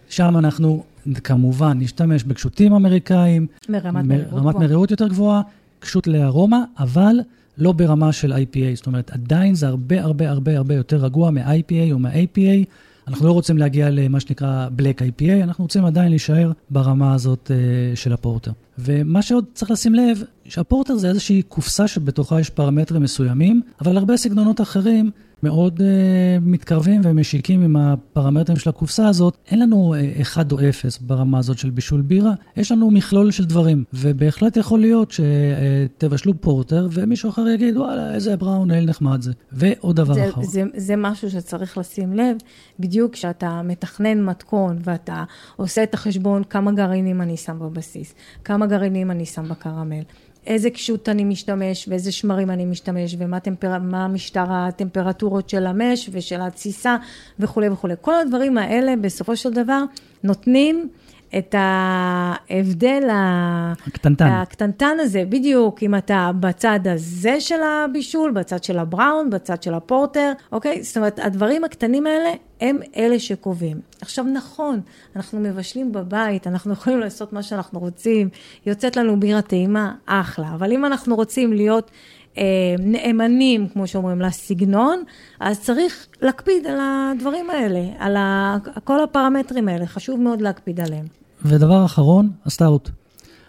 שם 0.09 0.37
אנחנו 0.37 0.83
כמובן 1.23 1.79
נשתמש 1.79 2.23
בקשוטים 2.23 2.73
אמריקאים, 2.73 3.47
מרמת 3.69 4.05
גבוהה. 4.05 4.59
מהירות 4.59 4.91
יותר 4.91 5.07
גבוהה, 5.07 5.41
קשות 5.79 6.07
לארומה, 6.07 6.63
אבל 6.79 7.19
לא 7.57 7.71
ברמה 7.71 8.13
של 8.13 8.33
IPA. 8.33 8.75
זאת 8.75 8.87
אומרת, 8.87 9.11
עדיין 9.11 9.55
זה 9.55 9.67
הרבה 9.67 10.01
הרבה 10.01 10.29
הרבה 10.29 10.57
הרבה 10.57 10.75
יותר 10.75 10.97
רגוע 10.97 11.31
מ-IPA 11.31 11.91
או 11.91 11.99
מה-APA. 11.99 12.65
אנחנו 13.07 13.27
לא 13.27 13.31
רוצים 13.31 13.57
להגיע 13.57 13.89
למה 13.89 14.19
שנקרא 14.19 14.67
Black 14.77 14.99
IPA, 14.99 15.43
אנחנו 15.43 15.63
רוצים 15.63 15.85
עדיין 15.85 16.09
להישאר 16.09 16.51
ברמה 16.69 17.13
הזאת 17.13 17.51
uh, 17.51 17.95
של 17.97 18.13
הפורטר. 18.13 18.51
ומה 18.79 19.21
שעוד 19.21 19.45
צריך 19.53 19.71
לשים 19.71 19.95
לב, 19.95 20.23
שהפורטר 20.45 20.95
זה 20.95 21.09
איזושהי 21.09 21.41
קופסה 21.41 21.87
שבתוכה 21.87 22.39
יש 22.39 22.49
פרמטרים 22.49 23.01
מסוימים, 23.01 23.61
אבל 23.81 23.97
הרבה 23.97 24.17
סגנונות 24.17 24.61
אחרים 24.61 25.11
מאוד 25.45 25.79
uh, 25.79 25.83
מתקרבים 26.41 27.01
ומשיקים 27.03 27.61
עם 27.61 27.75
הפרמטרים 27.75 28.57
של 28.57 28.69
הקופסה 28.69 29.07
הזאת. 29.07 29.37
אין 29.51 29.59
לנו 29.59 29.95
uh, 29.95 30.21
אחד 30.21 30.51
או 30.51 30.57
אפס 30.69 30.97
ברמה 30.97 31.39
הזאת 31.39 31.57
של 31.57 31.69
בישול 31.69 32.01
בירה, 32.01 32.33
יש 32.57 32.71
לנו 32.71 32.91
מכלול 32.91 33.31
של 33.31 33.45
דברים, 33.45 33.83
ובהחלט 33.93 34.57
יכול 34.57 34.79
להיות 34.79 35.11
שתבשלו 35.11 36.41
פורטר 36.41 36.87
ומישהו 36.91 37.29
אחר 37.29 37.47
יגיד, 37.47 37.77
וואלה, 37.77 38.13
איזה 38.13 38.37
בראון 38.37 38.71
אל 38.71 38.85
נחמד 38.85 39.21
זה. 39.21 39.31
ועוד 39.51 39.95
דבר 39.95 40.13
זה, 40.13 40.29
אחר. 40.29 40.41
זה, 40.43 40.63
זה 40.75 40.95
משהו 40.95 41.31
שצריך 41.31 41.77
לשים 41.77 42.13
לב, 42.13 42.37
בדיוק 42.79 43.13
כשאתה 43.13 43.61
מתכנן 43.63 44.23
מתכון 44.23 44.77
ואתה 44.83 45.23
עושה 45.55 45.83
את 45.83 45.93
החשבון 45.93 46.43
כמה 46.43 46.71
גרעינים 46.71 47.21
אני 47.21 47.37
שם 47.37 47.59
בבסיס, 47.59 48.15
כמה 48.43 48.65
גרעינים 48.65 49.11
אני 49.11 49.25
שם 49.25 49.49
בקרמל, 49.49 50.03
איזה 50.47 50.69
קשות 50.69 51.09
אני 51.09 51.23
משתמש 51.23 51.87
ואיזה 51.87 52.11
שמרים 52.11 52.51
אני 52.51 52.65
משתמש 52.65 53.15
ומה 53.19 53.39
טמפר... 53.39 53.77
משטר 54.09 54.45
הטמפרטורות 54.49 55.49
של 55.49 55.65
המש 55.65 56.09
ושל 56.11 56.41
התסיסה 56.41 56.97
וכולי 57.39 57.69
וכולי. 57.69 57.93
כל 58.01 58.15
הדברים 58.15 58.57
האלה 58.57 58.93
בסופו 59.01 59.35
של 59.35 59.53
דבר 59.53 59.83
נותנים 60.23 60.89
את 61.37 61.55
ההבדל 61.57 63.07
הקטנטן. 63.09 64.25
הקטנטן 64.25 64.97
הזה, 64.99 65.23
בדיוק, 65.29 65.83
אם 65.83 65.95
אתה 65.95 66.31
בצד 66.39 66.79
הזה 66.85 67.41
של 67.41 67.59
הבישול, 67.63 68.31
בצד 68.31 68.63
של 68.63 68.79
הבראון, 68.79 69.29
בצד 69.29 69.63
של 69.63 69.73
הפורטר, 69.73 70.31
אוקיי? 70.51 70.83
זאת 70.83 70.97
אומרת, 70.97 71.19
הדברים 71.19 71.63
הקטנים 71.63 72.07
האלה 72.07 72.29
הם 72.61 72.77
אלה 72.97 73.19
שקובעים. 73.19 73.79
עכשיו, 74.01 74.25
נכון, 74.25 74.79
אנחנו 75.15 75.39
מבשלים 75.39 75.91
בבית, 75.91 76.47
אנחנו 76.47 76.73
יכולים 76.73 76.99
לעשות 76.99 77.33
מה 77.33 77.43
שאנחנו 77.43 77.79
רוצים, 77.79 78.29
יוצאת 78.65 78.97
לנו 78.97 79.19
בירה 79.19 79.41
טעימה, 79.41 79.93
אחלה, 80.05 80.47
אבל 80.53 80.71
אם 80.71 80.85
אנחנו 80.85 81.15
רוצים 81.15 81.53
להיות... 81.53 81.91
אה, 82.37 82.43
נאמנים, 82.79 83.67
כמו 83.67 83.87
שאומרים, 83.87 84.21
לסגנון, 84.21 85.03
אז 85.39 85.61
צריך 85.61 86.07
להקפיד 86.21 86.67
על 86.67 86.77
הדברים 86.79 87.49
האלה, 87.49 87.81
על. 87.99 88.17
כל 88.83 89.03
הפרמטרים 89.03 89.67
האלה, 89.67 89.85
חשוב 89.85 90.19
מאוד 90.19 90.41
להקפיד 90.41 90.79
עליהם. 90.79 91.05
ודבר 91.45 91.85
אחרון, 91.85 92.31
הסטאוט. 92.45 92.89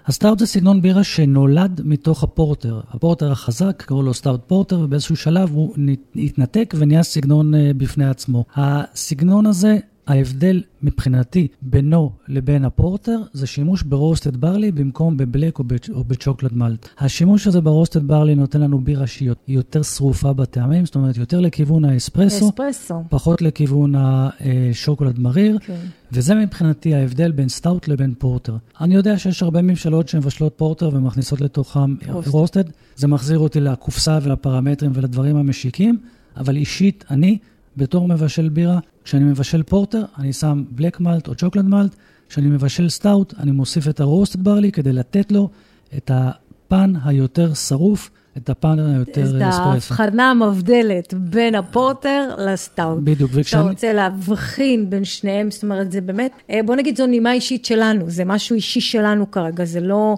הסטאוט 0.06 0.38
זה 0.38 0.46
סגנון 0.46 0.82
בירה 0.82 1.04
שנולד 1.04 1.80
מתוך 1.84 2.22
הפורטר. 2.22 2.80
הפורטר 2.90 3.32
החזק, 3.32 3.82
קראו 3.86 4.02
לו 4.02 4.14
סטאוט 4.14 4.40
פורטר, 4.46 4.80
ובאיזשהו 4.80 5.16
שלב 5.16 5.50
הוא 5.52 5.74
התנתק 6.16 6.74
ונהיה 6.78 7.02
סגנון 7.02 7.54
אה, 7.54 7.58
בפני 7.76 8.08
עצמו. 8.08 8.44
הסגנון 8.54 9.46
הזה, 9.46 9.78
ההבדל 10.06 10.62
מבחינתי 10.82 11.48
בינו 11.62 12.12
לבין 12.28 12.64
הפורטר, 12.64 13.18
זה 13.32 13.46
שימוש 13.46 13.82
ב 13.82 13.89
roasted 13.89 14.36
barley 14.36 14.72
במקום 14.72 15.16
ב 15.16 15.23
black 15.23 15.58
או, 15.58 15.64
בצ'- 15.64 15.90
או 15.92 16.04
ב 16.04 16.09
chocolate 16.09 16.54
malt. 16.54 16.88
השימוש 16.98 17.46
הזה 17.46 17.60
ב 17.60 17.66
roasted 17.66 18.06
barley 18.08 18.34
נותן 18.34 18.60
לנו 18.60 18.78
בירה 18.80 19.06
שהיא 19.06 19.30
יותר 19.48 19.82
שרופה 19.82 20.32
בטעמים, 20.32 20.86
זאת 20.86 20.94
אומרת 20.94 21.16
יותר 21.16 21.40
לכיוון 21.40 21.84
האספרסו. 21.84 22.48
אספרסו. 22.48 23.02
פחות 23.08 23.42
לכיוון 23.42 23.94
השוקולד 23.96 25.18
מריר, 25.18 25.58
כן. 25.58 25.76
וזה 26.12 26.34
מבחינתי 26.34 26.94
ההבדל 26.94 27.32
בין 27.32 27.48
סטאוט 27.48 27.88
לבין 27.88 28.14
פורטר. 28.18 28.56
אני 28.80 28.94
יודע 28.94 29.18
שיש 29.18 29.42
הרבה 29.42 29.62
מבשלות 29.62 30.08
שמבשלות 30.08 30.52
פורטר 30.56 30.90
ומכניסות 30.92 31.40
לתוכם 31.40 31.94
roasted. 32.08 32.30
roasted, 32.30 32.64
זה 32.96 33.08
מחזיר 33.08 33.38
אותי 33.38 33.60
לקופסה 33.60 34.18
ולפרמטרים 34.22 34.90
ולדברים 34.94 35.36
המשיקים, 35.36 35.98
אבל 36.36 36.56
אישית, 36.56 37.04
אני, 37.10 37.38
בתור 37.76 38.08
מבשל 38.08 38.48
בירה, 38.48 38.78
כשאני 39.04 39.24
מבשל 39.24 39.62
פורטר, 39.62 40.04
אני 40.18 40.32
שם 40.32 40.64
black 40.70 41.00
malt 41.00 41.28
או 41.28 41.34
chocolate 41.34 41.64
malt, 41.64 41.96
כשאני 42.28 42.46
מבשל 42.46 42.88
סטאוט, 42.88 43.34
אני 43.38 43.50
מוסיף 43.50 43.88
את 43.88 44.00
ה 44.00 44.06
roasted 44.06 44.44
barley 44.44 44.72
כדי 44.72 44.92
לתת 44.92 45.32
לו 45.32 45.50
את 45.96 46.10
הפן 46.14 46.92
היותר 47.04 47.54
שרוף, 47.54 48.10
את 48.36 48.50
הפן 48.50 48.78
היותר 48.78 49.20
את 49.20 49.42
אספרסו. 49.42 49.62
ההבחנה 49.62 50.30
המבדלת 50.30 51.14
בין 51.14 51.54
הפורטר 51.54 52.34
לסטאוט. 52.38 52.98
בדיוק, 53.04 53.30
וכשאני... 53.34 53.70
רוצה 53.70 53.92
להבחין 53.92 54.90
בין 54.90 55.04
שניהם, 55.04 55.50
זאת 55.50 55.62
אומרת, 55.62 55.92
זה 55.92 56.00
באמת, 56.00 56.32
אה, 56.50 56.60
בוא 56.64 56.76
נגיד 56.76 56.96
זו 56.96 57.06
נימה 57.06 57.32
אישית 57.32 57.64
שלנו, 57.64 58.10
זה 58.10 58.24
משהו 58.24 58.56
אישי 58.56 58.80
שלנו 58.80 59.30
כרגע, 59.30 59.64
זה 59.64 59.80
לא, 59.80 60.16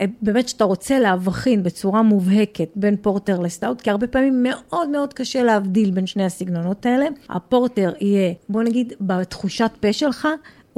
אה, 0.00 0.04
באמת 0.22 0.48
שאתה 0.48 0.64
רוצה 0.64 0.98
להבחין 0.98 1.62
בצורה 1.62 2.02
מובהקת 2.02 2.68
בין 2.76 2.96
פורטר 2.96 3.40
לסטאוט, 3.40 3.80
כי 3.80 3.90
הרבה 3.90 4.06
פעמים 4.06 4.42
מאוד 4.42 4.88
מאוד 4.88 5.12
קשה 5.12 5.42
להבדיל 5.42 5.90
בין 5.90 6.06
שני 6.06 6.24
הסגנונות 6.24 6.86
האלה. 6.86 7.06
הפורטר 7.28 7.92
יהיה, 8.00 8.32
בוא 8.48 8.62
נגיד, 8.62 8.92
בתחושת 9.00 9.70
פה 9.80 9.92
שלך, 9.92 10.28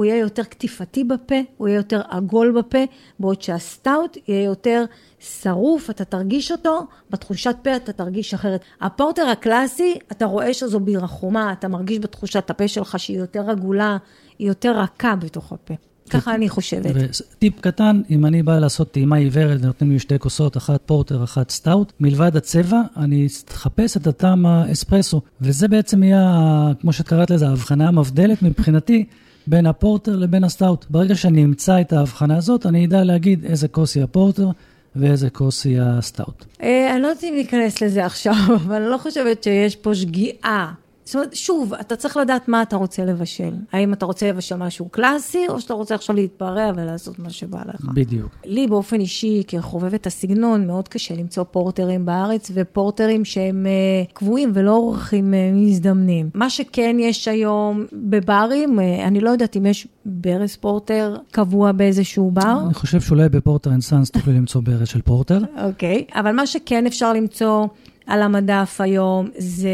הוא 0.01 0.05
יהיה 0.05 0.17
יותר 0.17 0.43
קטיפתי 0.43 1.03
בפה, 1.03 1.35
הוא 1.57 1.67
יהיה 1.67 1.77
יותר 1.77 2.01
עגול 2.09 2.51
בפה, 2.51 2.77
בעוד 3.19 3.41
שהסטאוט 3.41 4.17
יהיה 4.27 4.43
יותר 4.43 4.85
שרוף, 5.19 5.89
אתה 5.89 6.05
תרגיש 6.05 6.51
אותו, 6.51 6.87
בתחושת 7.09 7.55
פה 7.63 7.75
אתה 7.75 7.93
תרגיש 7.93 8.33
אחרת. 8.33 8.61
הפורטר 8.81 9.27
הקלאסי, 9.27 9.97
אתה 10.11 10.25
רואה 10.25 10.53
שזו 10.53 10.79
בירה 10.79 11.07
חומה, 11.07 11.53
אתה 11.53 11.67
מרגיש 11.67 11.99
בתחושת 11.99 12.49
הפה 12.49 12.67
שלך 12.67 12.99
שהיא 12.99 13.17
יותר 13.17 13.49
עגולה, 13.49 13.97
היא 14.39 14.47
יותר 14.47 14.79
רכה 14.79 15.15
בתוך 15.15 15.53
הפה. 15.53 15.73
ככה 16.09 16.35
אני 16.35 16.49
חושבת. 16.49 16.95
וטיפ 16.95 17.59
קטן, 17.59 18.01
אם 18.09 18.25
אני 18.25 18.43
בא 18.43 18.59
לעשות 18.59 18.91
טעימה 18.91 19.15
עיוורת 19.15 19.59
ונותנים 19.61 19.91
לי 19.91 19.99
שתי 19.99 20.19
כוסות, 20.19 20.57
אחת 20.57 20.81
פורטר, 20.85 21.23
אחת 21.23 21.49
סטאוט, 21.49 21.93
מלבד 21.99 22.35
הצבע, 22.35 22.81
אני 22.97 23.27
אחפש 23.49 23.97
את 23.97 24.07
הטעם 24.07 24.45
האספרסו, 24.45 25.21
וזה 25.41 25.67
בעצם 25.67 26.03
יהיה, 26.03 26.67
כמו 26.81 26.93
שאת 26.93 27.07
קראת 27.07 27.29
לזה, 27.31 27.47
ההבחנה 27.47 27.87
המבדלת 27.87 28.41
מבחינתי. 28.41 29.05
בין 29.47 29.65
הפורטר 29.65 30.15
לבין 30.15 30.43
הסטאוט. 30.43 30.85
ברגע 30.89 31.15
שאני 31.15 31.43
אמצא 31.43 31.81
את 31.81 31.93
ההבחנה 31.93 32.37
הזאת, 32.37 32.65
אני 32.65 32.85
אדע 32.85 33.03
להגיד 33.03 33.45
איזה 33.45 33.67
כוס 33.67 33.95
היא 33.95 34.03
הפורטר 34.03 34.47
ואיזה 34.95 35.29
כוס 35.29 35.65
היא 35.65 35.81
הסטאוט. 35.81 36.45
אה, 36.63 36.93
אני 36.93 37.01
לא 37.01 37.07
יודעת 37.07 37.23
אם 37.23 37.33
ניכנס 37.35 37.81
לזה 37.81 38.05
עכשיו, 38.05 38.33
אבל 38.55 38.75
אני 38.75 38.91
לא 38.91 38.97
חושבת 38.97 39.43
שיש 39.43 39.75
פה 39.75 39.95
שגיאה. 39.95 40.71
זאת 41.05 41.15
אומרת, 41.15 41.35
שוב, 41.35 41.73
אתה 41.73 41.95
צריך 41.95 42.17
לדעת 42.17 42.47
מה 42.47 42.61
אתה 42.61 42.75
רוצה 42.75 43.05
לבשל. 43.05 43.53
האם 43.71 43.93
אתה 43.93 44.05
רוצה 44.05 44.29
לבשל 44.29 44.55
משהו 44.55 44.89
קלאסי, 44.89 45.45
או 45.49 45.61
שאתה 45.61 45.73
רוצה 45.73 45.95
עכשיו 45.95 46.15
להתפרע 46.15 46.71
ולעשות 46.75 47.19
מה 47.19 47.29
שבא 47.29 47.59
לך. 47.65 47.85
בדיוק. 47.93 48.35
לי 48.45 48.67
באופן 48.67 48.99
אישי, 48.99 49.43
כחובבת 49.47 50.07
הסגנון, 50.07 50.67
מאוד 50.67 50.87
קשה 50.87 51.15
למצוא 51.15 51.43
פורטרים 51.43 52.05
בארץ, 52.05 52.51
ופורטרים 52.53 53.25
שהם 53.25 53.65
uh, 53.65 54.13
קבועים 54.13 54.51
ולא 54.53 54.71
אורחים 54.71 55.33
uh, 55.33 55.55
מזדמנים. 55.55 56.29
מה 56.33 56.49
שכן 56.49 56.95
יש 56.99 57.27
היום 57.27 57.85
בברים, 57.93 58.79
uh, 58.79 58.81
אני 59.07 59.19
לא 59.21 59.29
יודעת 59.29 59.57
אם 59.57 59.65
יש 59.65 59.87
ברז 60.05 60.55
פורטר 60.55 61.15
קבוע 61.31 61.71
באיזשהו 61.71 62.31
בר. 62.31 62.59
אני 62.65 62.73
חושב 62.73 63.01
שאולי 63.01 63.29
בפורטר 63.29 63.69
אנד 63.69 63.81
סאנס 63.81 64.11
תוכלי 64.11 64.33
למצוא 64.33 64.61
ברז 64.61 64.87
של 64.87 65.01
פורטר. 65.01 65.39
אוקיי, 65.63 66.05
אבל 66.15 66.31
מה 66.31 66.47
שכן 66.47 66.85
אפשר 66.87 67.13
למצוא 67.13 67.67
על 68.05 68.21
המדף 68.21 68.77
היום 68.79 69.29
זה, 69.37 69.69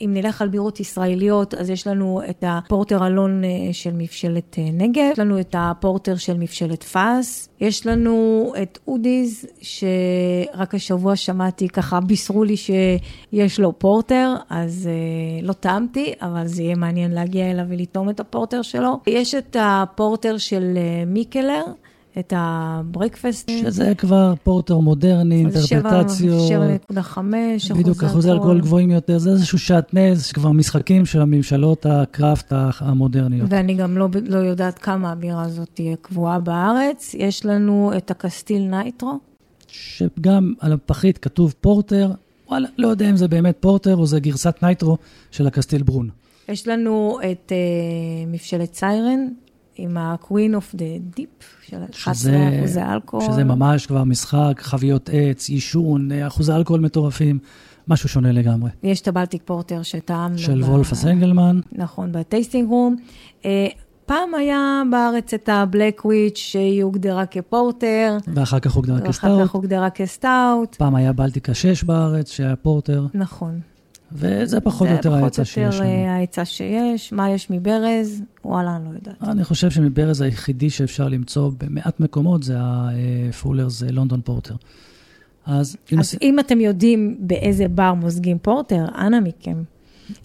אם 0.00 0.10
נלך 0.14 0.42
על 0.42 0.48
בירות 0.48 0.80
ישראליות, 0.80 1.54
אז 1.54 1.70
יש 1.70 1.86
לנו 1.86 2.20
את 2.30 2.44
הפורטר 2.46 3.06
אלון 3.06 3.44
אה, 3.44 3.48
של 3.72 3.90
מבשלת 3.94 4.56
אה, 4.58 4.68
נגב, 4.72 5.10
יש 5.12 5.18
לנו 5.18 5.40
את 5.40 5.54
הפורטר 5.58 6.16
של 6.16 6.36
מבשלת 6.36 6.82
פאס, 6.82 7.48
יש 7.60 7.86
לנו 7.86 8.52
את 8.62 8.78
אודי'ז, 8.88 9.46
שרק 9.60 10.74
השבוע 10.74 11.16
שמעתי, 11.16 11.68
ככה 11.68 12.00
בישרו 12.00 12.44
לי 12.44 12.56
שיש 12.56 13.60
לו 13.60 13.78
פורטר, 13.78 14.34
אז 14.50 14.88
אה, 14.92 15.46
לא 15.46 15.52
טעמתי, 15.52 16.12
אבל 16.22 16.46
זה 16.46 16.62
יהיה 16.62 16.74
מעניין 16.74 17.12
להגיע 17.12 17.50
אליו 17.50 17.64
ולטעום 17.68 18.10
את 18.10 18.20
הפורטר 18.20 18.62
שלו. 18.62 19.00
יש 19.06 19.34
את 19.34 19.56
הפורטר 19.60 20.38
של 20.38 20.78
מיקלר. 21.06 21.64
את 22.18 22.32
ה 22.36 22.46
Breakfast. 22.46 23.50
שזה 23.60 23.92
כבר 23.98 24.34
פורטר 24.42 24.78
מודרני, 24.78 25.34
אינטרפרטציות. 25.34 26.50
7.5, 26.90 27.18
בדיוק, 27.78 28.04
אחוזי 28.04 28.30
אלכוהול 28.30 28.60
גבוהים 28.60 28.90
יותר, 28.90 29.18
זה 29.18 29.30
איזשהו 29.30 29.58
שעטנז, 29.58 30.24
שכבר 30.24 30.52
משחקים 30.52 31.06
של 31.06 31.20
המבשלות 31.20 31.86
ה 31.86 31.97
craft 31.97 32.52
המודרניות. 32.80 33.48
ואני 33.52 33.74
גם 33.74 33.98
לא, 33.98 34.08
לא 34.26 34.38
יודעת 34.38 34.78
כמה 34.78 35.12
הבירה 35.12 35.42
הזאת 35.42 35.68
תהיה 35.74 35.96
קבועה 35.96 36.40
בארץ. 36.40 37.14
יש 37.18 37.46
לנו 37.46 37.92
את 37.96 38.10
הקסטיל 38.10 38.62
ניטרו. 38.62 39.18
שגם 39.68 40.54
על 40.60 40.72
הפחית 40.72 41.18
כתוב 41.18 41.54
פורטר, 41.60 42.10
וואלה, 42.48 42.68
לא 42.78 42.88
יודע 42.88 43.10
אם 43.10 43.16
זה 43.16 43.28
באמת 43.28 43.56
פורטר 43.60 43.96
או 43.96 44.06
זה 44.06 44.20
גרסת 44.20 44.62
nitro 44.62 44.96
של 45.30 45.46
הקסטיל 45.46 45.82
ברון. 45.82 46.08
יש 46.48 46.68
לנו 46.68 47.18
את 47.30 47.52
uh, 47.52 48.28
מבשלת 48.32 48.74
סיירן 48.74 49.28
עם 49.76 49.96
ה-Queen 49.96 50.54
of 50.54 50.74
the 50.74 51.18
Deep, 51.18 51.44
של 51.66 51.76
11 51.94 52.32
אחוזי 52.58 52.82
אלכוהול. 52.82 53.32
שזה 53.32 53.44
ממש 53.44 53.86
כבר 53.86 54.04
משחק, 54.04 54.54
חביות 54.58 55.10
עץ, 55.12 55.48
עישון, 55.48 56.12
אחוזי 56.12 56.52
אלכוהול 56.52 56.80
מטורפים, 56.80 57.38
משהו 57.88 58.08
שונה 58.08 58.32
לגמרי. 58.32 58.70
יש 58.82 59.00
את 59.00 59.08
הבלטיק 59.08 59.42
פורטר 59.44 59.82
שטעמנו. 59.82 60.38
של 60.38 60.62
ב... 60.62 60.68
וולפס 60.68 61.04
אנגלמן. 61.04 61.60
נכון, 61.72 62.12
ב 62.12 62.19
tasting 62.19 62.68
room. 62.68 62.96
Uh, 63.42 63.46
פעם 64.06 64.34
היה 64.34 64.82
בארץ 64.90 65.34
את 65.34 65.48
הבלק 65.48 66.04
וויץ' 66.04 66.36
שהיא 66.38 66.82
הוגדרה 66.82 67.26
כפורטר. 67.26 68.16
ואחר 68.34 68.60
כך 68.60 68.72
הוגדרה 68.72 69.00
כסטאוט. 69.00 69.32
ואחר 69.32 69.46
כך 69.46 69.50
הוגדרה 69.50 69.90
כסטאוט. 69.90 70.74
פעם 70.74 70.94
היה 70.94 71.12
בלטיקה 71.12 71.54
6 71.54 71.84
בארץ, 71.84 72.30
שהיה 72.30 72.56
פורטר. 72.56 73.06
נכון. 73.14 73.60
וזה 74.12 74.60
פחות 74.60 74.88
או 74.88 74.92
יותר 74.92 75.14
ההיצע 75.14 75.44
שיש 75.44 75.58
לנו. 75.58 75.72
זה 75.72 75.78
פחות 75.78 75.86
או 75.86 75.98
יותר 75.98 76.10
ההיצע 76.10 76.44
שיש. 76.44 77.12
מה 77.12 77.30
יש 77.30 77.50
מברז? 77.50 78.22
וואלה, 78.44 78.76
אני 78.76 78.84
לא 78.84 78.90
יודעת. 78.90 79.22
אני 79.22 79.44
חושב 79.44 79.70
שמברז 79.70 80.20
היחידי 80.20 80.70
שאפשר 80.70 81.08
למצוא 81.08 81.50
במעט 81.58 82.00
מקומות 82.00 82.42
זה 82.42 82.56
הפולרס 82.58 83.82
לונדון 83.82 84.20
פורטר. 84.20 84.54
אז, 85.46 85.76
אם, 85.92 85.98
אז 85.98 86.14
אם 86.22 86.38
אתם 86.38 86.60
יודעים 86.60 87.16
באיזה 87.20 87.68
בר 87.68 87.94
מוזגים 87.94 88.38
פורטר, 88.38 88.84
אנא 88.98 89.20
מכם, 89.20 89.62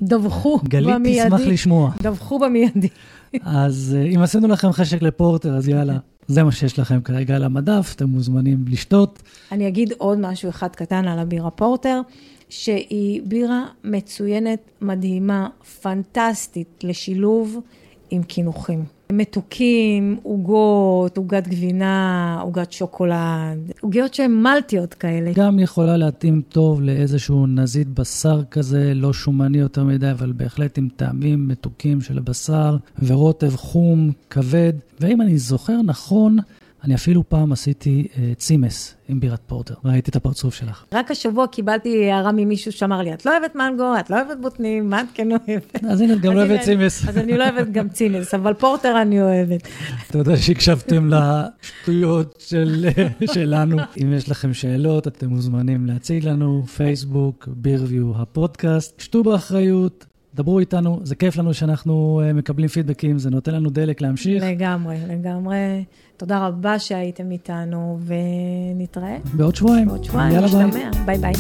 דווחו 0.02 0.60
גלית 0.64 0.96
במיידי. 0.96 1.30
גלית 1.30 1.34
תשמח 1.34 1.54
לשמוע. 1.54 1.92
דווחו 2.02 2.40
במיידי. 2.40 2.88
אז 3.44 3.98
אה, 4.00 4.06
אם 4.06 4.22
עשינו 4.22 4.48
לכם 4.48 4.72
חשק 4.72 5.02
לפורטר, 5.02 5.56
אז 5.56 5.68
יאללה, 5.68 5.98
זה 6.28 6.44
מה 6.44 6.52
שיש 6.52 6.80
לכם 6.80 7.02
כרגע 7.02 7.36
על 7.36 7.44
המדף, 7.44 7.94
אתם 7.96 8.10
מוזמנים 8.10 8.66
לשתות. 8.68 9.24
אני 9.52 9.68
אגיד 9.68 9.94
עוד 9.98 10.20
משהו 10.20 10.50
אחד 10.50 10.68
קטן 10.68 11.08
על 11.08 11.20
הבירה 11.20 11.50
פורטר, 11.50 12.02
שהיא 12.52 13.22
בירה 13.26 13.66
מצוינת, 13.84 14.60
מדהימה, 14.82 15.48
פנטסטית 15.82 16.84
לשילוב 16.84 17.60
עם 18.10 18.24
קינוחים. 18.24 18.84
מתוקים, 19.12 20.18
עוגות, 20.24 21.18
עוגת 21.18 21.48
גבינה, 21.48 22.40
עוגת 22.42 22.72
שוקולד, 22.72 23.72
עוגיות 23.82 24.14
שהן 24.14 24.32
מלטיות 24.32 24.94
כאלה. 24.94 25.32
גם 25.36 25.60
יכולה 25.60 25.98
להתאים 25.98 26.42
טוב 26.50 26.82
לאיזשהו 26.82 27.48
נזית 27.48 27.88
בשר 27.88 28.44
כזה, 28.52 28.94
לא 28.96 29.14
שומני 29.14 29.58
יותר 29.58 29.84
מדי, 29.84 30.12
אבל 30.12 30.32
בהחלט 30.32 30.78
עם 30.78 30.88
טעמים 30.96 31.48
מתוקים 31.48 32.02
של 32.02 32.18
הבשר, 32.18 32.78
ורוטב 33.04 33.56
חום, 33.56 34.12
כבד. 34.30 34.74
ואם 35.00 35.22
אני 35.22 35.38
זוכר 35.38 35.82
נכון, 35.82 36.38
אני 36.84 36.96
אפילו 36.96 37.30
פעם 37.30 37.52
עשיתי 37.52 38.08
אה, 38.18 38.32
צימס 38.36 38.96
עם 39.08 39.20
בירת 39.20 39.42
פורטר, 39.48 39.74
ראיתי 39.86 40.12
את 40.12 40.16
הפרצוף 40.16 40.56
שלך. 40.56 40.86
רק 40.94 41.12
השבוע 41.12 41.48
קיבלתי 41.48 42.12
הערה 42.12 42.32
ממישהו 42.32 42.72
שאמר 42.72 43.02
לי, 43.02 43.14
את 43.14 43.26
לא 43.26 43.38
אוהבת 43.38 43.56
מנגו, 43.56 44.00
את 44.00 44.10
לא 44.10 44.16
אוהבת 44.16 44.38
בוטנים, 44.42 44.90
מה 44.90 45.02
את 45.02 45.06
כן 45.14 45.32
אוהבת? 45.32 45.84
אז 45.90 46.02
הנה, 46.02 46.14
את 46.14 46.22
גם 46.22 46.34
לא 46.34 46.40
אוהבת 46.40 46.62
צימס. 46.62 47.10
אז 47.10 47.18
אני 47.18 47.38
לא 47.38 47.50
אוהבת 47.50 47.72
גם 47.72 47.90
צימס, 47.90 48.34
אבל 48.34 48.54
פורטר 48.54 49.02
אני 49.02 49.22
אוהבת. 49.22 49.68
תודה 50.12 50.38
שהקשבתם 50.38 51.10
לשטויות 51.10 52.36
של, 52.40 52.86
שלנו. 53.34 53.78
אם 54.02 54.14
יש 54.14 54.30
לכם 54.30 54.54
שאלות, 54.54 55.08
אתם 55.08 55.28
מוזמנים 55.28 55.86
להציג 55.86 56.26
לנו, 56.26 56.64
פייסבוק, 56.64 57.48
בירביו, 57.52 58.12
הפודקאסט. 58.16 59.00
שתו 59.00 59.24
באחריות, 59.24 60.06
דברו 60.36 60.60
איתנו, 60.60 61.00
זה 61.04 61.16
כיף 61.16 61.38
לנו 61.38 61.54
שאנחנו 61.54 62.22
אה, 62.24 62.34
מקבלים 62.34 62.68
פידבקים, 62.68 63.20
זה 63.20 63.30
נותן 63.30 63.54
לנו 63.54 63.70
דלק 63.70 64.02
להמשיך. 64.02 64.44
לגמרי, 64.44 64.98
לגמרי. 65.08 65.84
תודה 66.22 66.48
רבה 66.48 66.80
שהייתם 66.80 67.32
איתנו, 67.32 68.00
ונתראה. 68.06 69.18
בעוד 69.34 69.56
שבועיים. 69.56 69.88
בעוד 69.88 70.04
שבועיים, 70.04 70.44
נשתמע. 70.44 70.92
ביי 71.06 71.18
ביי. 71.18 71.34